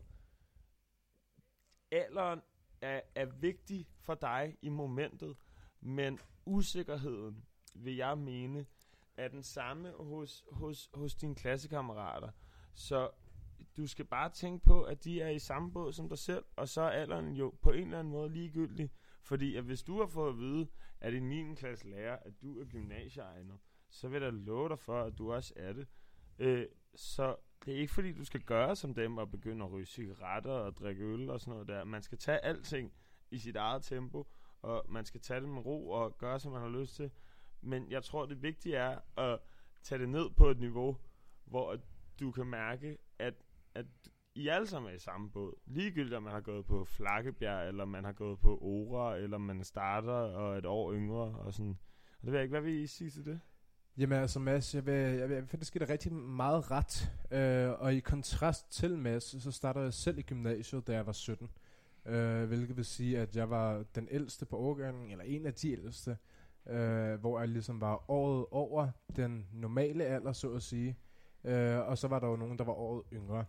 alderen 1.91 2.41
er, 2.81 3.01
er 3.15 3.25
vigtig 3.25 3.87
for 3.99 4.15
dig 4.15 4.57
i 4.61 4.69
momentet, 4.69 5.37
men 5.81 6.19
usikkerheden, 6.45 7.45
vil 7.73 7.95
jeg 7.95 8.17
mene, 8.17 8.65
er 9.17 9.27
den 9.27 9.43
samme 9.43 9.91
hos, 9.91 10.45
hos, 10.51 10.89
hos 10.93 11.15
dine 11.15 11.35
klassekammerater. 11.35 12.31
Så 12.73 13.09
du 13.77 13.87
skal 13.87 14.05
bare 14.05 14.29
tænke 14.29 14.65
på, 14.65 14.83
at 14.83 15.03
de 15.03 15.21
er 15.21 15.29
i 15.29 15.39
samme 15.39 15.71
båd 15.71 15.93
som 15.93 16.09
dig 16.09 16.17
selv, 16.17 16.45
og 16.55 16.67
så 16.67 16.81
er 16.81 16.89
alderen 16.89 17.33
jo 17.33 17.55
på 17.61 17.71
en 17.71 17.83
eller 17.83 17.99
anden 17.99 18.13
måde 18.13 18.29
ligegyldig. 18.29 18.91
Fordi 19.21 19.55
at 19.55 19.63
hvis 19.63 19.83
du 19.83 19.99
har 19.99 20.07
fået 20.07 20.29
at 20.29 20.37
vide, 20.37 20.67
at 20.99 21.13
i 21.13 21.19
9. 21.19 21.55
klasse 21.55 21.89
lærer, 21.89 22.17
at 22.21 22.41
du 22.41 22.59
er 22.59 22.65
gymnasieegnet, 22.65 23.59
så 23.89 24.07
vil 24.07 24.21
der 24.21 24.31
love 24.31 24.69
dig 24.69 24.79
for, 24.79 25.03
at 25.03 25.17
du 25.17 25.33
også 25.33 25.53
er 25.55 25.73
det. 25.73 25.87
Øh, 26.39 26.65
så 26.95 27.35
det 27.65 27.75
er 27.75 27.79
ikke 27.79 27.93
fordi, 27.93 28.11
du 28.13 28.25
skal 28.25 28.41
gøre 28.41 28.75
som 28.75 28.93
dem 28.93 29.17
og 29.17 29.31
begynde 29.31 29.65
at 29.65 29.71
ryge 29.71 29.85
cigaretter 29.85 30.51
og 30.51 30.77
drikke 30.77 31.03
øl 31.03 31.29
og 31.29 31.39
sådan 31.39 31.51
noget 31.51 31.67
der. 31.67 31.83
Man 31.83 32.01
skal 32.01 32.17
tage 32.17 32.45
alting 32.45 32.93
i 33.31 33.37
sit 33.37 33.55
eget 33.55 33.83
tempo, 33.83 34.27
og 34.61 34.85
man 34.89 35.05
skal 35.05 35.21
tage 35.21 35.41
det 35.41 35.49
med 35.49 35.65
ro 35.65 35.89
og 35.89 36.17
gøre, 36.17 36.39
som 36.39 36.51
man 36.51 36.61
har 36.61 36.69
lyst 36.69 36.95
til. 36.95 37.11
Men 37.61 37.91
jeg 37.91 38.03
tror, 38.03 38.25
det 38.25 38.41
vigtige 38.41 38.75
er 38.75 38.99
at 39.17 39.39
tage 39.83 39.99
det 39.99 40.09
ned 40.09 40.29
på 40.29 40.49
et 40.49 40.59
niveau, 40.59 40.97
hvor 41.45 41.77
du 42.19 42.31
kan 42.31 42.45
mærke, 42.47 42.97
at, 43.19 43.33
at 43.75 43.85
I 44.35 44.47
alle 44.47 44.67
sammen 44.67 44.91
er 44.91 44.95
i 44.95 44.99
samme 44.99 45.31
båd. 45.31 45.53
Ligegyldigt 45.65 46.15
om 46.15 46.23
man 46.23 46.33
har 46.33 46.41
gået 46.41 46.65
på 46.65 46.85
Flakkebjerg, 46.85 47.67
eller 47.67 47.85
man 47.85 48.03
har 48.03 48.13
gået 48.13 48.39
på 48.39 48.57
Ora, 48.61 49.15
eller 49.15 49.37
man 49.37 49.63
starter 49.63 50.13
og 50.13 50.53
er 50.53 50.57
et 50.57 50.65
år 50.65 50.93
yngre. 50.93 51.39
Og, 51.39 51.53
sådan. 51.53 51.77
og 52.19 52.21
det 52.21 52.31
ved 52.31 52.33
jeg 52.33 52.43
ikke, 52.43 52.53
hvad 52.53 52.61
vil 52.61 52.73
I 52.73 52.87
sige 52.87 53.09
til 53.09 53.25
det? 53.25 53.39
Jamen 53.97 54.19
altså 54.19 54.39
Mads, 54.39 54.75
jeg 54.75 54.85
vil, 54.85 54.93
jeg 54.93 55.29
vil, 55.29 55.35
jeg 55.35 55.41
vil 55.41 55.47
faktisk 55.47 55.73
give 55.73 55.79
dig 55.79 55.89
rigtig 55.89 56.13
meget 56.13 56.71
ret. 56.71 57.11
Øh, 57.31 57.81
og 57.81 57.93
i 57.93 57.99
kontrast 57.99 58.71
til 58.71 58.97
Mads, 58.97 59.43
så 59.43 59.51
startede 59.51 59.85
jeg 59.85 59.93
selv 59.93 60.17
i 60.17 60.21
gymnasiet, 60.21 60.87
da 60.87 60.93
jeg 60.93 61.05
var 61.05 61.11
17. 61.11 61.49
Øh, 62.05 62.43
hvilket 62.47 62.77
vil 62.77 62.85
sige, 62.85 63.19
at 63.19 63.35
jeg 63.35 63.49
var 63.49 63.83
den 63.95 64.07
ældste 64.11 64.45
på 64.45 64.57
årgangen, 64.57 65.11
eller 65.11 65.23
en 65.23 65.45
af 65.45 65.53
de 65.53 65.71
ældste. 65.71 66.17
Øh, 66.67 67.19
hvor 67.19 67.39
jeg 67.39 67.47
ligesom 67.47 67.81
var 67.81 68.11
året 68.11 68.45
over 68.51 68.89
den 69.15 69.47
normale 69.53 70.05
alder, 70.05 70.33
så 70.33 70.53
at 70.53 70.63
sige. 70.63 70.97
Øh, 71.43 71.79
og 71.79 71.97
så 71.97 72.07
var 72.07 72.19
der 72.19 72.27
jo 72.27 72.35
nogen, 72.35 72.57
der 72.57 72.63
var 72.63 72.73
året 72.73 73.03
yngre. 73.13 73.45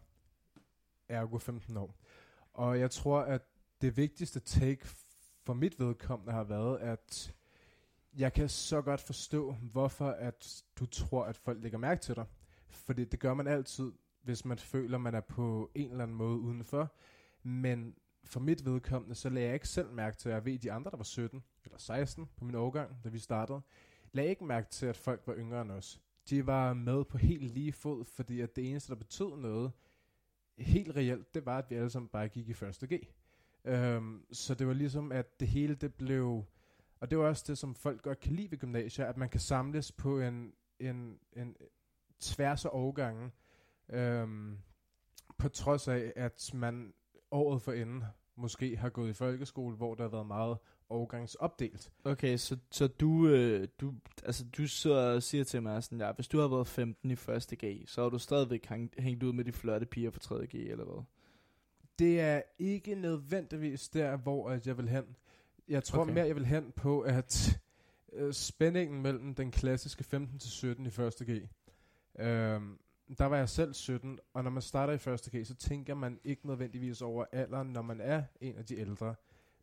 Ergo 1.08 1.38
15 1.38 1.76
år. 1.76 1.94
Og 2.54 2.80
jeg 2.80 2.90
tror, 2.90 3.20
at 3.20 3.42
det 3.80 3.96
vigtigste 3.96 4.40
take 4.40 4.87
for 5.44 5.54
mit 5.54 5.80
vedkommende 5.80 6.32
har 6.32 6.44
været, 6.44 6.78
at 6.78 7.34
jeg 8.18 8.33
kan 8.33 8.48
så 8.48 8.83
godt 8.83 9.00
forstå, 9.00 9.52
hvorfor 9.52 10.09
at 10.09 10.64
du 10.78 10.87
tror, 10.87 11.24
at 11.24 11.37
folk 11.37 11.62
lægger 11.62 11.78
mærke 11.78 12.00
til 12.00 12.16
dig. 12.16 12.26
Fordi 12.68 13.04
det 13.04 13.20
gør 13.20 13.35
man 13.35 13.46
altid, 13.46 13.92
hvis 14.22 14.44
man 14.44 14.59
føler, 14.59 14.98
man 14.98 15.14
er 15.14 15.20
på 15.20 15.70
en 15.74 15.90
eller 15.90 16.02
anden 16.02 16.16
måde 16.16 16.38
udenfor. 16.38 16.94
Men 17.42 17.94
for 18.24 18.40
mit 18.40 18.64
vedkommende, 18.64 19.14
så 19.14 19.28
lagde 19.28 19.46
jeg 19.46 19.54
ikke 19.54 19.68
selv 19.68 19.90
mærke 19.90 20.16
til, 20.16 20.28
at 20.28 20.35
jeg 20.35 20.44
ved, 20.44 20.59
de 20.59 20.72
andre, 20.72 20.90
der 20.90 20.96
var 20.96 21.04
17 21.04 21.44
eller 21.64 21.78
16 21.78 22.28
på 22.37 22.44
min 22.44 22.54
årgang, 22.54 23.04
da 23.04 23.09
vi 23.09 23.18
startede, 23.18 23.61
lagde 24.12 24.31
ikke 24.31 24.44
mærke 24.44 24.70
til, 24.70 24.87
at 24.87 24.96
folk 24.96 25.22
var 25.26 25.35
yngre 25.35 25.62
end 25.62 25.70
os. 25.70 26.00
De 26.31 26.46
var 26.46 26.74
med 26.74 27.04
på 27.04 27.18
helt 27.18 27.44
lige 27.44 27.72
fod, 27.72 28.04
fordi 28.04 28.40
at 28.40 28.57
det 28.57 28.70
eneste, 28.70 28.90
der 28.90 28.98
betød 28.98 29.37
noget, 29.37 29.72
helt 30.59 30.96
reelt, 30.96 31.35
det 31.35 31.46
var, 31.46 31.59
at 31.59 31.70
vi 31.70 31.74
alle 31.74 31.90
sammen 31.90 32.09
bare 32.09 32.28
gik 32.28 32.48
i 32.48 32.52
første 32.52 32.87
G. 32.87 33.00
Øhm, 33.64 34.24
så 34.33 34.54
det 34.54 34.66
var 34.66 34.72
ligesom, 34.72 35.12
at 35.12 35.40
det 35.40 35.48
hele 35.48 35.74
det 35.74 35.94
blev... 35.94 36.44
Og 37.00 37.11
det 37.11 37.18
var 37.18 37.24
også 37.24 37.44
det, 37.46 37.58
som 37.58 37.74
folk 37.74 38.02
godt 38.02 38.20
kan 38.20 38.32
lide 38.32 38.50
ved 38.50 38.58
gymnasier, 38.58 39.06
at 39.06 39.16
man 39.16 39.28
kan 39.28 39.40
samles 39.40 39.92
på 39.92 40.20
en, 40.20 40.52
en, 40.80 41.18
en 41.32 41.56
tværs 42.20 42.64
af 42.64 42.70
årgangen, 42.72 43.32
um, 44.22 44.58
på 45.38 45.48
trods 45.48 45.88
af, 45.88 46.12
at 46.16 46.50
man 46.54 46.94
året 47.30 47.62
forinden 47.62 48.04
måske 48.37 48.76
har 48.76 48.88
gået 48.88 49.11
i 49.11 49.12
folkeskole, 49.12 49.76
hvor 49.76 49.94
der 49.94 50.02
har 50.02 50.11
været 50.11 50.26
meget 50.26 50.58
årgangsopdelt. 50.90 51.92
Okay, 52.04 52.37
så, 52.37 52.56
så 52.70 52.87
du, 52.87 53.28
øh, 53.28 53.68
du, 53.80 53.94
altså, 54.22 54.44
du 54.44 54.66
sidder 54.66 55.14
og 55.14 55.22
siger 55.22 55.44
til 55.44 55.62
mig 55.62 55.82
sådan, 55.82 56.00
ja, 56.00 56.12
hvis 56.12 56.28
du 56.28 56.38
har 56.38 56.48
været 56.48 56.66
15 56.66 57.11
i 57.11 57.16
første 57.16 57.56
G, 57.56 57.84
så 57.87 58.02
har 58.02 58.08
du 58.08 58.18
stadigvæk 58.18 58.66
hængt, 58.66 59.00
hængt 59.00 59.22
ud 59.22 59.32
med 59.32 59.44
de 59.44 59.52
flotte 59.52 59.87
piger 59.87 60.11
fra 60.11 60.18
3. 60.18 60.46
G, 60.46 60.54
eller 60.54 60.84
hvad? 60.84 61.02
Det 61.98 62.20
er 62.20 62.42
ikke 62.58 62.94
nødvendigvis 62.94 63.88
der, 63.88 64.16
hvor 64.16 64.50
at 64.50 64.66
jeg 64.66 64.76
vil 64.76 64.88
hen. 64.88 65.16
Jeg 65.68 65.85
tror 65.85 66.02
Okay. 66.02 66.12
mere, 66.12 66.26
jeg 66.26 66.35
vil 66.37 66.46
hen 66.46 66.72
på, 66.76 67.00
at 67.00 67.61
øh, 68.12 68.33
spændingen 68.33 69.02
mellem 69.02 69.35
den 69.35 69.50
klassiske 69.50 70.04
15 70.04 70.38
til 70.38 70.50
17 70.50 70.87
i 70.87 70.90
første 70.90 71.24
G, 71.24 71.48
øhm, 72.18 72.78
der 73.18 73.24
var 73.24 73.37
jeg 73.37 73.48
selv 73.48 73.74
17, 73.74 74.18
og 74.35 74.44
når 74.44 74.50
man 74.50 74.62
starter 74.62 74.92
i 74.92 74.98
første 74.98 75.38
G, 75.38 75.46
så 75.46 75.54
tænker 75.54 75.94
man 75.94 76.20
ikke 76.24 76.46
nødvendigvis 76.46 77.02
over 77.02 77.24
alderen, 77.33 77.68
når 77.68 77.83
man 77.83 78.00
er 78.00 78.22
en 78.40 78.57
af 78.57 78.64
de 78.64 78.78
ældre. 78.78 79.14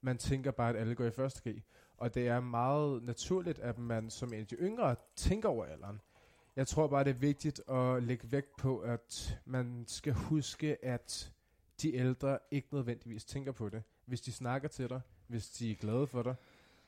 Man 0.01 0.17
tænker 0.17 0.51
bare, 0.51 0.69
at 0.69 0.75
alle 0.75 0.95
går 0.95 1.05
i 1.05 1.11
første 1.11 1.49
G. 1.49 1.61
Og 1.97 2.13
det 2.13 2.27
er 2.27 2.39
meget 2.39 3.03
naturligt, 3.03 3.59
at 3.59 3.77
man 3.77 4.09
som 4.09 4.33
en 4.33 4.39
af 4.39 4.47
de 4.47 4.55
yngre 4.55 4.95
tænker 5.15 5.49
over 5.49 5.65
alderen. 5.65 6.01
Jeg 6.55 6.67
tror 6.67 6.87
bare, 6.87 7.03
det 7.03 7.09
er 7.09 7.13
vigtigt 7.19 7.61
at 7.69 8.03
lægge 8.03 8.31
vægt 8.31 8.57
på, 8.57 8.79
at 8.79 9.39
man 9.45 9.83
skal 9.87 10.13
huske, 10.13 10.85
at 10.85 11.33
de 11.81 11.95
ældre 11.95 12.39
ikke 12.51 12.67
nødvendigvis 12.71 13.25
tænker 13.25 13.51
på 13.51 13.69
det. 13.69 13.83
Hvis 14.05 14.21
de 14.21 14.31
snakker 14.31 14.67
til 14.67 14.89
dig, 14.89 15.01
hvis 15.27 15.49
de 15.49 15.71
er 15.71 15.75
glade 15.75 16.07
for 16.07 16.23
dig, 16.23 16.35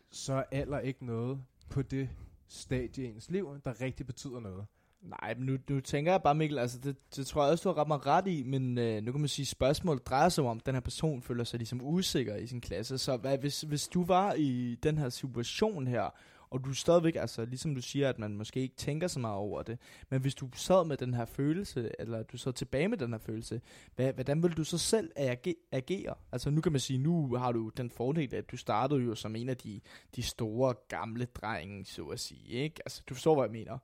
så 0.10 0.34
er 0.34 0.44
alder 0.52 0.80
ikke 0.80 1.06
noget 1.06 1.40
på 1.70 1.82
det 1.82 2.10
stadie 2.48 3.06
i 3.06 3.08
ens 3.08 3.32
liv, 3.32 3.60
der 3.66 3.82
rigtig 3.82 4.06
betyder 4.06 4.40
noget. 4.40 4.66
Nej, 5.02 5.34
men 5.38 5.46
nu, 5.46 5.58
nu 5.70 5.80
tænker 5.80 6.12
jeg 6.12 6.22
bare, 6.24 6.36
Mikkel, 6.36 6.60
altså 6.60 6.80
det, 6.80 7.16
det 7.16 7.28
tror 7.28 7.44
jeg 7.44 7.52
også, 7.52 7.70
du 7.70 7.76
har 7.76 7.82
ret 7.82 7.88
mig 7.88 8.06
ret 8.06 8.28
i, 8.28 8.44
men 8.44 8.78
øh, 8.78 9.04
nu 9.04 9.12
kan 9.12 9.22
man 9.22 9.28
sige, 9.28 9.44
at 9.44 9.48
spørgsmålet 9.48 10.08
drejer 10.08 10.30
sig 10.30 10.44
om, 10.44 10.58
at 10.58 10.66
den 10.66 10.76
her 10.76 10.82
person 10.82 11.22
føler 11.22 11.44
sig 11.44 11.58
ligesom 11.58 11.82
usikker 11.82 12.36
i 12.36 12.48
sin 12.48 12.62
klasse. 12.62 12.98
Så 12.98 13.18
hvad, 13.18 13.38
hvis, 13.38 13.62
hvis 13.62 13.88
du 13.88 14.04
var 14.04 14.34
i 14.34 14.78
den 14.84 14.98
her 14.98 15.10
situation 15.10 15.88
her, 15.88 16.10
og 16.52 16.66
du 16.66 16.74
stadigvæk, 16.74 17.16
altså 17.16 17.46
ligesom 17.46 17.76
du 17.76 17.82
siger, 17.82 18.10
at 18.10 18.20
man 18.20 18.38
måske 18.38 18.60
ikke 18.60 18.76
tænker 18.76 19.08
så 19.08 19.20
meget 19.20 19.36
over 19.36 19.64
det, 19.64 19.80
men 20.10 20.22
hvis 20.22 20.36
du 20.36 20.50
sad 20.56 20.86
med 20.88 20.98
den 20.98 21.14
her 21.14 21.26
følelse, 21.26 21.92
eller 22.00 22.24
du 22.24 22.38
sad 22.38 22.54
tilbage 22.54 22.88
med 22.88 22.98
den 22.98 23.12
her 23.12 23.20
følelse, 23.20 23.62
hvad, 23.96 24.14
hvordan 24.14 24.44
vil 24.44 24.52
du 24.58 24.64
så 24.64 24.78
selv 24.78 25.12
age- 25.16 25.56
agere? 25.72 26.14
Altså 26.32 26.50
nu 26.50 26.62
kan 26.62 26.72
man 26.72 26.82
sige, 26.82 26.98
nu 27.00 27.36
har 27.36 27.52
du 27.52 27.70
den 27.78 27.90
fordel, 27.90 28.36
at 28.36 28.52
du 28.52 28.58
startede 28.58 29.00
jo 29.02 29.16
som 29.16 29.36
en 29.36 29.50
af 29.50 29.58
de, 29.58 29.82
de 30.16 30.22
store 30.24 30.74
gamle 30.88 31.26
drenge, 31.26 31.86
så 31.86 32.04
at 32.06 32.20
sige, 32.20 32.48
ikke? 32.48 32.76
Altså 32.86 33.04
du 33.10 33.14
forstår, 33.14 33.36
hvad 33.36 33.44
jeg 33.44 33.52
mener. 33.52 33.78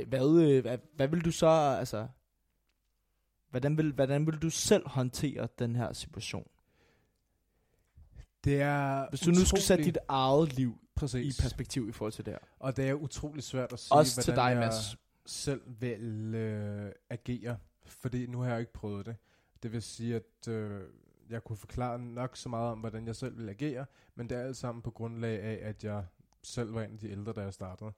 Øh, 0.00 0.08
hvad, 0.08 0.42
øh, 0.50 0.62
hvad, 0.62 0.78
hvad 0.96 1.08
vil 1.08 1.24
du 1.24 1.30
så, 1.32 1.46
altså, 1.78 2.06
hvordan 3.50 3.78
vil, 3.78 3.92
hvordan 3.92 4.26
vil 4.26 4.34
du 4.38 4.50
selv 4.50 4.88
håndtere 4.88 5.48
den 5.58 5.76
her 5.76 5.92
situation? 5.92 6.46
det 8.44 8.60
er 8.60 9.08
Hvis 9.08 9.20
du 9.20 9.30
nu 9.30 9.44
skulle 9.44 9.62
sætte 9.62 9.82
utrolig- 9.82 9.94
dit 9.94 9.98
eget 10.08 10.56
liv 10.56 10.78
præcis. 11.00 11.38
i 11.38 11.42
perspektiv 11.42 11.88
i 11.88 11.92
forhold 11.92 12.12
til 12.12 12.24
det 12.24 12.32
her. 12.32 12.38
Og 12.58 12.76
det 12.76 12.88
er 12.88 12.94
utrolig 12.94 13.42
svært 13.42 13.72
at 13.72 13.78
sige, 13.78 13.92
Også 13.92 14.22
til 14.22 14.34
hvordan 14.34 14.56
dig, 14.56 14.60
jeg 14.60 14.66
Mads. 14.68 14.96
selv 15.26 15.62
vil 15.66 16.34
øh, 16.34 16.92
agere, 17.10 17.56
fordi 17.86 18.26
nu 18.26 18.40
har 18.40 18.50
jeg 18.50 18.60
ikke 18.60 18.72
prøvet 18.72 19.06
det. 19.06 19.16
Det 19.62 19.72
vil 19.72 19.82
sige, 19.82 20.16
at 20.16 20.48
øh, 20.48 20.80
jeg 21.30 21.44
kunne 21.44 21.56
forklare 21.56 21.98
nok 21.98 22.36
så 22.36 22.48
meget 22.48 22.72
om, 22.72 22.78
hvordan 22.80 23.06
jeg 23.06 23.16
selv 23.16 23.38
vil 23.38 23.48
agere, 23.48 23.86
men 24.14 24.28
det 24.28 24.38
er 24.38 24.42
alt 24.42 24.56
sammen 24.56 24.82
på 24.82 24.90
grundlag 24.90 25.42
af, 25.42 25.68
at 25.68 25.84
jeg 25.84 26.04
selv 26.42 26.74
var 26.74 26.82
en 26.82 26.92
af 26.92 26.98
de 26.98 27.10
ældre, 27.10 27.32
da 27.32 27.40
jeg 27.40 27.54
startede. 27.54 27.92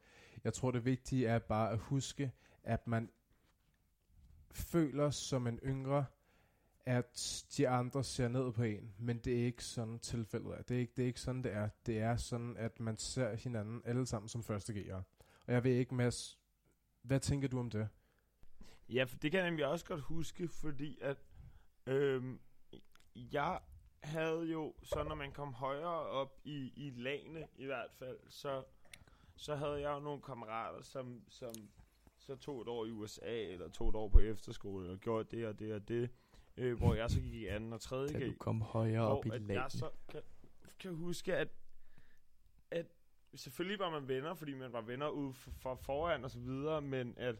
Jeg 0.45 0.53
tror, 0.53 0.71
det 0.71 0.85
vigtige 0.85 1.27
er 1.27 1.39
bare 1.39 1.71
at 1.71 1.79
huske, 1.79 2.33
at 2.65 2.87
man 2.87 3.11
føler 4.53 5.11
som 5.11 5.47
en 5.47 5.59
yngre, 5.65 6.05
at 6.85 7.45
de 7.57 7.69
andre 7.69 8.05
ser 8.05 8.29
ned 8.29 8.53
på 8.53 8.63
en, 8.63 8.95
men 8.99 9.19
det 9.19 9.41
er 9.41 9.45
ikke 9.45 9.65
sådan 9.65 9.99
tilfældet 9.99 10.59
er. 10.59 10.63
Det 10.63 10.77
er 10.77 10.81
ikke, 10.81 10.93
det 10.97 11.03
er 11.03 11.07
ikke 11.07 11.21
sådan, 11.21 11.43
det 11.43 11.53
er. 11.53 11.69
Det 11.87 11.99
er 11.99 12.17
sådan, 12.17 12.57
at 12.57 12.81
man 12.81 12.97
ser 12.97 13.35
hinanden 13.35 13.83
alle 13.85 14.07
sammen 14.07 14.29
som 14.29 14.43
første 14.43 14.73
G'ere. 14.73 15.03
Og 15.47 15.53
jeg 15.53 15.65
ved 15.65 15.73
ikke, 15.73 15.95
Mads, 15.95 16.39
hvad 17.03 17.21
tænker 17.21 17.49
du 17.49 17.59
om 17.59 17.71
det? 17.71 17.89
Ja, 18.89 19.05
for 19.05 19.17
det 19.17 19.31
kan 19.31 19.41
jeg 19.41 19.51
nemlig 19.51 19.67
også 19.67 19.85
godt 19.85 20.01
huske, 20.01 20.49
fordi 20.49 20.99
at 21.01 21.17
øhm, 21.87 22.41
jeg 23.15 23.61
havde 24.03 24.43
jo, 24.43 24.75
så 24.83 25.05
når 25.09 25.15
man 25.15 25.33
kom 25.33 25.53
højere 25.53 26.01
op 26.01 26.41
i, 26.45 26.73
i 26.77 26.91
lagene 26.91 27.49
i 27.57 27.65
hvert 27.65 27.91
fald, 27.99 28.19
så, 28.29 28.65
så 29.37 29.55
havde 29.55 29.81
jeg 29.81 29.95
jo 29.95 30.01
nogle 30.01 30.23
kammerater, 30.23 30.83
som, 30.83 31.23
som, 31.29 31.53
så 32.19 32.37
tog 32.37 32.63
et 32.63 32.69
år 32.69 32.87
i 32.87 32.91
USA, 32.91 33.43
eller 33.43 33.69
tog 33.69 33.89
et 33.89 33.95
år 33.95 34.09
på 34.09 34.19
efterskole, 34.19 34.91
og 34.91 34.99
gjorde 34.99 35.37
det 35.37 35.47
og 35.47 35.59
det 35.59 35.75
og 35.75 35.89
det, 35.89 36.11
øh, 36.57 36.79
hvor 36.79 36.95
jeg 36.95 37.11
så 37.11 37.21
gik 37.21 37.35
i 37.35 37.47
anden 37.47 37.73
og 37.73 37.81
tredje 37.81 38.19
G. 38.19 38.27
du 38.27 38.35
kom 38.39 38.61
højere 38.61 39.07
op 39.09 39.27
i 39.27 39.29
at 39.29 39.35
jeg 39.35 39.43
lagen. 39.43 39.71
så 39.71 39.91
kan, 40.09 40.23
kan 40.79 40.95
huske, 40.95 41.37
at, 41.37 41.49
at 42.71 42.87
selvfølgelig 43.35 43.79
var 43.79 43.91
man 43.91 44.09
venner, 44.09 44.35
fordi 44.35 44.55
man 44.55 44.73
var 44.73 44.81
venner 44.81 45.09
ude 45.09 45.33
for 45.33 45.75
foran 45.75 46.25
og 46.25 46.31
så 46.31 46.39
videre, 46.39 46.83
men 46.83 47.15
at 47.17 47.37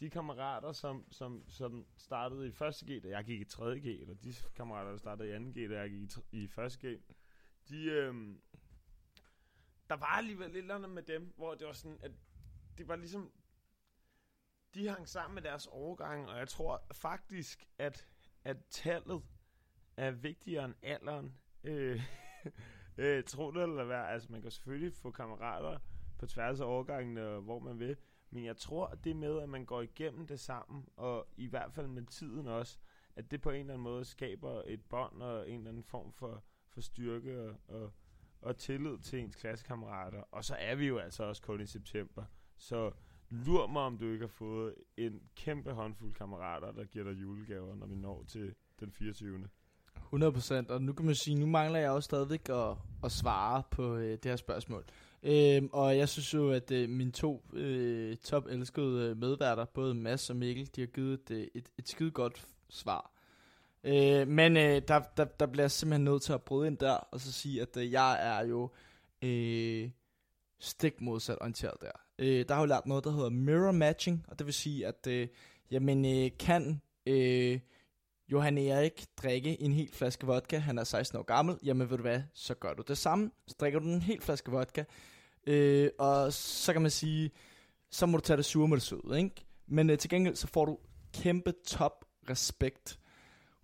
de 0.00 0.10
kammerater, 0.10 0.72
som, 0.72 1.12
som, 1.12 1.44
som 1.48 1.86
startede 1.96 2.48
i 2.48 2.52
første 2.52 2.86
G, 2.86 3.02
da 3.02 3.08
jeg 3.08 3.24
gik 3.24 3.40
i 3.40 3.44
3. 3.44 3.80
G, 3.80 3.86
eller 3.86 4.14
de 4.14 4.34
kammerater, 4.54 4.90
der 4.90 4.98
startede 4.98 5.36
i 5.36 5.38
2. 5.38 5.60
G, 5.60 5.70
da 5.70 5.80
jeg 5.80 5.90
gik 5.90 6.10
i 6.32 6.46
første 6.46 6.88
G, 6.88 7.00
de, 7.68 7.84
øhm, 7.84 8.40
der 9.88 9.96
var 9.96 10.16
alligevel 10.16 10.50
lidt 10.50 10.62
eller 10.62 10.74
andet 10.74 10.90
med 10.90 11.02
dem, 11.02 11.32
hvor 11.36 11.54
det 11.54 11.66
var 11.66 11.72
sådan, 11.72 11.98
at 12.02 12.12
det 12.78 12.88
var 12.88 12.96
ligesom, 12.96 13.32
de 14.74 14.88
hang 14.88 15.08
sammen 15.08 15.34
med 15.34 15.42
deres 15.42 15.66
overgang, 15.66 16.28
og 16.28 16.38
jeg 16.38 16.48
tror 16.48 16.86
faktisk, 16.92 17.68
at, 17.78 18.08
at 18.46 18.56
tallet 18.70 19.22
er 19.96 20.10
vigtigere 20.10 20.64
end 20.64 20.74
alderen. 20.82 21.38
Øh, 21.64 22.00
øh, 22.98 23.24
tro 23.24 23.50
det 23.50 23.62
eller 23.62 23.84
hvad, 23.84 23.96
altså 23.96 24.32
man 24.32 24.42
kan 24.42 24.50
selvfølgelig 24.50 24.92
få 24.92 25.10
kammerater 25.10 25.78
på 26.18 26.26
tværs 26.26 26.60
af 26.60 26.64
overgangene, 26.64 27.26
og 27.26 27.42
hvor 27.42 27.58
man 27.58 27.78
vil, 27.78 27.96
men 28.30 28.44
jeg 28.44 28.56
tror, 28.56 28.86
at 28.86 29.04
det 29.04 29.16
med, 29.16 29.42
at 29.42 29.48
man 29.48 29.64
går 29.64 29.82
igennem 29.82 30.26
det 30.26 30.40
sammen, 30.40 30.88
og 30.96 31.28
i 31.36 31.46
hvert 31.46 31.72
fald 31.72 31.86
med 31.86 32.06
tiden 32.06 32.46
også, 32.46 32.78
at 33.16 33.30
det 33.30 33.40
på 33.40 33.50
en 33.50 33.60
eller 33.60 33.74
anden 33.74 33.84
måde 33.84 34.04
skaber 34.04 34.62
et 34.66 34.84
bånd 34.84 35.22
og 35.22 35.50
en 35.50 35.58
eller 35.58 35.70
anden 35.70 35.84
form 35.84 36.12
for, 36.12 36.44
for 36.68 36.80
styrke 36.80 37.40
og, 37.40 37.56
og, 37.68 37.92
og 38.40 38.56
tillid 38.56 38.98
til 38.98 39.18
ens 39.18 39.36
klassekammerater. 39.36 40.20
Og 40.20 40.44
så 40.44 40.54
er 40.54 40.74
vi 40.74 40.86
jo 40.86 40.98
altså 40.98 41.24
også 41.24 41.42
kun 41.42 41.60
i 41.60 41.66
september. 41.66 42.24
Så 42.56 42.92
lur 43.30 43.66
mig, 43.66 43.82
om 43.82 43.98
du 43.98 44.12
ikke 44.12 44.22
har 44.22 44.32
fået 44.32 44.74
en 44.96 45.20
kæmpe 45.36 45.72
håndfuld 45.72 46.14
kammerater, 46.14 46.72
der 46.72 46.84
giver 46.84 47.04
dig 47.04 47.22
julegaver, 47.22 47.74
når 47.74 47.86
vi 47.86 47.94
når 47.94 48.24
til 48.28 48.54
den 48.80 48.92
24. 48.92 49.48
100%, 50.14 50.72
og 50.72 50.82
nu 50.82 50.92
kan 50.92 51.06
man 51.06 51.14
sige, 51.14 51.38
nu 51.38 51.46
mangler 51.46 51.78
jeg 51.78 51.90
også 51.90 52.06
stadigvæk 52.06 52.48
at, 52.48 52.76
at 53.04 53.12
svare 53.12 53.62
på 53.70 53.96
øh, 53.96 54.10
det 54.10 54.24
her 54.24 54.36
spørgsmål. 54.36 54.84
Øhm, 55.22 55.68
og 55.72 55.96
jeg 55.96 56.08
synes 56.08 56.34
jo, 56.34 56.50
at 56.50 56.70
øh, 56.70 56.88
mine 56.88 57.10
to 57.10 57.44
øh, 57.52 58.16
top 58.16 58.46
elskede 58.46 59.10
øh, 59.10 59.16
medværter, 59.16 59.64
både 59.64 59.94
Mads 59.94 60.30
og 60.30 60.36
Mikkel, 60.36 60.70
de 60.76 60.80
har 60.80 60.86
givet 60.86 61.20
et, 61.20 61.30
øh, 61.30 61.46
et, 61.54 61.68
et 61.78 61.88
skide 61.88 62.10
godt 62.10 62.46
svar. 62.68 63.12
Øh, 63.84 64.28
men 64.28 64.56
øh, 64.56 64.82
der, 64.88 65.00
der, 65.16 65.24
der 65.24 65.46
bliver 65.46 65.62
jeg 65.64 65.70
simpelthen 65.70 66.04
nødt 66.04 66.22
til 66.22 66.32
at 66.32 66.42
bryde 66.42 66.66
ind 66.66 66.78
der, 66.78 66.92
og 66.94 67.20
så 67.20 67.32
sige, 67.32 67.62
at 67.62 67.76
øh, 67.76 67.92
jeg 67.92 68.36
er 68.36 68.46
jo 68.46 68.70
øh, 69.22 69.90
stik 70.58 71.00
modsat 71.00 71.38
orienteret 71.40 71.80
der. 71.80 72.05
Øh, 72.18 72.44
der 72.48 72.54
har 72.54 72.62
jo 72.62 72.66
lært 72.66 72.86
noget, 72.86 73.04
der 73.04 73.10
hedder 73.10 73.30
mirror 73.30 73.72
matching, 73.72 74.24
og 74.28 74.38
det 74.38 74.46
vil 74.46 74.54
sige, 74.54 74.86
at 74.86 75.06
øh, 75.06 75.28
jamen, 75.70 76.04
øh, 76.04 76.30
kan... 76.38 76.80
Øh, 77.06 77.60
Johan 78.32 78.58
Erik 78.58 79.06
drikke 79.22 79.62
en 79.62 79.72
hel 79.72 79.92
flaske 79.92 80.26
vodka, 80.26 80.58
han 80.58 80.78
er 80.78 80.84
16 80.84 81.18
år 81.18 81.22
gammel, 81.22 81.56
jamen 81.64 81.90
ved 81.90 81.96
du 81.96 82.02
hvad, 82.02 82.20
så 82.34 82.54
gør 82.54 82.74
du 82.74 82.82
det 82.88 82.98
samme. 82.98 83.30
Så 83.46 83.54
drikker 83.60 83.78
du 83.78 83.86
en 83.86 84.02
hel 84.02 84.20
flaske 84.20 84.50
vodka, 84.50 84.84
øh, 85.46 85.90
og 85.98 86.32
så 86.32 86.72
kan 86.72 86.82
man 86.82 86.90
sige, 86.90 87.30
så 87.90 88.06
må 88.06 88.16
du 88.16 88.22
tage 88.22 88.36
det 88.36 88.44
sure 88.44 88.68
med 88.68 88.76
det 88.76 88.82
søde, 88.82 89.18
ikke? 89.18 89.46
Men 89.66 89.90
øh, 89.90 89.98
til 89.98 90.10
gengæld, 90.10 90.36
så 90.36 90.46
får 90.46 90.64
du 90.64 90.78
kæmpe 91.14 91.52
top 91.66 92.04
respekt 92.30 92.98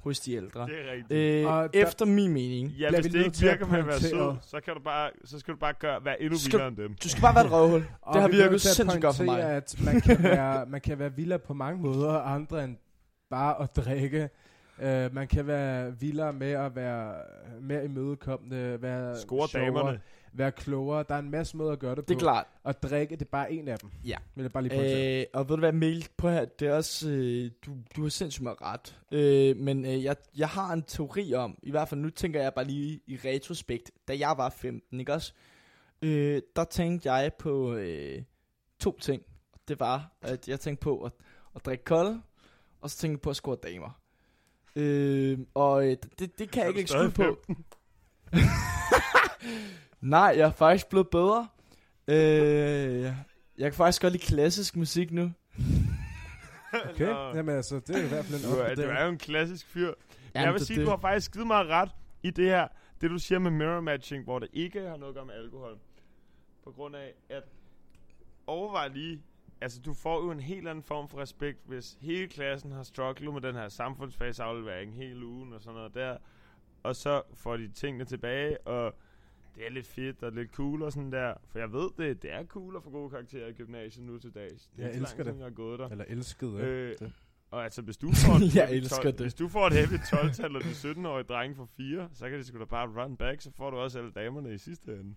hos 0.03 0.21
de 0.21 0.35
ældre. 0.35 0.67
Det 0.67 0.75
er 0.89 0.93
rigtigt. 0.93 1.45
Øh, 1.47 1.47
Og 1.57 1.75
der- 1.75 1.81
efter 1.83 2.05
min 2.07 2.33
mening, 2.33 2.69
Ja, 2.69 2.91
hvis 2.91 3.05
vi 3.05 3.19
det 3.19 3.25
ikke 3.27 3.41
virker 3.41 3.67
med 3.67 3.79
at 3.79 3.87
være 3.87 4.01
sød, 4.01 4.37
så, 4.43 4.61
kan 4.65 4.75
du 4.75 4.81
bare, 4.81 5.11
så 5.25 5.39
skal 5.39 5.55
du 5.55 5.59
bare 5.59 5.73
gøre, 5.79 6.05
være 6.05 6.23
endnu 6.23 6.39
Skal- 6.39 6.53
vildere 6.53 6.69
end 6.69 6.77
dem. 6.77 6.95
du 7.03 7.09
skal 7.09 7.23
bare 7.23 7.35
være 7.35 7.45
et 7.47 7.53
røvhul. 7.53 7.81
Det 8.15 8.21
har 8.21 8.29
virket 8.29 8.51
nødt 8.51 8.63
til 8.63 8.69
at 8.69 8.75
sindssygt 8.75 9.03
godt 9.03 9.17
for 9.17 9.25
mig. 9.25 9.41
at 9.43 9.75
man 9.85 10.01
kan 10.01 10.23
være, 10.23 10.67
man 10.67 10.81
kan 10.81 10.99
være 10.99 11.13
vildere 11.17 11.39
på 11.39 11.55
mange 11.55 11.81
måder, 11.83 12.13
andre 12.21 12.65
end 12.65 12.77
bare 13.31 13.63
at 13.63 13.77
drikke. 13.77 14.29
Uh, 14.79 15.15
man 15.15 15.29
kan 15.29 15.47
være 15.47 16.01
vildere 16.01 16.33
med 16.33 16.51
at 16.51 16.77
være 16.77 17.15
mere 17.61 17.85
imødekommende, 17.85 18.83
være 18.83 19.17
Score 19.21 19.49
sjovere, 19.49 19.67
damerne. 19.67 20.01
Være 20.33 20.53
klogere. 20.53 21.05
Der 21.09 21.15
er 21.15 21.19
en 21.19 21.31
masse 21.31 21.57
måder 21.57 21.73
at 21.73 21.79
gøre 21.79 21.95
det, 21.95 22.09
Det 22.09 22.15
er 22.15 22.19
på. 22.19 22.21
klart. 22.21 22.47
Og 22.65 22.83
drikke, 22.83 23.17
det 23.17 23.23
er 23.23 23.31
bare 23.31 23.53
en 23.53 23.69
af 23.69 23.79
dem. 23.79 23.91
Ja. 24.05 24.17
Vil 24.35 24.43
jeg 24.43 24.53
bare 24.53 24.63
lige 24.63 24.75
pointere. 24.77 25.21
Øh, 25.21 25.27
og 25.35 25.49
ved 25.49 25.57
du 25.57 25.61
hvad, 25.61 25.73
Mikkel, 25.73 26.09
på 26.17 26.29
her, 26.31 26.45
det 26.45 26.69
er 26.69 26.75
også, 26.75 27.11
øh, 27.11 27.51
du, 27.67 27.77
du 27.97 28.03
har 28.03 28.09
sindssygt 28.09 28.43
meget 28.43 28.59
ret. 28.63 28.97
Øh, 29.13 29.57
men 29.57 29.85
øh, 29.85 30.05
jeg, 30.05 30.17
jeg 30.37 30.49
har 30.49 30.73
en 30.73 30.83
teori 30.83 31.35
om, 31.35 31.59
i 31.63 31.71
hvert 31.71 31.89
fald 31.89 32.01
nu 32.01 32.11
tænker 32.11 32.43
jeg 32.43 32.55
bare 32.55 32.65
lige 32.65 33.01
i 33.07 33.19
retrospekt, 33.25 33.91
da 34.09 34.19
jeg 34.19 34.35
var 34.37 34.51
15, 34.51 35.01
ikke 35.01 35.13
også? 35.13 35.33
Øh, 36.03 36.43
der 36.57 36.65
tænkte 36.65 37.13
jeg 37.13 37.33
på 37.39 37.75
øh, 37.75 38.23
to 38.81 38.99
ting. 38.99 39.23
Det 39.69 39.81
var, 39.81 40.13
at 40.23 40.49
jeg 40.49 40.61
tænkte 40.61 40.83
på 40.85 41.03
at, 41.05 41.13
at 41.57 41.65
drikke 41.65 41.85
kold, 41.85 42.17
og 42.81 42.91
så 42.91 42.97
tænkte 42.99 43.15
jeg 43.15 43.21
på 43.21 43.31
at 43.31 43.37
score 43.37 43.57
damer. 43.63 43.99
Øh, 44.77 45.39
og 45.55 45.87
øh, 45.87 45.97
det, 46.19 46.39
det 46.39 46.51
kan 46.51 46.63
jeg 46.63 46.73
Er 46.73 46.77
ikke 46.77 46.89
stadig 46.91 47.15
på. 47.15 47.39
Nej, 50.03 50.35
jeg 50.37 50.47
er 50.49 50.53
faktisk 50.53 50.89
blevet 50.89 51.09
bedre. 51.11 51.49
Øh, 52.09 53.03
jeg 53.59 53.71
kan 53.71 53.73
faktisk 53.73 54.03
godt 54.03 54.13
lide 54.13 54.25
klassisk 54.25 54.77
musik 54.77 55.13
nu. 55.13 55.33
Okay, 56.91 57.05
Nå. 57.07 57.35
jamen 57.37 57.57
altså, 57.57 57.81
det 57.87 57.97
er 57.97 58.05
i 58.05 58.09
hvert 58.09 58.25
fald 58.25 58.45
en 58.45 58.51
Du 58.51 58.57
er, 58.57 58.75
du 58.75 58.83
er 58.83 59.05
jo 59.05 59.09
en 59.11 59.19
klassisk 59.19 59.67
fyr. 59.67 59.87
Jamen, 60.35 60.45
jeg 60.45 60.53
vil 60.53 60.59
det- 60.59 60.67
sige, 60.67 60.79
det- 60.79 60.87
du 60.87 60.91
har 60.91 60.97
faktisk 60.97 61.25
skide 61.27 61.45
meget 61.45 61.67
ret 61.69 61.91
i 62.23 62.31
det 62.31 62.45
her. 62.45 62.69
Det 63.01 63.11
du 63.11 63.19
siger 63.19 63.39
med 63.39 63.51
mirror 63.51 63.81
matching, 63.81 64.25
hvor 64.25 64.39
det 64.39 64.49
ikke 64.53 64.81
har 64.81 64.97
noget 64.97 65.09
at 65.11 65.15
gøre 65.15 65.25
med 65.27 65.35
alkohol. 65.35 65.79
På 66.65 66.71
grund 66.71 66.97
af, 66.97 67.13
at 67.29 67.43
overvej 68.47 68.89
lige, 68.89 69.23
altså 69.61 69.81
du 69.81 69.95
får 69.95 70.25
jo 70.25 70.31
en 70.31 70.41
helt 70.41 70.69
anden 70.69 70.85
form 70.85 71.09
for 71.09 71.19
respekt, 71.19 71.59
hvis 71.67 71.97
hele 72.01 72.29
klassen 72.29 72.73
har 72.73 72.83
strugglet 72.83 73.33
med 73.33 73.41
den 73.41 73.55
her 73.55 73.69
samfundsfagsaflevering 73.69 74.95
hele 74.95 75.27
ugen 75.27 75.53
og 75.53 75.61
sådan 75.61 75.75
noget 75.75 75.95
der. 75.95 76.17
Og 76.83 76.97
så 76.97 77.23
får 77.35 77.57
de 77.57 77.69
tingene 77.69 78.05
tilbage, 78.05 78.61
og 78.67 78.95
det 79.57 79.67
er 79.67 79.71
lidt 79.71 79.87
fedt 79.87 80.23
og 80.23 80.33
lidt 80.33 80.51
cool 80.55 80.83
og 80.83 80.93
sådan 80.93 81.13
der. 81.13 81.35
For 81.49 81.59
jeg 81.59 81.73
ved 81.73 81.89
det, 81.99 82.23
det 82.23 82.33
er 82.33 82.45
cool 82.47 82.77
at 82.77 82.83
få 82.83 82.91
gode 82.91 83.11
karakterer 83.11 83.49
i 83.49 83.53
gymnasiet 83.53 84.07
nu 84.07 84.19
til 84.19 84.35
dags. 84.35 84.71
Det 84.77 84.85
er 84.85 84.89
Jeg 84.89 84.97
elsker 84.97 85.17
lang 85.25 85.27
tid, 85.27 85.33
det. 85.33 85.39
jeg 85.39 85.45
har 85.47 85.51
gået 85.51 85.79
der. 85.79 85.89
Eller 85.89 86.05
elskede, 86.09 86.53
Øh, 86.61 86.89
øh, 86.91 86.95
det. 86.99 87.13
Og 87.51 87.65
altså, 87.65 87.83
hvis 87.83 87.97
du 87.97 88.11
får 88.13 88.35
et 88.35 88.55
Jeg 88.61 88.73
elsker 88.73 88.97
12, 89.03 89.13
det. 89.13 89.21
Hvis 89.21 89.35
du 89.35 89.49
får 89.49 89.67
et 89.67 89.73
heavy 89.73 89.99
12-tal, 89.99 90.57
og 90.57 90.63
de 90.63 90.69
17-årige 90.69 91.25
drenge 91.25 91.57
får 91.57 91.69
4, 91.77 92.09
så 92.13 92.29
kan 92.31 92.39
de 92.39 92.45
sgu 92.45 92.59
da 92.59 92.65
bare 92.65 93.03
run 93.03 93.17
back, 93.17 93.41
så 93.41 93.51
får 93.57 93.71
du 93.71 93.77
også 93.77 93.99
alle 93.99 94.11
damerne 94.13 94.55
i 94.55 94.59
sidste 94.59 94.91
ende. 94.93 95.15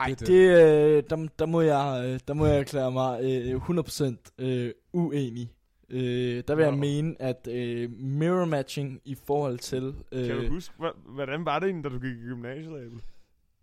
Ej, 0.00 0.06
Det 0.08 0.20
det, 0.20 0.28
det 0.28 0.34
øh, 0.34 1.02
der, 1.10 1.28
der, 1.38 1.46
må 1.46 1.60
jeg, 1.60 2.04
øh, 2.08 2.20
der 2.28 2.34
må 2.34 2.46
jeg 2.46 2.58
erklære 2.58 2.92
mig 2.92 3.20
øh, 3.22 3.56
100% 3.56 4.14
øh, 4.38 4.72
uenig. 4.92 5.52
Øh, 5.90 6.42
der 6.48 6.54
vil 6.54 6.62
jeg 6.62 6.72
Nå. 6.72 6.78
mene, 6.78 7.22
at 7.22 7.48
øh, 7.50 7.90
mirror 7.92 8.44
matching 8.44 9.00
i 9.04 9.14
forhold 9.14 9.58
til... 9.58 9.94
Øh, 10.12 10.26
Kan 10.26 10.36
du 10.36 10.48
huske, 10.48 10.74
hvordan 11.08 11.44
var 11.44 11.58
det 11.58 11.66
egentlig, 11.66 11.90
da 11.90 11.96
du 11.96 12.00
gik 12.00 12.16
i 12.16 12.20
gymnasiet, 12.20 12.76
Abel? 12.76 13.00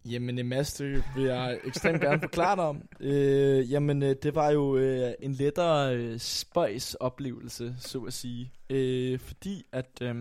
Jamen 0.05 0.39
en 0.39 0.47
masse, 0.49 0.83
det 0.93 1.03
vil 1.15 1.23
jeg 1.23 1.59
ekstremt 1.65 2.01
gerne 2.01 2.21
forklare 2.21 2.55
dig 2.55 2.63
om. 2.63 2.81
Øh, 2.99 3.71
jamen 3.71 4.03
øh, 4.03 4.15
det 4.23 4.35
var 4.35 4.49
jo 4.49 4.77
øh, 4.77 5.13
en 5.19 5.33
lettere 5.33 5.95
øh, 5.95 6.19
spøjs 6.19 6.93
oplevelse, 6.95 7.75
så 7.77 7.99
at 7.99 8.13
sige. 8.13 8.51
Øh, 8.69 9.19
fordi 9.19 9.63
at, 9.71 10.01
øh, 10.01 10.15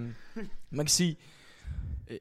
man 0.70 0.86
kan 0.86 0.88
sige, 0.88 1.16
øh, 2.10 2.18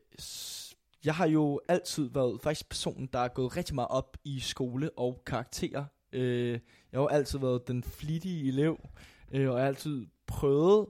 jeg 1.05 1.15
har 1.15 1.27
jo 1.27 1.61
altid 1.67 2.09
været 2.13 2.39
faktisk 2.43 2.69
personen, 2.69 3.09
der 3.13 3.19
er 3.19 3.27
gået 3.27 3.57
rigtig 3.57 3.75
meget 3.75 3.89
op 3.89 4.17
i 4.23 4.39
skole 4.39 4.89
og 4.97 5.21
karakterer. 5.25 5.86
Øh, 6.13 6.49
jeg 6.51 6.59
har 6.93 7.01
jo 7.01 7.07
altid 7.07 7.39
været 7.39 7.67
den 7.67 7.84
flittige 7.84 8.47
elev, 8.47 8.89
øh, 9.34 9.49
og 9.49 9.55
jeg 9.55 9.63
har 9.63 9.67
altid 9.67 10.05
prøvet 10.27 10.88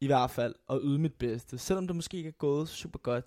i 0.00 0.06
hvert 0.06 0.30
fald 0.30 0.54
at 0.70 0.78
yde 0.82 0.98
mit 0.98 1.14
bedste, 1.14 1.58
selvom 1.58 1.86
det 1.86 1.96
måske 1.96 2.16
ikke 2.16 2.28
er 2.28 2.32
gået 2.32 2.68
super 2.68 2.98
godt. 2.98 3.24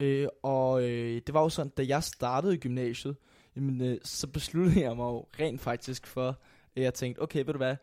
Øh, 0.00 0.28
og 0.42 0.82
øh, 0.82 1.22
det 1.26 1.34
var 1.34 1.42
jo 1.42 1.48
sådan, 1.48 1.72
da 1.76 1.84
jeg 1.88 2.02
startede 2.02 2.54
i 2.54 2.58
gymnasiet, 2.58 3.16
jamen, 3.56 3.80
øh, 3.80 3.98
så 4.04 4.26
besluttede 4.26 4.80
jeg 4.80 4.96
mig 4.96 5.04
jo 5.04 5.26
rent 5.40 5.60
faktisk 5.60 6.06
for, 6.06 6.28
at 6.76 6.82
jeg 6.82 6.94
tænkte, 6.94 7.20
okay, 7.20 7.44
ved 7.44 7.52
du 7.52 7.56
hvad, 7.56 7.76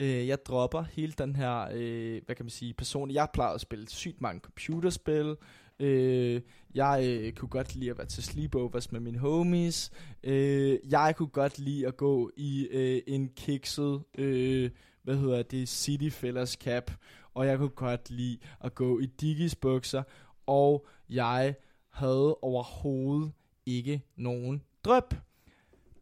øh, 0.00 0.26
jeg 0.28 0.46
dropper 0.46 0.82
hele 0.82 1.12
den 1.18 1.36
her, 1.36 1.68
øh, 1.72 2.22
hvad 2.26 2.36
kan 2.36 2.44
man 2.44 2.50
sige, 2.50 2.74
person. 2.74 3.10
Jeg 3.10 3.28
plejede 3.32 3.54
at 3.54 3.60
spille 3.60 3.88
sygt 3.88 4.20
mange 4.20 4.40
computerspil. 4.40 5.36
Øh, 5.78 6.40
jeg 6.74 7.04
øh, 7.06 7.32
kunne 7.32 7.48
godt 7.48 7.74
lide 7.74 7.90
at 7.90 7.98
være 7.98 8.06
til 8.06 8.22
sleepovers 8.22 8.92
med 8.92 9.00
mine 9.00 9.18
homies. 9.18 9.90
Øh, 10.22 10.78
jeg 10.90 11.14
kunne 11.16 11.28
godt 11.28 11.58
lide 11.58 11.86
at 11.86 11.96
gå 11.96 12.30
i 12.36 12.68
øh, 12.70 13.02
en 13.06 13.28
kikset, 13.28 14.02
øh, 14.18 14.70
hvad 15.02 15.16
hedder 15.16 15.42
det, 15.42 15.68
City 15.68 16.08
Fellers 16.08 16.50
cap. 16.50 16.90
Og 17.34 17.46
jeg 17.46 17.58
kunne 17.58 17.68
godt 17.68 18.10
lide 18.10 18.38
at 18.60 18.74
gå 18.74 18.98
i 18.98 19.06
Digis 19.06 19.54
bukser. 19.54 20.02
Og 20.46 20.86
jeg 21.08 21.54
havde 21.90 22.34
overhovedet 22.34 23.32
ikke 23.66 24.02
nogen 24.16 24.62
drøb. 24.84 25.14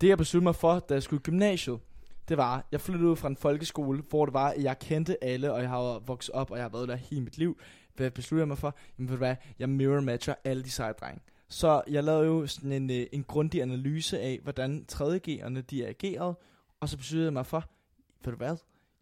Det 0.01 0.09
jeg 0.09 0.19
besluttede 0.19 0.45
mig 0.45 0.55
for, 0.55 0.79
da 0.79 0.95
jeg 0.95 1.03
skulle 1.03 1.21
i 1.21 1.23
gymnasiet, 1.23 1.81
det 2.29 2.37
var, 2.37 2.69
jeg 2.73 2.81
flyttede 2.81 3.11
ud 3.11 3.17
fra 3.17 3.29
en 3.29 3.37
folkeskole, 3.37 4.03
hvor 4.09 4.25
det 4.25 4.35
var, 4.35 4.49
at 4.49 4.63
jeg 4.63 4.79
kendte 4.79 5.25
alle, 5.25 5.53
og 5.53 5.61
jeg 5.61 5.69
har 5.69 5.99
vokset 5.99 6.35
op, 6.35 6.51
og 6.51 6.57
jeg 6.57 6.65
har 6.65 6.69
været 6.69 6.89
der 6.89 6.97
hele 6.97 7.21
mit 7.21 7.39
liv. 7.39 7.59
Hvad 7.97 8.11
besluttede 8.11 8.41
jeg 8.41 8.49
mig 8.49 8.59
for? 8.59 8.75
Jamen 8.99 9.09
ved 9.09 9.17
du 9.17 9.19
hvad, 9.19 9.37
jeg 9.59 9.69
mirror 9.69 10.01
matcher 10.01 10.35
alle 10.45 10.63
de 10.63 10.71
seje 10.71 10.93
drenge. 10.93 11.21
Så 11.49 11.83
jeg 11.89 12.05
lavede 12.05 12.27
jo 12.27 12.47
sådan 12.47 12.73
en, 12.73 12.91
øh, 12.91 13.07
en 13.13 13.25
grundig 13.25 13.63
analyse 13.63 14.21
af, 14.21 14.41
hvordan 14.43 14.85
3.G'erne 14.93 15.61
de 15.61 15.87
agerede, 15.87 16.35
og 16.81 16.89
så 16.89 16.97
besluttede 16.97 17.25
jeg 17.25 17.33
mig 17.33 17.47
for, 17.47 17.65
ved 18.25 18.33
du 18.33 18.37
hvad, 18.37 18.57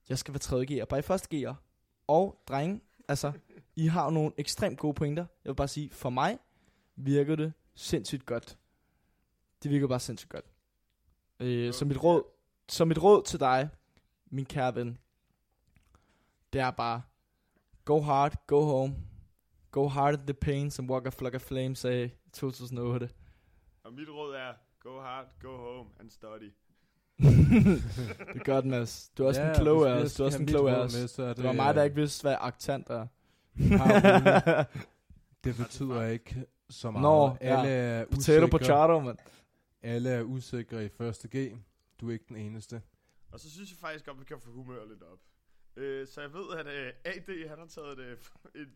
jeg 0.09 0.19
skal 0.19 0.35
være 0.35 0.39
tredje 0.39 0.65
gear, 0.65 0.85
bare 0.85 0.99
i 0.99 1.03
første 1.03 1.29
gear. 1.29 1.63
Og 2.07 2.43
drenge, 2.49 2.81
altså, 3.09 3.33
I 3.77 3.87
har 3.87 4.05
jo 4.05 4.11
nogle 4.11 4.33
ekstremt 4.37 4.79
gode 4.79 4.95
pointer. 4.95 5.27
Jeg 5.45 5.51
vil 5.51 5.55
bare 5.57 5.69
sige, 5.69 5.91
for 5.91 6.11
mig 6.11 6.39
virker 6.97 7.37
det 7.37 7.53
sindssygt 7.75 8.27
godt. 8.27 8.59
Det 9.63 9.71
virker 9.71 9.87
bare 9.87 10.01
sindssygt 10.01 10.31
godt. 10.31 10.45
Øh, 11.41 11.73
så 11.73 11.85
mit 11.85 12.05
råd, 12.05 12.23
så 12.69 12.85
mit 12.85 13.03
råd 13.03 13.23
til 13.23 13.41
dig, 13.41 13.69
min 14.31 14.45
kære 14.45 14.75
ven, 14.75 14.99
det 16.53 16.61
er 16.61 16.71
bare, 16.71 17.03
go 17.85 18.01
hard, 18.01 18.47
go 18.47 18.61
home. 18.61 18.97
Go 19.71 19.89
hard 19.89 20.15
at 20.15 20.21
the 20.21 20.35
pain, 20.35 20.71
som 20.71 20.91
Walker 20.91 21.11
Flock 21.11 21.35
of 21.35 21.41
Flame 21.41 21.77
sagde 21.77 22.07
i 22.27 22.31
2008. 22.33 23.11
Og 23.85 23.93
mit 23.93 24.09
råd 24.09 24.35
er, 24.35 24.55
go 24.81 25.01
hard, 25.01 25.27
go 25.41 25.57
home 25.57 25.91
and 26.01 26.11
study. 26.11 26.53
det 27.23 28.41
er 28.41 28.45
godt, 28.45 28.65
Mads. 28.65 29.11
Du 29.19 29.23
er 29.23 29.29
også 29.29 29.41
Ja, 29.41 29.49
en 29.49 29.55
klog 29.55 29.89
af 29.89 29.93
os. 29.93 30.15
Du 30.15 30.23
er 30.23 30.27
også 30.27 30.39
en 30.39 30.47
klog 30.47 30.71
af 30.71 30.75
os. 30.75 30.95
med, 30.95 31.09
så 31.09 31.23
er 31.23 31.33
Det 31.35 31.45
var 31.45 31.53
mig, 31.53 31.75
der 31.75 31.83
ikke 31.83 31.97
vidste, 31.97 32.23
hvad 32.23 32.37
accent 32.41 32.91
er. 32.91 33.07
Det 35.45 35.57
betyder 35.57 36.05
ikke 36.07 36.47
så 36.71 36.91
meget. 36.91 37.03
Nå, 37.03 37.37
ja. 37.41 37.59
alle, 37.59 37.71
er 37.71 38.05
Potato 38.05 38.19
usikre, 38.19 38.49
potato, 38.49 39.01
mand. 39.01 39.19
alle 39.83 40.11
er 40.11 40.23
usikre 40.23 40.85
i 40.85 40.89
første 40.89 41.29
G. 41.37 41.53
Du 42.01 42.09
er 42.09 42.13
ikke 42.13 42.25
den 42.29 42.37
eneste. 42.37 42.83
Og 43.33 43.41
så 43.41 43.51
synes 43.51 43.71
jeg 43.71 43.79
faktisk 43.79 44.07
godt, 44.07 44.21
vi 44.21 44.25
kan 44.25 44.37
få 44.41 44.51
humør 44.51 44.85
lidt 44.89 45.03
op. 45.03 45.19
Øh, 45.77 46.07
så 46.07 46.21
jeg 46.21 46.33
ved, 46.33 46.59
at 46.59 46.67
øh, 46.67 46.93
AD, 47.05 47.49
han 47.49 47.59
har 47.59 47.67
taget 47.67 47.99
øh, 47.99 48.17
et... 48.63 48.69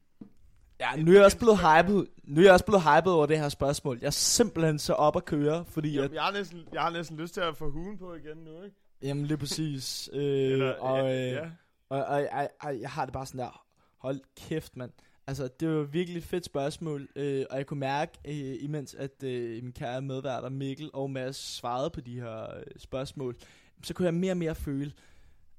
Ja, 0.83 1.03
nu 1.03 1.11
er 1.11 1.15
jeg 1.17 1.25
også 1.25 1.39
blevet 1.39 1.59
hyped. 1.59 2.07
Nu 2.25 2.41
er 2.41 2.45
jeg 2.45 2.53
også 2.53 2.65
blevet 2.65 2.83
hyped 2.83 3.13
over 3.13 3.27
det 3.27 3.39
her 3.39 3.49
spørgsmål. 3.49 3.99
Jeg 4.01 4.07
er 4.07 4.11
simpelthen 4.11 4.79
så 4.79 4.93
op 4.93 5.17
at 5.17 5.25
køre, 5.25 5.65
fordi 5.65 5.89
at, 5.99 6.03
Jamen, 6.03 6.15
jeg, 6.15 6.23
har 6.23 6.33
næsten, 6.33 6.61
jeg 6.73 6.83
har 6.83 6.91
næsten 6.91 7.17
lyst 7.17 7.35
til 7.35 7.41
at 7.41 7.57
få 7.57 7.71
hugen 7.71 7.99
på 7.99 8.15
igen 8.15 8.37
nu, 8.37 8.63
ikke? 8.63 8.77
jamen 9.03 9.27
lige 9.27 9.39
præcis. 9.39 10.09
Øh, 10.13 10.23
Eller, 10.23 10.73
og, 10.75 10.99
øh, 10.99 11.17
ja, 11.17 11.33
ja. 11.33 11.51
Og, 11.89 12.05
og, 12.05 12.27
og, 12.33 12.49
og 12.61 12.81
jeg 12.81 12.91
har 12.91 13.05
det 13.05 13.13
bare 13.13 13.27
sådan 13.27 13.41
der, 13.41 13.65
hold 13.99 14.21
kæft, 14.37 14.77
mand. 14.77 14.91
Altså, 15.27 15.49
det 15.61 15.69
var 15.69 15.83
virkelig 15.83 16.19
et 16.19 16.25
fedt 16.25 16.45
spørgsmål, 16.45 17.09
øh, 17.17 17.45
og 17.51 17.57
jeg 17.57 17.67
kunne 17.67 17.81
mærke, 17.81 18.13
øh, 18.25 18.57
imens 18.61 18.95
at 18.95 19.23
øh, 19.23 19.63
min 19.63 19.73
kære 19.73 20.03
medværter 20.03 20.49
Mikkel 20.49 20.91
og 20.93 21.11
Mads 21.11 21.37
svarede 21.37 21.91
på 21.91 22.01
de 22.01 22.21
her 22.21 22.57
øh, 22.57 22.63
spørgsmål, 22.79 23.37
så 23.83 23.95
kunne 23.95 24.07
jeg 24.07 24.15
mere 24.15 24.33
og 24.33 24.37
mere 24.37 24.55
føle, 24.55 24.93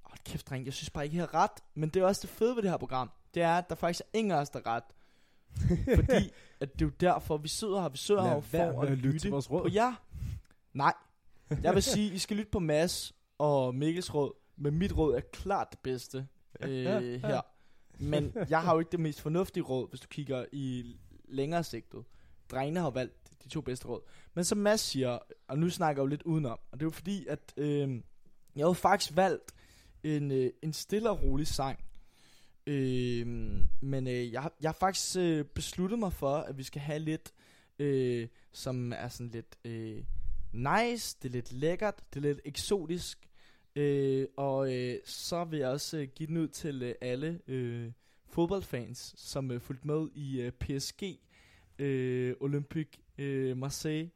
hold 0.01 0.19
kæft, 0.25 0.49
dreng, 0.49 0.65
jeg 0.65 0.73
synes 0.73 0.89
bare 0.89 1.03
ikke, 1.03 1.15
I 1.15 1.19
har 1.19 1.33
ret. 1.33 1.51
Men 1.75 1.89
det 1.89 2.01
er 2.01 2.05
også 2.05 2.21
det 2.21 2.29
fede 2.29 2.55
ved 2.55 2.61
det 2.63 2.71
her 2.71 2.77
program, 2.77 3.11
det 3.33 3.43
er, 3.43 3.57
at 3.57 3.69
der 3.69 3.75
faktisk 3.75 4.01
er 4.01 4.19
ingen 4.19 4.31
af 4.31 4.35
os, 4.35 4.49
der 4.49 4.67
ret. 4.67 4.83
Fordi 5.95 6.31
at 6.59 6.73
det 6.73 6.81
er 6.81 6.85
jo 6.85 6.91
derfor, 6.99 7.37
vi 7.37 7.47
sidder 7.47 7.81
her, 7.81 7.89
vi 7.89 7.97
sidder 7.97 8.23
her 8.23 8.41
for 8.41 8.81
at 8.81 8.83
at 8.83 8.89
lytte 8.89 9.03
lytte 9.03 9.19
til 9.19 9.31
vores 9.31 9.51
råd. 9.51 9.61
på 9.61 9.69
jer. 9.73 9.93
Nej, 10.73 10.93
jeg 11.63 11.73
vil 11.73 11.83
sige, 11.83 12.13
I 12.13 12.17
skal 12.17 12.37
lytte 12.37 12.51
på 12.51 12.59
Mads 12.59 13.13
og 13.37 13.75
Mikkels 13.75 14.13
råd, 14.13 14.31
men 14.57 14.77
mit 14.77 14.97
råd 14.97 15.15
er 15.15 15.21
klart 15.33 15.67
det 15.71 15.79
bedste 15.79 16.27
øh, 16.61 17.21
her. 17.21 17.41
Men 17.99 18.33
jeg 18.49 18.61
har 18.61 18.73
jo 18.73 18.79
ikke 18.79 18.91
det 18.91 18.99
mest 18.99 19.21
fornuftige 19.21 19.63
råd, 19.63 19.89
hvis 19.89 19.99
du 19.99 20.07
kigger 20.07 20.45
i 20.51 20.95
længere 21.25 21.63
sigtet. 21.63 22.03
Drengene 22.51 22.79
har 22.79 22.89
valgt 22.89 23.43
de 23.43 23.49
to 23.49 23.61
bedste 23.61 23.87
råd. 23.87 24.01
Men 24.33 24.43
som 24.43 24.57
Mads 24.57 24.81
siger, 24.81 25.19
og 25.47 25.59
nu 25.59 25.69
snakker 25.69 26.01
jeg 26.01 26.05
jo 26.05 26.09
lidt 26.09 26.23
udenom, 26.23 26.59
og 26.71 26.79
det 26.79 26.81
er 26.81 26.85
jo 26.85 26.91
fordi, 26.91 27.25
at 27.25 27.53
øh, 27.57 28.01
jeg 28.55 28.65
har 28.65 28.73
faktisk 28.73 29.15
valgt 29.15 29.53
en, 30.03 30.31
øh, 30.31 30.51
en 30.61 30.73
stille 30.73 31.09
og 31.09 31.23
rolig 31.23 31.47
sang. 31.47 31.79
Øh, 32.67 33.27
men 33.81 34.07
øh, 34.07 34.33
jeg, 34.33 34.49
jeg 34.61 34.69
har 34.69 34.77
faktisk 34.79 35.17
øh, 35.19 35.45
besluttet 35.45 35.99
mig 35.99 36.13
for, 36.13 36.35
at 36.35 36.57
vi 36.57 36.63
skal 36.63 36.81
have 36.81 36.99
lidt, 36.99 37.33
øh, 37.79 38.27
som 38.51 38.93
er 38.95 39.07
sådan 39.07 39.31
lidt 39.31 39.57
øh, 39.65 40.03
nice, 40.51 41.17
det 41.21 41.29
er 41.29 41.33
lidt 41.33 41.51
lækkert, 41.53 41.95
det 42.13 42.19
er 42.19 42.21
lidt 42.21 42.39
eksotisk. 42.45 43.29
Øh, 43.75 44.27
og 44.37 44.73
øh, 44.73 44.95
så 45.05 45.43
vil 45.43 45.59
jeg 45.59 45.69
også 45.69 45.97
øh, 45.97 46.07
give 46.15 46.27
den 46.27 46.37
ud 46.37 46.47
til 46.47 46.83
øh, 46.83 46.95
alle 47.01 47.39
øh, 47.47 47.91
fodboldfans, 48.29 49.13
som 49.17 49.51
øh, 49.51 49.61
fulgte 49.61 49.87
med 49.87 50.07
i 50.15 50.41
øh, 50.41 50.51
PSG 50.51 51.03
øh, 51.79 52.35
Olympique 52.39 53.01
øh, 53.17 53.57
Marseille. 53.57 54.11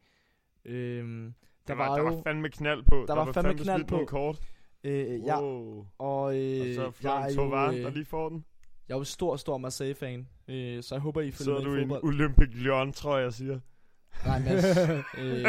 Øh, 0.64 1.04
der, 1.04 1.32
Der, 1.66 1.74
var, 1.74 1.88
var, 1.88 1.96
der 1.96 2.02
jo, 2.02 2.14
var 2.14 2.22
fandme 2.22 2.50
knald 2.50 2.82
på. 2.82 3.04
Der, 3.08 3.14
var 3.14 3.32
fandme 3.32 3.54
knald 3.54 3.78
smidt 3.78 3.90
nogle 3.90 4.06
på. 4.06 4.10
Kort. 4.10 4.40
Øh, 4.84 5.20
ja, 5.24 5.40
Wow. 5.42 5.86
og, 5.98 6.36
øh, 6.38 6.60
Og 6.60 6.74
så 6.74 6.90
Florian 6.90 7.30
er 7.30 7.34
Tovar, 7.34 7.72
jo, 7.72 7.78
der 7.78 7.86
øh, 7.88 7.94
lige 7.94 8.04
får 8.04 8.28
den. 8.28 8.44
jeg 8.88 8.94
er 8.94 8.98
jo 8.98 9.04
stor, 9.04 9.36
stor 9.36 9.58
Marseille-fan, 9.58 10.28
øh, 10.48 10.82
så 10.82 10.94
jeg 10.94 11.02
håber, 11.02 11.20
I 11.20 11.30
følger 11.30 11.36
Sidder 11.44 11.58
med 11.58 11.64
du 11.70 11.74
i 11.74 11.78
i 11.78 11.82
en 11.82 11.88
fodbold. 11.88 12.14
Olympic 12.14 12.48
Lyon, 12.54 12.92
tror 12.92 13.18
jeg, 13.18 13.32
siger. 13.32 13.60
Nej, 14.26 14.38
Mads. 14.38 14.64
øh, 15.18 15.44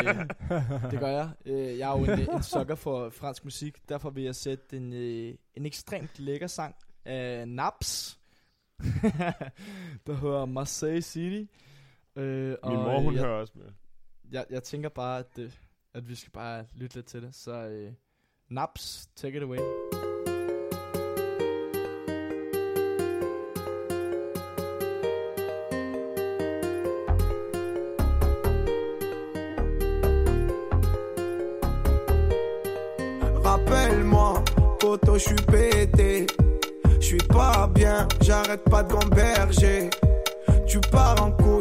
det 0.92 1.00
gør 1.00 1.08
jeg. 1.08 1.30
Øh, 1.46 1.78
jeg 1.78 1.94
er 1.94 2.00
jo 2.00 2.04
en, 2.14 2.36
en 2.36 2.44
sukker 2.44 2.76
for 2.76 3.10
fransk 3.10 3.44
musik. 3.44 3.90
Derfor 3.90 4.10
vil 4.10 4.24
jeg 4.24 4.36
sætte 4.36 4.78
en, 4.78 4.94
øh, 4.94 5.36
en 5.56 5.66
ekstremt 5.66 6.20
lækker 6.20 6.48
sang 6.48 6.76
af 7.06 7.48
Naps. 7.48 8.20
der 10.08 10.14
hedder 10.14 10.46
Marseille 10.46 11.02
City. 11.02 11.52
Øh, 12.16 12.48
Min 12.50 12.58
og, 12.62 12.74
mor, 12.74 13.00
hun 13.00 13.14
jeg, 13.14 13.24
hører 13.24 13.40
også 13.42 13.54
med. 13.56 13.66
jeg, 14.32 14.46
jeg 14.50 14.64
tænker 14.64 14.90
bare, 14.90 15.20
at, 15.20 15.40
øh, 15.40 15.52
at 15.94 16.10
vi 16.10 16.16
skal 16.16 16.32
bare 16.32 16.66
lytte 16.76 16.96
lidt 16.96 17.06
til 17.06 17.22
det. 17.22 17.36
Så 17.36 17.52
øh, 17.68 17.94
Naps, 18.52 19.08
take 19.16 19.36
it 19.36 19.44
away. 19.44 19.60
Rappelle-moi, 33.44 34.44
poto, 34.80 35.14
je 35.14 35.20
suis 35.20 35.36
pété. 35.36 36.26
Je 37.00 37.06
suis 37.06 37.18
pas 37.18 37.68
bien, 37.68 38.08
j'arrête 38.22 38.64
pas 38.64 38.82
de 38.82 38.94
gamberger. 38.94 39.92
Tu 40.66 40.80
pars 40.92 41.22
en 41.22 41.32
couille 41.34 41.59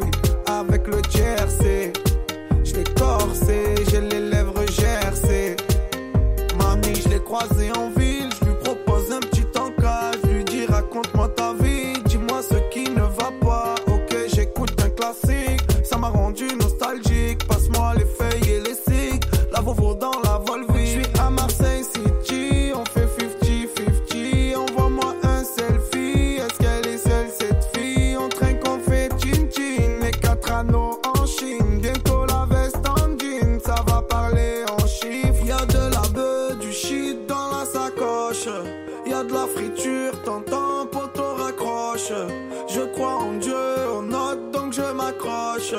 Je 42.79 42.85
crois 42.85 43.17
en 43.17 43.33
Dieu, 43.33 43.57
on 43.93 44.03
note 44.03 44.53
donc 44.53 44.73
je 44.73 44.83
m'accroche. 44.83 45.75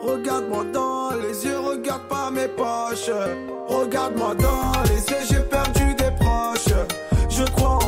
Regarde-moi 0.00 0.64
dans 0.72 1.10
les 1.10 1.44
yeux, 1.44 1.58
regarde 1.58 2.08
pas 2.08 2.30
mes 2.30 2.48
poches. 2.48 3.10
Regarde-moi 3.66 4.34
dans 4.34 4.72
les 4.84 5.00
yeux, 5.10 5.24
j'ai 5.28 5.40
perdu 5.40 5.94
des 5.96 6.10
proches. 6.18 6.74
Je 7.28 7.44
crois 7.52 7.80
en 7.84 7.87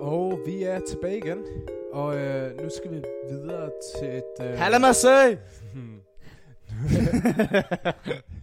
Og 0.00 0.40
vi 0.46 0.62
er 0.62 0.80
tilbage 0.88 1.18
igen. 1.18 1.44
Og 1.92 2.16
øh, 2.16 2.62
nu 2.62 2.68
skal 2.70 2.90
vi 2.90 3.02
videre 3.30 3.70
til 3.98 4.08
et... 4.08 4.46
Øh, 4.46 4.58
Hallo 4.58 4.78
Marseille! 4.78 5.40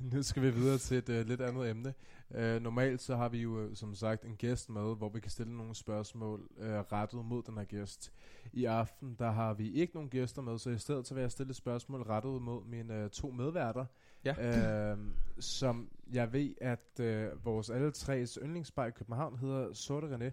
nu 0.13 0.23
skal 0.23 0.41
vi 0.41 0.49
videre 0.49 0.77
til 0.77 0.97
et 0.97 1.09
øh, 1.09 1.27
lidt 1.27 1.41
andet 1.41 1.69
emne. 1.69 1.93
Øh, 2.35 2.61
normalt 2.61 3.01
så 3.01 3.15
har 3.15 3.29
vi 3.29 3.37
jo 3.37 3.59
øh, 3.59 3.75
som 3.75 3.95
sagt 3.95 4.23
en 4.23 4.35
gæst 4.35 4.69
med, 4.69 4.95
hvor 4.95 5.09
vi 5.09 5.19
kan 5.19 5.31
stille 5.31 5.57
nogle 5.57 5.75
spørgsmål 5.75 6.49
øh, 6.59 6.79
rettet 6.79 7.25
mod 7.25 7.43
den 7.43 7.57
her 7.57 7.65
gæst. 7.65 8.11
I 8.53 8.65
aften 8.65 9.15
der 9.19 9.31
har 9.31 9.53
vi 9.53 9.71
ikke 9.71 9.93
nogen 9.93 10.09
gæster 10.09 10.41
med, 10.41 10.57
så 10.57 10.69
i 10.69 10.77
stedet 10.77 11.07
så 11.07 11.13
vil 11.13 11.21
jeg 11.21 11.31
stille 11.31 11.49
et 11.49 11.55
spørgsmål 11.55 12.01
rettet 12.01 12.41
mod 12.41 12.65
mine 12.65 13.03
øh, 13.03 13.09
to 13.09 13.31
medværter. 13.31 13.85
Ja. 14.25 14.91
Øh, 14.91 14.97
som 15.39 15.89
jeg 16.13 16.33
ved, 16.33 16.53
at 16.61 16.99
øh, 16.99 17.45
vores 17.45 17.69
alle 17.69 17.91
tres 17.91 18.39
yndlingsbar 18.41 18.85
i 18.85 18.91
København 18.91 19.37
hedder 19.37 19.73
Sorte 19.73 20.07
René. 20.07 20.31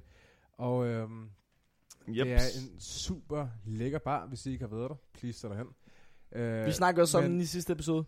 Og 0.59 0.87
øh, 0.87 1.09
Yep. 2.09 2.25
det 2.27 2.33
er 2.33 2.37
en 2.39 2.81
super 2.81 3.47
lækker 3.65 3.99
bar, 3.99 4.27
hvis 4.27 4.47
I 4.47 4.51
ikke 4.53 4.65
har 4.65 4.77
været 4.77 4.91
der. 4.91 4.97
Please 5.15 5.41
tag 5.41 5.51
derhen. 5.51 5.67
Øh, 6.33 6.67
Vi 6.67 6.73
snakker 6.73 7.03
også 7.03 7.19
om 7.19 7.25
den 7.25 7.41
i 7.41 7.45
sidste 7.45 7.73
episode. 7.73 8.05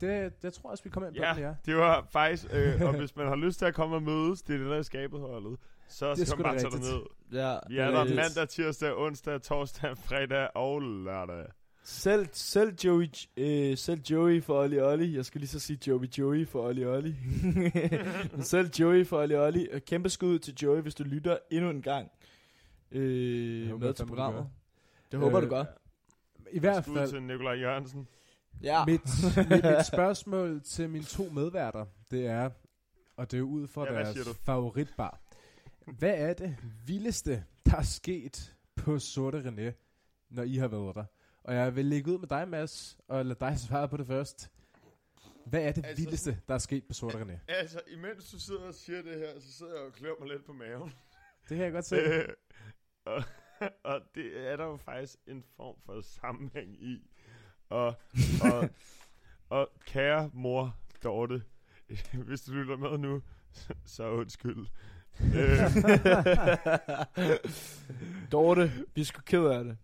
det, 0.00 0.42
det 0.42 0.52
tror 0.52 0.68
jeg 0.68 0.72
også, 0.72 0.84
vi 0.84 0.90
kommer 0.90 1.08
ind 1.08 1.16
på. 1.16 1.22
Ja, 1.22 1.32
den, 1.34 1.42
ja. 1.42 1.54
det 1.66 1.76
var 1.76 2.06
faktisk, 2.10 2.44
øh, 2.52 2.82
og 2.82 2.96
hvis 2.98 3.16
man 3.16 3.26
har 3.26 3.36
lyst 3.36 3.58
til 3.58 3.66
at 3.66 3.74
komme 3.74 3.96
og 3.96 4.02
mødes, 4.02 4.42
det 4.42 4.54
er 4.54 4.58
det 4.58 4.66
der 4.70 4.76
er 4.76 4.82
skabet 4.82 5.20
holdet, 5.20 5.58
så 5.88 6.14
Det 6.14 6.26
skal 6.28 6.38
man 6.38 6.44
bare 6.44 6.58
tage 6.58 6.78
ned. 6.80 7.02
Ja, 7.32 7.58
Vi 7.68 7.78
er 7.78 7.90
der 7.90 8.04
mandag, 8.14 8.48
tirsdag, 8.48 8.94
onsdag, 8.96 9.42
torsdag, 9.42 9.98
fredag 9.98 10.48
og 10.54 10.80
lørdag. 10.80 11.46
Selv, 11.86 12.28
selv, 12.32 12.74
Joey, 12.84 13.08
øh, 13.36 13.78
selv 13.78 14.00
Joey 14.10 14.42
for 14.42 14.62
Olli 14.62 14.80
Olli. 14.80 15.16
Jeg 15.16 15.24
skulle 15.24 15.40
lige 15.40 15.48
så 15.48 15.58
sige 15.60 15.78
Joey 15.86 16.06
Joey 16.18 16.46
for 16.46 16.66
Olli 16.68 16.84
Olli. 16.84 17.14
Selv 18.42 18.70
Joey 18.80 19.06
for 19.06 19.22
Olli 19.22 19.34
Olli. 19.34 19.68
Og 19.72 19.82
kæmpe 19.82 20.08
skud 20.08 20.38
til 20.38 20.54
Joey, 20.62 20.80
hvis 20.80 20.94
du 20.94 21.02
lytter 21.04 21.38
endnu 21.50 21.70
en 21.70 21.82
gang 21.82 22.10
øh, 22.90 23.70
håber 23.70 23.86
med 23.86 23.94
til 23.94 24.06
programmet. 24.06 24.46
Det 25.12 25.20
håber 25.20 25.36
Øh, 25.38 25.44
du 25.44 25.48
gør. 25.48 25.64
I 26.52 26.58
hvert 26.58 26.84
Skud 26.84 26.94
fald, 26.96 27.10
til 27.10 27.22
Nikolaj 27.22 27.54
Jørgensen. 27.54 28.08
Ja. 28.62 28.84
mit, 28.84 29.00
mit, 29.50 29.64
mit 29.64 29.86
spørgsmål 29.86 30.62
til 30.62 30.90
mine 30.90 31.04
to 31.04 31.28
medværter, 31.28 31.86
det 32.10 32.26
er, 32.26 32.50
og 33.16 33.30
det 33.30 33.36
er 33.36 33.38
jo 33.38 33.46
ud 33.46 33.66
fra 33.66 33.84
Ja, 33.92 33.98
deres 33.98 34.38
favoritbar. 34.44 35.20
Hvad 35.98 36.14
er 36.16 36.32
det 36.32 36.56
vildeste, 36.86 37.44
der 37.66 37.76
er 37.76 37.82
sket 37.82 38.54
på 38.76 38.98
Sorte 38.98 39.38
René, 39.38 39.72
når 40.30 40.42
I 40.42 40.56
har 40.56 40.68
været 40.68 40.94
der? 40.94 41.04
Og 41.44 41.54
jeg 41.54 41.76
vil 41.76 41.84
lægge 41.86 42.12
ud 42.12 42.18
med 42.18 42.28
dig, 42.28 42.48
Mads, 42.48 42.98
og 43.08 43.26
lade 43.26 43.40
dig 43.40 43.58
svare 43.58 43.88
på 43.88 43.96
det 43.96 44.06
først. 44.06 44.50
Hvad 45.46 45.62
er 45.62 45.72
det 45.72 45.86
Altså, 45.86 46.02
vildeste, 46.04 46.38
der 46.48 46.54
er 46.54 46.58
sket 46.58 46.84
på 46.84 46.92
Sorte 46.94 47.22
René? 47.22 47.38
Altså, 47.48 47.80
imens 47.88 48.30
du 48.30 48.40
sidder 48.40 48.60
og 48.60 48.74
siger 48.74 49.02
det 49.02 49.18
her, 49.18 49.40
så 49.40 49.52
sidder 49.52 49.74
jeg 49.74 49.82
og 49.82 49.92
klør 49.92 50.12
mig 50.20 50.28
lidt 50.28 50.44
på 50.46 50.52
maven. 50.52 50.92
Det 51.48 51.56
kan 51.56 51.64
jeg 51.64 51.72
godt 51.72 51.84
se. 51.84 51.96
Øh, 51.96 52.28
og, 53.04 53.22
og 53.92 54.00
det 54.14 54.48
er 54.52 54.56
der 54.56 54.64
jo 54.64 54.76
faktisk 54.76 55.18
en 55.26 55.44
form 55.56 55.76
for 55.86 56.00
sammenhæng 56.00 56.82
i. 56.82 57.10
Og, 57.68 57.94
og, 58.42 58.68
og 59.58 59.68
kære 59.86 60.30
mor 60.32 60.76
Dorte, 61.02 61.42
hvis 62.26 62.42
du 62.42 62.52
lytter 62.52 62.76
med 62.76 62.98
nu, 62.98 63.22
så, 63.52 63.74
så 63.84 64.10
undskyld. 64.10 64.66
øh, 65.20 65.60
Dorte, 68.32 68.72
vi 68.94 69.00
er 69.00 69.04
sgu 69.04 69.20
ked 69.26 69.44
af 69.44 69.64
det. 69.64 69.76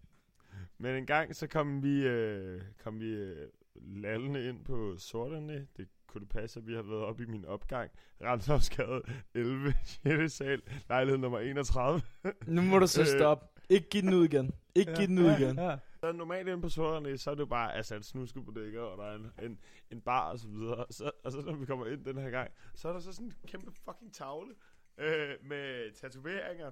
Men 0.80 0.94
en 0.96 1.06
gang 1.06 1.36
så 1.36 1.46
kom 1.46 1.82
vi, 1.82 2.06
øh, 2.06 2.62
kom 2.82 3.00
vi 3.00 3.06
øh, 3.10 3.48
lallende 3.74 4.48
ind 4.48 4.64
på 4.64 4.94
sorterne. 4.98 5.66
Det 5.76 5.88
kunne 6.06 6.20
det 6.20 6.28
passe, 6.28 6.60
at 6.60 6.66
vi 6.66 6.74
har 6.74 6.82
været 6.82 7.02
oppe 7.02 7.22
i 7.22 7.26
min 7.26 7.44
opgang. 7.44 7.90
Ramshavsgade 8.22 9.02
11, 9.34 9.74
6. 9.84 10.32
sal, 10.32 10.62
lejlighed 10.88 11.18
nummer 11.18 11.38
31. 11.38 12.02
Nu 12.46 12.62
må 12.62 12.78
du 12.78 12.86
så 12.86 13.00
Øh. 13.00 13.06
stoppe. 13.06 13.46
Ikke 13.68 13.88
give 13.88 14.02
den 14.02 14.14
ud 14.14 14.24
igen. 14.24 14.50
Ikke 14.74 14.94
give 14.94 15.06
den 15.06 15.18
ud 15.18 15.30
igen. 15.38 15.58
Ja. 15.58 15.78
Så 16.00 16.12
normalt 16.12 16.48
inde 16.48 16.62
på 16.62 16.68
sorterne, 16.68 17.18
så 17.18 17.30
er 17.30 17.34
det 17.34 17.40
jo 17.40 17.46
bare 17.46 17.74
altså 17.74 17.96
et 17.96 18.04
snuskebodega, 18.04 18.78
og 18.80 18.98
der 18.98 19.04
er 19.04 19.14
en, 19.16 19.30
en, 19.42 19.58
en 19.90 20.00
bar 20.00 20.30
og 20.30 20.38
så 20.38 20.48
videre. 20.48 20.84
Så, 20.90 21.10
og 21.24 21.32
så 21.32 21.40
når 21.40 21.54
vi 21.56 21.66
kommer 21.66 21.86
ind 21.86 22.04
den 22.04 22.18
her 22.18 22.30
gang, 22.30 22.50
så 22.74 22.88
er 22.88 22.92
der 22.92 23.00
så 23.00 23.12
sådan 23.12 23.26
en 23.26 23.34
kæmpe 23.46 23.72
fucking 23.84 24.14
tavle 24.14 24.54
øh, 24.98 25.34
med 25.42 25.92
tatoveringer, 25.94 26.70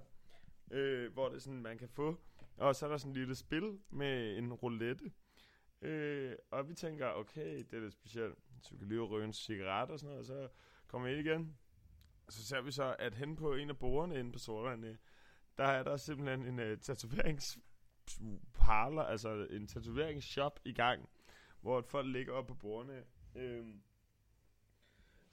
øh, 0.70 1.12
hvor 1.12 1.28
det 1.28 1.42
sådan, 1.42 1.62
man 1.62 1.78
kan 1.78 1.88
få. 1.88 2.16
Og 2.59 2.76
så 2.76 2.86
er 2.86 2.90
der 2.90 2.96
sådan 2.96 3.11
et 3.11 3.16
lille 3.16 3.34
spil 3.34 3.78
med 3.90 4.38
en 4.38 4.52
roulette. 4.52 5.12
Øh, 5.82 6.36
og 6.50 6.68
vi 6.68 6.74
tænker, 6.74 7.06
okay, 7.06 7.59
det 7.59 7.74
er 7.74 7.80
lidt 7.80 7.92
specielt. 7.92 8.38
Så 8.62 8.70
vi 8.72 8.78
kan 8.78 8.88
lige 8.88 9.00
ryge 9.00 9.24
en 9.24 9.32
cigaret 9.32 9.90
og 9.90 9.98
sådan 9.98 10.09
noget, 10.09 10.20
og 10.20 10.26
så 10.26 10.48
kommer 10.86 11.09
vi 11.09 11.14
ind 11.14 11.26
igen. 11.26 11.56
Så 12.28 12.46
ser 12.46 12.61
vi 12.61 12.70
så, 12.70 12.96
at 12.98 13.14
hen 13.14 13.36
på 13.36 13.54
en 13.54 13.70
af 13.70 13.78
bordene 13.78 14.20
inde 14.20 14.32
på 14.32 14.38
sorterne, 14.38 14.98
der 15.59 15.64
er 15.64 15.82
der 15.82 15.96
simpelthen 15.96 16.46
en 16.46 16.59
øh, 16.59 16.72
uh, 16.72 16.78
tatoverings 16.78 17.59
parlor, 18.54 19.02
altså 19.02 19.46
en 19.50 19.66
tatoveringsshop 19.66 20.61
i 20.64 20.72
gang, 20.72 21.09
hvor 21.61 21.80
folk 21.80 22.06
ligger 22.06 22.32
op 22.32 22.46
på 22.46 22.54
bordene. 22.54 23.04
Øhm, 23.34 23.82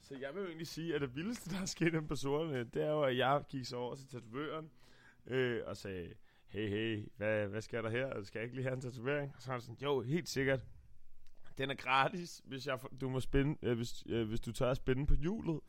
så 0.00 0.16
jeg 0.16 0.34
vil 0.34 0.40
jo 0.40 0.46
egentlig 0.46 0.66
sige, 0.66 0.94
at 0.94 1.00
det 1.00 1.16
vildeste, 1.16 1.50
der 1.50 1.60
er 1.60 1.66
sket 1.66 1.94
inde 1.94 2.08
på 2.08 2.16
sorterne, 2.16 2.64
det 2.64 2.82
er 2.82 2.90
jo, 2.90 3.02
at 3.02 3.16
jeg 3.16 3.44
gik 3.48 3.64
så 3.64 3.76
over 3.76 3.94
til 3.94 4.08
tatovøren 4.08 4.70
øh, 5.26 5.62
og 5.66 5.76
sagde, 5.76 6.14
hey, 6.46 6.68
hey, 6.68 7.08
hvad, 7.16 7.48
hvad 7.48 7.62
skal 7.62 7.84
der 7.84 7.90
her? 7.90 8.22
Skal 8.22 8.38
jeg 8.38 8.44
ikke 8.44 8.56
lige 8.56 8.64
have 8.64 8.74
en 8.74 8.80
tatovering? 8.80 9.32
Og 9.36 9.42
så 9.42 9.50
er 9.50 9.52
han 9.52 9.60
sådan, 9.60 9.76
jo, 9.82 10.00
helt 10.00 10.28
sikkert. 10.28 10.60
Den 11.58 11.70
er 11.70 11.74
gratis, 11.74 12.42
hvis 12.44 12.66
jeg 12.66 12.78
du 13.00 13.08
må 13.08 13.20
spænde, 13.20 13.58
øh, 13.62 13.76
hvis, 13.76 14.06
øh, 14.06 14.28
hvis 14.28 14.40
du 14.40 14.52
tør 14.52 14.70
at 14.70 14.76
spænde 14.76 15.06
på 15.06 15.14
hjulet. 15.14 15.60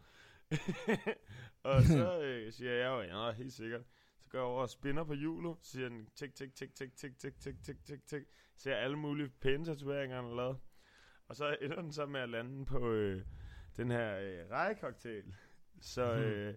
og 1.63 1.83
så 1.83 2.21
øh, 2.21 2.53
siger 2.53 2.71
jeg 2.71 2.87
jo, 2.87 3.01
ja, 3.01 3.31
helt 3.31 3.53
sikkert. 3.53 3.81
Så 4.19 4.29
går 4.29 4.39
jeg 4.39 4.45
over 4.45 4.61
og 4.61 4.69
spinner 4.69 5.03
på 5.03 5.13
hjulet, 5.13 5.57
så 5.61 5.71
siger 5.71 5.89
den 5.89 6.07
tik, 6.15 6.35
tik, 6.35 6.55
tik, 6.55 6.75
tik, 6.75 6.95
tik, 6.95 7.17
tik, 7.17 7.39
tik, 7.39 7.63
tik, 7.63 7.85
tik, 7.85 8.07
tik. 8.07 8.23
Ser 8.55 8.75
alle 8.75 8.97
mulige 8.97 9.29
pæne 9.29 9.65
tatoveringer, 9.65 10.15
han 10.15 10.25
har 10.25 10.35
lavet. 10.35 10.57
Og 11.27 11.35
så 11.35 11.57
ender 11.61 11.81
den 11.81 11.91
så 11.91 12.05
med 12.05 12.19
at 12.19 12.29
lande 12.29 12.65
på 12.65 12.91
øh, 12.91 13.21
den 13.77 13.91
her 13.91 14.17
øh, 14.17 14.49
rejecocktail. 14.51 15.35
Så 15.81 16.13
øh, 16.13 16.55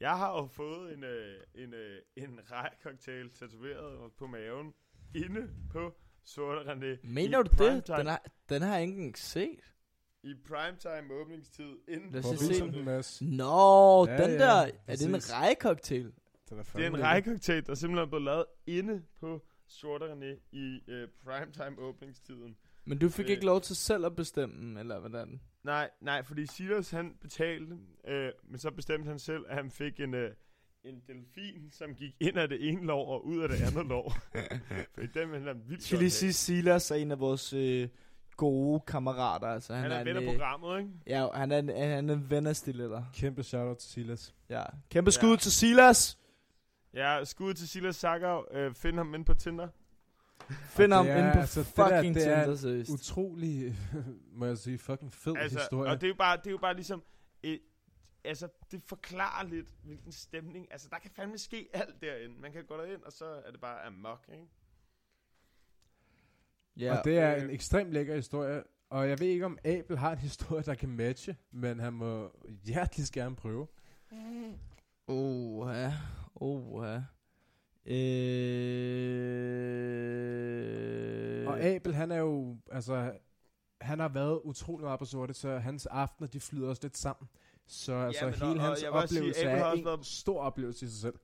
jeg 0.00 0.18
har 0.18 0.40
jo 0.42 0.46
fået 0.46 0.92
en, 0.94 1.04
øh, 1.04 1.40
en, 1.54 1.74
øh, 1.74 2.02
en 2.16 2.40
rejecocktail 2.50 3.30
tatoveret 3.30 4.12
på 4.18 4.26
maven, 4.26 4.74
inde 5.14 5.50
på 5.70 5.94
Sorte 6.24 6.60
René. 6.72 6.98
Mener 7.08 7.42
du 7.42 7.64
det? 7.64 7.86
Den 7.86 8.06
har, 8.06 8.22
den 8.48 8.62
har 8.62 8.72
jeg 8.74 8.82
ikke 8.82 8.94
engang 8.96 9.18
set. 9.18 9.74
I 10.22 10.34
primetime 10.48 11.14
åbningstid, 11.14 11.78
inde 11.88 12.12
Lad 12.12 12.20
os 12.20 12.26
på 12.26 12.36
se 12.36 12.48
viser 12.48 12.66
den, 12.66 12.84
Mads? 12.84 13.22
Nå, 13.22 14.06
Ja, 14.06 14.12
den 14.22 14.30
ja, 14.30 14.38
der, 14.38 14.52
er 14.52 14.96
det 14.96 15.02
en 15.06 15.14
er, 16.58 16.62
Det 16.62 16.82
er 16.82 16.86
en 16.86 16.92
lækker. 16.92 17.06
rejecocktail, 17.06 17.66
der 17.66 17.74
simpelthen 17.74 18.06
er 18.06 18.10
blevet 18.10 18.24
lavet 18.24 18.44
inde 18.66 19.02
på 19.20 19.42
Sorte 19.66 20.12
René 20.12 20.40
i 20.52 20.80
øh, 20.88 21.08
primetime 21.24 21.78
åbningstiden. 21.78 22.56
Men 22.84 22.98
du 22.98 23.08
fik 23.08 23.24
Øh. 23.24 23.30
ikke 23.30 23.44
lov 23.44 23.60
til 23.60 23.76
selv 23.76 24.06
at 24.06 24.16
bestemme, 24.16 24.80
eller 24.80 24.98
hvordan? 25.00 25.40
Nej, 25.64 25.90
nej, 26.00 26.22
fordi 26.22 26.46
Silas 26.46 26.90
han 26.90 27.14
betalte, 27.20 27.76
øh, 28.08 28.32
men 28.44 28.58
så 28.58 28.70
bestemte 28.70 29.08
han 29.08 29.18
selv, 29.18 29.44
at 29.48 29.56
han 29.56 29.70
fik 29.70 30.00
en, 30.00 30.14
øh, 30.14 30.30
en 30.84 31.00
delfin, 31.06 31.70
som 31.70 31.94
gik 31.94 32.14
ind 32.20 32.38
af 32.38 32.48
det 32.48 32.68
ene 32.68 32.86
lov 32.86 33.08
og 33.14 33.26
ud 33.26 33.42
af 33.42 33.48
det 33.48 33.62
andet 33.62 33.86
lov. 33.86 34.12
fordi 34.94 35.06
den 35.14 35.32
vil 35.32 35.40
han 35.40 35.62
vildt 35.66 35.82
Skal 35.82 35.98
lige 35.98 36.10
sige, 36.10 36.32
Silas 36.32 36.90
er 36.90 36.94
en 36.94 37.10
af 37.12 37.20
vores 37.20 37.52
øh, 37.52 37.88
gode 38.36 38.80
kammerater. 38.86 39.46
Altså, 39.46 39.74
han, 39.74 39.82
Han 39.82 39.92
er 39.92 40.00
en, 40.00 40.06
ven 40.06 40.16
af 40.16 40.20
øh, 40.20 40.26
programmet, 40.28 40.78
ikke? 40.78 40.90
Ja, 41.06 41.28
han 41.34 41.52
er 41.52 41.58
en, 41.58 41.68
han 41.68 42.10
er 42.10 42.14
en 42.14 42.30
ven 42.30 42.46
af 42.46 42.56
Stilletter. 42.56 43.04
Kæmpe 43.14 43.42
shout-out 43.42 43.76
til 43.78 43.90
Silas. 43.90 44.34
Ja. 44.48 44.62
Kæmpe 44.90 45.10
skud 45.10 45.28
Ja. 45.28 45.32
ja. 45.32 45.36
til 45.36 45.52
Silas. 45.52 46.18
Ja, 46.94 47.24
skud 47.24 47.54
til 47.54 47.68
Silas 47.68 47.96
Sager. 47.96 48.54
Øh, 48.54 48.74
find 48.74 48.96
ham 48.96 49.14
ind 49.14 49.24
på 49.24 49.34
Tinder. 49.34 49.68
Find 50.48 50.92
ham 50.92 51.04
det 51.06 51.14
er- 51.14 51.18
inde 51.18 51.32
på 51.32 51.38
altså, 51.38 51.60
det 51.60 51.76
der, 51.76 51.88
fucking 51.98 52.14
det 52.14 52.26
er 52.28 52.42
Tinder, 52.42 52.56
seriøst. 52.56 52.90
Utrolig, 52.90 53.76
må 54.38 54.46
jeg 54.46 54.58
sige, 54.58 54.78
fucking 54.78 55.12
fed 55.12 55.34
Altså, 55.36 55.58
historie. 55.58 55.90
og 55.90 56.00
det 56.00 56.06
er 56.06 56.08
jo 56.08 56.14
bare, 56.18 56.36
det 56.36 56.46
er 56.46 56.50
jo 56.50 56.58
bare 56.58 56.74
ligesom... 56.74 57.02
Øh, 57.44 57.58
altså, 58.24 58.48
det 58.70 58.82
forklarer 58.82 59.46
lidt, 59.48 59.66
hvilken 59.82 60.12
stemning... 60.12 60.66
Altså, 60.70 60.88
der 60.90 60.98
kan 60.98 61.10
fandme 61.10 61.38
ske 61.38 61.68
alt 61.72 62.00
derinde. 62.02 62.40
Man 62.40 62.52
kan 62.52 62.64
gå 62.64 62.76
derind, 62.76 63.02
og 63.02 63.12
så 63.12 63.24
er 63.24 63.50
det 63.50 63.60
bare 63.60 63.82
amok, 63.86 64.24
ikke? 64.32 64.44
Ja. 66.76 66.98
Og 66.98 67.04
det 67.04 67.18
er 67.18 67.36
øh, 67.36 67.42
en 67.42 67.50
ekstremt 67.50 67.92
lækker 67.92 68.14
historie. 68.14 68.62
Og 68.90 69.08
jeg 69.08 69.20
ved 69.20 69.26
ikke, 69.26 69.44
om 69.46 69.58
Abel 69.64 69.98
har 69.98 70.12
en 70.12 70.18
historie, 70.28 70.62
der 70.62 70.74
kan 70.74 70.88
matche, 70.88 71.36
men 71.50 71.78
han 71.80 71.92
må 71.92 72.30
hjerteligt 72.64 73.12
gerne 73.12 73.36
prøve. 73.36 73.66
Oha. 75.06 75.90
Oha. 76.34 76.98
Øh... 80.20 81.48
Og 81.48 81.60
Abel, 81.64 81.94
han 81.94 82.12
er 82.12 82.18
jo, 82.18 82.56
altså, 82.72 83.12
han 83.80 84.00
har 84.00 84.08
været 84.08 84.40
utrolig 84.44 84.84
meget 84.84 84.98
på 84.98 85.04
sorte, 85.04 85.34
så 85.34 85.58
hans 85.58 85.86
aftener, 85.86 86.28
de 86.28 86.40
flyder 86.40 86.68
også 86.68 86.82
lidt 86.84 86.98
sammen. 86.98 87.28
Så 87.66 87.94
altså, 87.94 88.24
men 88.24 88.34
og- 88.42 88.48
hele 88.48 88.60
og 88.60 88.66
hans 88.66 88.70
jeg 88.70 88.78
sige, 88.78 88.90
oplevelse 88.90 89.40
Abel 89.40 89.50
har 89.58 89.64
er 89.64 89.70
også 89.70 89.78
en 89.80 89.84
været- 89.86 90.06
stor 90.06 90.40
oplevelse 90.42 90.86
i 90.86 90.88
sig 90.88 91.00
selv. 91.00 91.14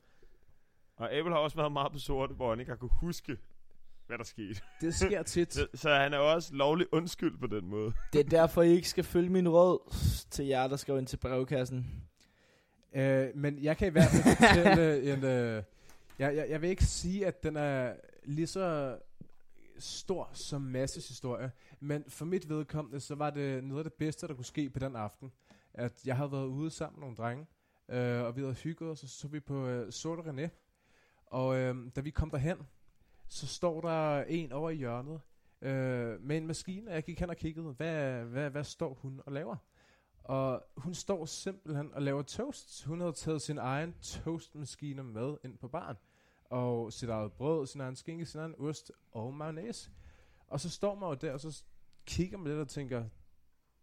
Og 0.97 1.13
Abel 1.15 1.33
har 1.33 1.39
også 1.39 1.57
været 1.57 1.73
meget 1.73 1.93
på 1.93 1.99
sorte, 1.99 2.35
hvor 2.35 2.51
han 2.51 2.61
ikke 2.61 2.71
har 2.73 2.77
kunne 2.77 2.91
huske, 3.01 3.37
hvad 4.07 4.19
der 4.19 4.25
skete. 4.25 4.61
Det 4.81 4.95
sker 4.95 5.23
tit. 5.35 5.55
Så, 5.55 5.67
så 5.75 5.95
han 5.95 6.13
er 6.15 6.19
også 6.19 6.55
lovlig 6.55 6.87
undskyld 6.93 7.39
på 7.39 7.47
den 7.47 7.67
måde. 7.67 7.93
Det 8.13 8.21
er 8.21 8.25
derfor, 8.25 8.63
I 8.63 8.71
ikke 8.71 8.89
skal 8.89 9.05
følge 9.05 9.31
min 9.31 9.49
råd 9.49 9.95
til 10.31 10.47
jer, 10.47 10.67
der 10.67 10.77
skal 10.77 10.99
ind 10.99 11.07
til 11.07 11.17
brevkassen. 11.17 12.03
Øh, 12.95 13.29
men 13.35 13.63
jeg 13.63 13.77
kan 13.77 13.89
i 13.89 13.91
hvert 13.91 14.09
fald 14.11 14.37
fortælle 14.37 15.03
en... 15.15 15.25
Øh, 15.25 15.63
jeg, 16.19 16.37
jeg, 16.37 16.51
jeg 16.51 16.63
vil 16.63 16.71
ikke 16.71 16.85
sige, 16.85 17.27
at 17.27 17.43
den 17.43 17.57
er 17.57 17.95
lige 18.25 18.47
så 18.47 18.99
stor 19.79 20.31
som 20.33 20.63
Masses 20.63 21.09
historie, 21.09 21.53
men 21.81 22.05
for 22.09 22.25
mit 22.25 22.49
vedkommende, 22.49 23.01
så 23.01 23.15
var 23.15 23.31
det 23.31 23.65
noget 23.65 23.85
af 23.85 23.91
det 23.91 23.93
bedste, 23.93 24.29
der 24.29 24.35
kunne 24.35 24.45
ske 24.45 24.71
på 24.71 24.79
den 24.79 24.97
aften. 24.97 25.33
At 25.75 26.07
jeg 26.07 26.17
havde 26.17 26.33
været 26.33 26.47
ude 26.47 26.71
sammen 26.71 27.01
med 27.01 27.01
nogle 27.01 27.17
drenge, 27.17 27.47
øh, 27.89 28.23
og 28.23 28.37
vi 28.37 28.41
havde 28.41 28.55
hygget 28.55 28.91
os, 28.91 29.03
og 29.03 29.09
så 29.09 29.19
så 29.19 29.29
vi 29.29 29.41
på 29.41 29.67
øh, 29.67 29.93
Sorte 29.93 30.23
René. 30.23 30.49
Og 31.27 31.57
øh, 31.57 31.77
da 31.97 32.01
vi 32.01 32.11
kom 32.11 32.31
derhen, 32.31 32.59
så 33.29 33.47
står 33.47 33.81
der 33.81 34.23
en 34.23 34.53
over 34.53 34.71
i 34.71 34.75
hjørnet 34.75 35.21
øh, 35.63 36.23
med 36.23 36.37
en 36.37 36.47
maskine, 36.47 36.91
og 36.91 36.95
jeg 36.95 37.03
gik 37.03 37.21
hen 37.21 37.31
og 37.31 37.37
kiggede, 37.37 37.73
hvad, 37.73 38.25
hvad, 38.25 38.51
hvad 38.51 38.65
står 38.65 38.95
hun 38.95 39.21
og 39.27 39.33
laver? 39.33 39.57
Og 40.27 40.63
hun 40.77 40.95
står 40.95 41.25
simpelthen 41.25 41.95
og 41.95 42.03
laver 42.03 42.23
toast. 42.23 42.85
Hun 42.85 43.01
havde 43.01 43.13
taget 43.13 43.43
sin 43.43 43.59
egen 43.59 43.95
toastmaskine 44.03 45.03
med 45.03 45.37
ind 45.45 45.59
på 45.59 45.69
baren. 45.69 45.97
Og 46.45 46.93
sit 46.93 47.09
eget 47.09 47.33
brød, 47.33 47.67
sin 47.67 47.81
egen 47.81 47.97
skinke, 47.97 48.27
sin 48.27 48.41
egen 48.41 48.55
ost 48.59 48.93
og 49.13 49.35
mayonnaise. 49.35 49.91
Og 50.49 50.61
så 50.61 50.71
står 50.71 50.95
man 50.95 51.09
jo 51.09 51.15
der, 51.15 51.33
og 51.33 51.41
så 51.41 51.65
kigger 52.07 52.39
man 52.39 52.49
lidt 52.49 52.61
og 52.61 52.69
tænker, 52.69 53.05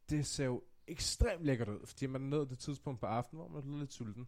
det 0.10 0.26
ser 0.26 0.46
jo 0.46 0.64
ekstremt 0.88 1.44
lækkert 1.44 1.70
ud, 1.70 1.86
fordi 1.86 2.06
man 2.06 2.24
er 2.24 2.28
nået 2.28 2.50
det 2.50 2.60
tidspunkt 2.60 3.00
på 3.00 3.06
aftenen, 3.06 3.40
hvor 3.40 3.62
man 3.62 3.74
er 3.74 3.80
lidt 3.80 3.94
sulten. 3.94 4.28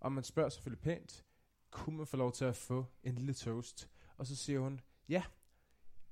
Og 0.00 0.12
man 0.12 0.24
spørger 0.24 0.48
selvfølgelig 0.48 0.82
pænt, 0.82 1.24
kunne 1.70 1.96
man 1.96 2.06
få 2.06 2.16
lov 2.16 2.32
til 2.32 2.44
at 2.44 2.56
få 2.56 2.86
en 3.02 3.14
lille 3.14 3.34
toast? 3.34 3.90
Og 4.16 4.26
så 4.26 4.36
siger 4.36 4.60
hun, 4.60 4.80
ja, 5.08 5.22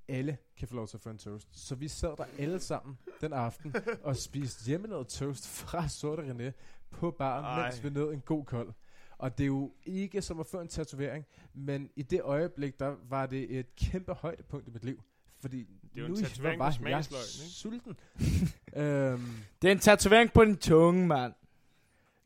alle 0.08 0.36
kan 0.56 0.68
få 0.68 0.74
lov 0.74 0.88
til 0.88 0.96
at 0.96 1.00
få 1.00 1.10
en 1.10 1.18
toast. 1.18 1.48
Så 1.52 1.74
vi 1.74 1.88
sad 1.88 2.16
der 2.16 2.24
alle 2.38 2.60
sammen 2.60 2.98
den 3.20 3.32
aften 3.32 3.74
og 4.02 4.16
spiste 4.16 4.64
hjemmelavet 4.66 5.08
toast 5.08 5.48
fra 5.48 5.88
Sorte 5.88 6.22
René 6.22 6.52
på 6.90 7.10
baren, 7.10 7.44
Ej. 7.44 7.62
mens 7.62 7.84
vi 7.84 7.90
nød 7.90 8.12
en 8.12 8.20
god 8.20 8.44
kold. 8.44 8.72
Og 9.18 9.38
det 9.38 9.44
er 9.44 9.48
jo 9.48 9.72
ikke 9.84 10.22
som 10.22 10.40
at 10.40 10.46
få 10.46 10.60
en 10.60 10.68
tatovering, 10.68 11.24
men 11.54 11.90
i 11.96 12.02
det 12.02 12.20
øjeblik, 12.22 12.78
der 12.80 12.96
var 13.08 13.26
det 13.26 13.58
et 13.58 13.76
kæmpe 13.76 14.12
højdepunkt 14.12 14.68
i 14.68 14.70
mit 14.70 14.84
liv. 14.84 15.02
Fordi 15.40 15.58
Det 15.58 15.68
er 15.96 16.00
jo 16.00 16.04
en 16.06 16.10
nu 16.12 16.16
tatovering 16.16 16.58
på 16.58 16.62
var 16.64 16.66
jeg 16.70 16.74
smagsløgn, 16.74 17.22
ikke? 17.44 17.54
sulten. 17.54 17.96
øhm, 18.82 19.30
Det 19.62 19.68
er 19.68 19.72
en 19.72 19.78
tatovering 19.78 20.32
på 20.32 20.44
din 20.44 20.56
tunge, 20.56 21.06
mand. 21.06 21.32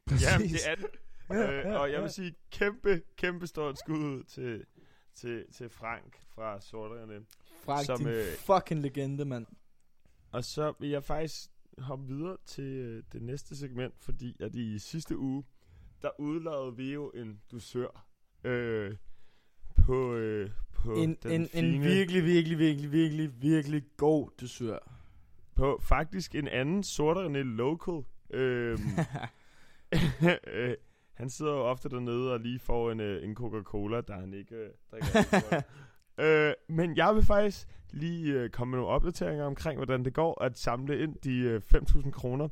præcis. 0.06 0.26
Jamen, 0.26 0.48
det 0.48 0.70
er 0.70 0.74
det. 0.74 0.86
Ja, 1.30 1.52
øh, 1.52 1.64
ja, 1.64 1.76
og 1.78 1.88
jeg 1.88 1.96
ja. 1.96 2.00
vil 2.00 2.10
sige 2.10 2.34
kæmpe, 2.50 3.02
kæmpe 3.16 3.46
stort 3.46 3.78
skud 3.78 3.98
ud 3.98 4.22
til, 4.24 4.64
til, 5.16 5.44
til 5.52 5.68
Frank 5.68 6.18
fra 6.28 6.60
Sorterne. 6.60 7.24
Frank, 7.64 7.86
Som, 7.86 7.98
din 7.98 8.08
øh, 8.08 8.24
fucking 8.24 8.82
legende, 8.82 9.24
mand. 9.24 9.46
Og 10.32 10.44
så 10.44 10.72
vil 10.78 10.90
jeg 10.90 11.04
faktisk 11.04 11.50
hoppe 11.78 12.06
videre 12.06 12.36
til 12.46 12.64
øh, 12.64 13.02
det 13.12 13.22
næste 13.22 13.56
segment, 13.56 13.94
fordi 13.98 14.36
at 14.40 14.54
i 14.54 14.78
sidste 14.78 15.18
uge, 15.18 15.44
der 16.02 16.10
udlavede 16.18 16.76
vi 16.76 16.92
jo 16.92 17.10
en 17.10 17.40
dusør 17.50 18.06
øh, 18.44 18.96
på, 19.76 20.14
øh, 20.14 20.50
på 20.72 20.94
En, 20.94 21.14
den 21.22 21.32
en, 21.32 21.40
en 21.40 21.48
fine, 21.48 21.84
virkelig, 21.84 22.24
virkelig, 22.24 22.58
virkelig, 22.58 22.92
virkelig, 22.92 23.42
virkelig 23.42 23.82
god 23.96 24.30
dusør. 24.40 24.78
på 25.54 25.78
faktisk 25.82 26.34
en 26.34 26.48
anden 26.48 26.82
sorterne 26.82 27.42
local. 27.42 28.04
Øh, 28.30 28.78
øh, 30.46 30.74
han 31.16 31.30
sidder 31.30 31.52
jo 31.52 31.58
ofte 31.58 31.88
dernede 31.88 32.32
og 32.32 32.40
lige 32.40 32.58
får 32.58 32.90
en, 32.90 33.00
øh, 33.00 33.24
en 33.24 33.34
Coca-Cola, 33.34 34.00
da 34.00 34.12
han 34.12 34.34
ikke 34.34 34.54
øh, 34.54 34.70
drikker 34.90 35.62
øh, 36.24 36.52
Men 36.68 36.96
jeg 36.96 37.14
vil 37.14 37.24
faktisk 37.24 37.68
lige 37.90 38.32
øh, 38.32 38.50
komme 38.50 38.70
med 38.70 38.78
nogle 38.78 38.94
opdateringer 38.94 39.44
omkring, 39.44 39.76
hvordan 39.78 40.04
det 40.04 40.14
går 40.14 40.42
at 40.42 40.58
samle 40.58 41.02
ind 41.02 41.14
de 41.24 41.38
øh, 41.38 41.62
5.000 41.74 42.10
kroner, 42.10 42.48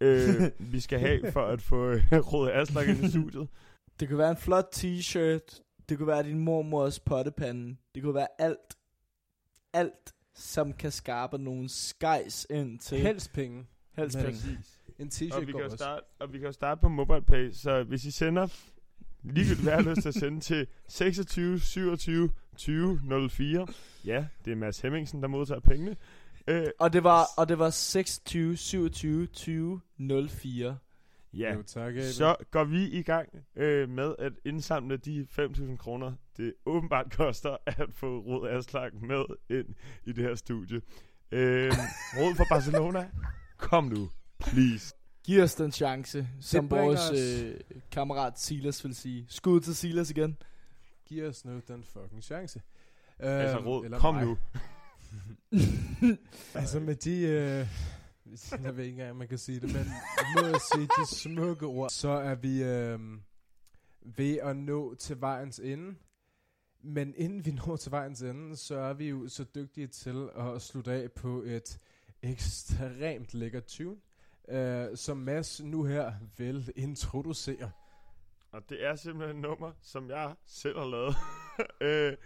øh, 0.00 0.50
vi 0.72 0.80
skal 0.80 0.98
have 0.98 1.32
for 1.32 1.46
at 1.46 1.62
få 1.62 1.86
øh, 1.86 2.02
Rode 2.12 2.52
Aslak 2.52 2.88
ind 2.88 3.04
i 3.04 3.10
studiet. 3.10 3.48
Det 4.00 4.08
kunne 4.08 4.18
være 4.18 4.30
en 4.30 4.36
flot 4.36 4.68
t-shirt. 4.76 5.60
Det 5.88 5.98
kunne 5.98 6.06
være 6.06 6.22
din 6.22 6.38
mormors 6.38 7.00
pottepande. 7.00 7.76
Det 7.94 8.02
kunne 8.02 8.14
være 8.14 8.28
alt. 8.38 8.76
Alt, 9.72 10.14
som 10.34 10.72
kan 10.72 10.90
skabe 10.90 11.38
nogle 11.38 11.68
skejs 11.68 12.46
ind 12.50 12.78
til. 12.78 12.98
Helst 12.98 13.32
penge. 13.32 13.66
Helst 13.92 14.18
penge. 14.18 14.58
En 14.98 15.06
Og 15.06 15.12
t-shirt 15.12 15.40
vi, 15.46 15.52
går 15.52 15.58
kan 15.58 15.64
også. 15.64 15.76
starte, 15.76 16.02
og 16.18 16.32
vi 16.32 16.38
kan 16.38 16.46
jo 16.46 16.52
starte 16.52 16.80
på 16.80 16.88
MobilePay, 16.88 17.50
så 17.52 17.82
hvis 17.82 18.04
I 18.04 18.10
sender 18.10 18.48
ligegyldigt 19.22 19.62
hvad 19.62 19.72
jeg 19.72 19.82
lyst 19.84 20.00
til 20.02 20.08
at 20.08 20.14
sende 20.14 20.40
til 20.40 20.66
26 20.88 21.60
27 21.60 22.30
20 22.56 23.00
04, 23.30 23.66
ja, 24.04 24.26
det 24.44 24.52
er 24.52 24.56
Mads 24.56 24.80
Hemmingsen, 24.80 25.22
der 25.22 25.28
modtager 25.28 25.60
pengene. 25.60 25.96
Øh, 26.48 26.66
Og 26.78 26.92
det 26.92 27.04
var, 27.04 27.24
og 27.36 27.48
det 27.48 27.58
var 27.58 27.70
26, 27.70 28.56
27, 28.56 29.26
20, 29.26 29.80
04. 30.28 30.78
ja, 31.34 31.54
Jo, 31.54 31.62
tak, 31.62 31.88
Abel. 31.92 32.14
så 32.14 32.36
går 32.50 32.64
vi 32.64 32.88
i 32.90 33.02
gang 33.02 33.28
øh, 33.56 33.88
med 33.88 34.14
at 34.18 34.32
indsamle 34.44 34.96
de 34.96 35.26
5.000 35.40 35.76
kroner, 35.76 36.12
det 36.36 36.54
åbenbart 36.66 37.12
koster 37.16 37.56
at 37.66 37.88
få 37.92 38.18
Rod 38.18 38.48
Aslak 38.48 38.92
med 38.94 39.24
ind 39.50 39.74
i 40.04 40.12
det 40.12 40.24
her 40.24 40.34
studie. 40.34 40.80
Øh, 41.32 41.72
Rod 42.16 42.34
fra 42.36 42.44
Barcelona, 42.54 43.10
kom 43.56 43.84
nu, 43.84 44.08
please. 44.40 44.94
Giv 45.24 45.42
os 45.42 45.54
den 45.54 45.72
chance, 45.72 46.28
som 46.40 46.68
bringer 46.68 46.86
vores 46.86 47.10
os- 47.10 47.42
øh, 47.42 47.60
kammerat 47.90 48.40
Silas 48.40 48.84
vil 48.84 48.94
sige. 48.94 49.26
Skud 49.28 49.60
til 49.60 49.76
Silas 49.76 50.10
igen. 50.10 50.36
Giv 51.04 51.24
os 51.24 51.44
nu 51.44 51.60
den 51.68 51.84
fucking 51.84 52.22
chance. 52.22 52.62
Altså 53.18 53.58
Øhm, 53.58 53.84
eller 53.84 53.98
kom 53.98 54.14
mig. 54.14 54.24
nu. 54.24 54.38
Altså 56.54 56.80
med 56.80 56.94
de... 56.96 57.20
Øh, 57.20 57.66
jeg 58.64 58.76
ved 58.76 58.84
ikke 58.84 58.92
engang, 58.92 59.10
om 59.10 59.16
man 59.16 59.28
kan 59.28 59.38
sige 59.38 59.60
det, 59.60 59.72
men 59.72 59.86
må 60.36 60.46
jeg 60.46 60.60
sige 60.74 60.86
de 60.86 61.16
smukke 61.16 61.66
ord, 61.66 61.90
så 61.90 62.08
er 62.08 62.34
vi 62.34 62.62
øh, 62.62 62.98
ved 64.16 64.38
at 64.38 64.56
nå 64.56 64.94
til 64.94 65.20
vejens 65.20 65.58
ende. 65.58 65.94
Men 66.82 67.14
inden 67.16 67.44
vi 67.46 67.50
når 67.66 67.76
til 67.76 67.92
vejens 67.92 68.22
ende, 68.22 68.56
så 68.56 68.76
er 68.76 68.92
vi 68.94 69.08
jo 69.08 69.28
så 69.28 69.44
dygtige 69.54 69.86
til 69.86 70.28
at 70.36 70.62
slutte 70.62 70.92
af 70.92 71.12
på 71.12 71.42
et 71.42 71.78
ekstremt 72.22 73.34
lækkert 73.34 73.64
tune, 73.64 73.96
øh, 74.48 74.96
som 74.96 75.16
Mads 75.16 75.60
nu 75.64 75.84
her 75.84 76.12
vil 76.36 76.72
introducere. 76.76 77.70
Og 78.52 78.62
det 78.68 78.86
er 78.86 78.96
simpelthen 78.96 79.36
et 79.36 79.42
nummer, 79.42 79.72
som 79.82 80.10
jeg 80.10 80.34
selv 80.46 80.78
har 80.78 80.86
lavet. 80.86 81.16
øh, 82.10 82.16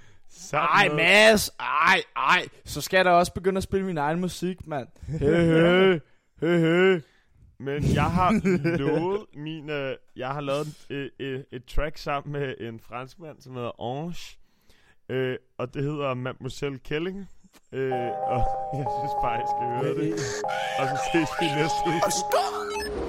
Ej, 0.52 0.88
Mads! 0.88 1.50
Ej, 1.60 2.02
ej! 2.16 2.48
Så 2.64 2.80
skal 2.80 3.04
da 3.04 3.10
også 3.10 3.34
begynde 3.34 3.58
at 3.58 3.62
spille 3.62 3.86
min 3.86 3.98
egen 3.98 4.20
musik, 4.20 4.66
mand. 4.66 4.88
Hø, 5.18 5.46
hø. 5.46 5.98
Hø, 6.40 6.58
hø. 6.60 7.00
Men 7.58 7.94
jeg 7.94 8.10
har 8.10 8.32
lovet 8.78 9.26
min... 9.34 9.70
Øh, 9.70 9.96
jeg 10.16 10.28
har 10.28 10.40
lavet 10.40 10.66
et, 10.90 11.10
et, 11.18 11.46
et 11.52 11.64
track 11.64 11.96
sammen 11.96 12.32
med 12.32 12.54
en 12.60 12.80
franskmand, 12.80 13.40
som 13.40 13.54
hedder 13.54 13.80
Ange. 13.80 14.38
Øh, 15.08 15.38
og 15.58 15.74
det 15.74 15.82
hedder 15.82 16.14
Mademoiselle 16.14 16.78
Kelling. 16.78 17.28
Øh, 17.72 18.10
og 18.34 18.40
jeg 18.78 18.86
synes 18.98 19.14
bare, 19.22 19.36
I 19.44 19.46
skal 19.52 19.66
høre 19.78 19.94
det. 20.00 20.12
Og 20.78 20.84
så 20.88 20.96
ses 21.12 21.30
vi 21.40 21.46
næste 21.60 21.84
uge. 21.86 23.07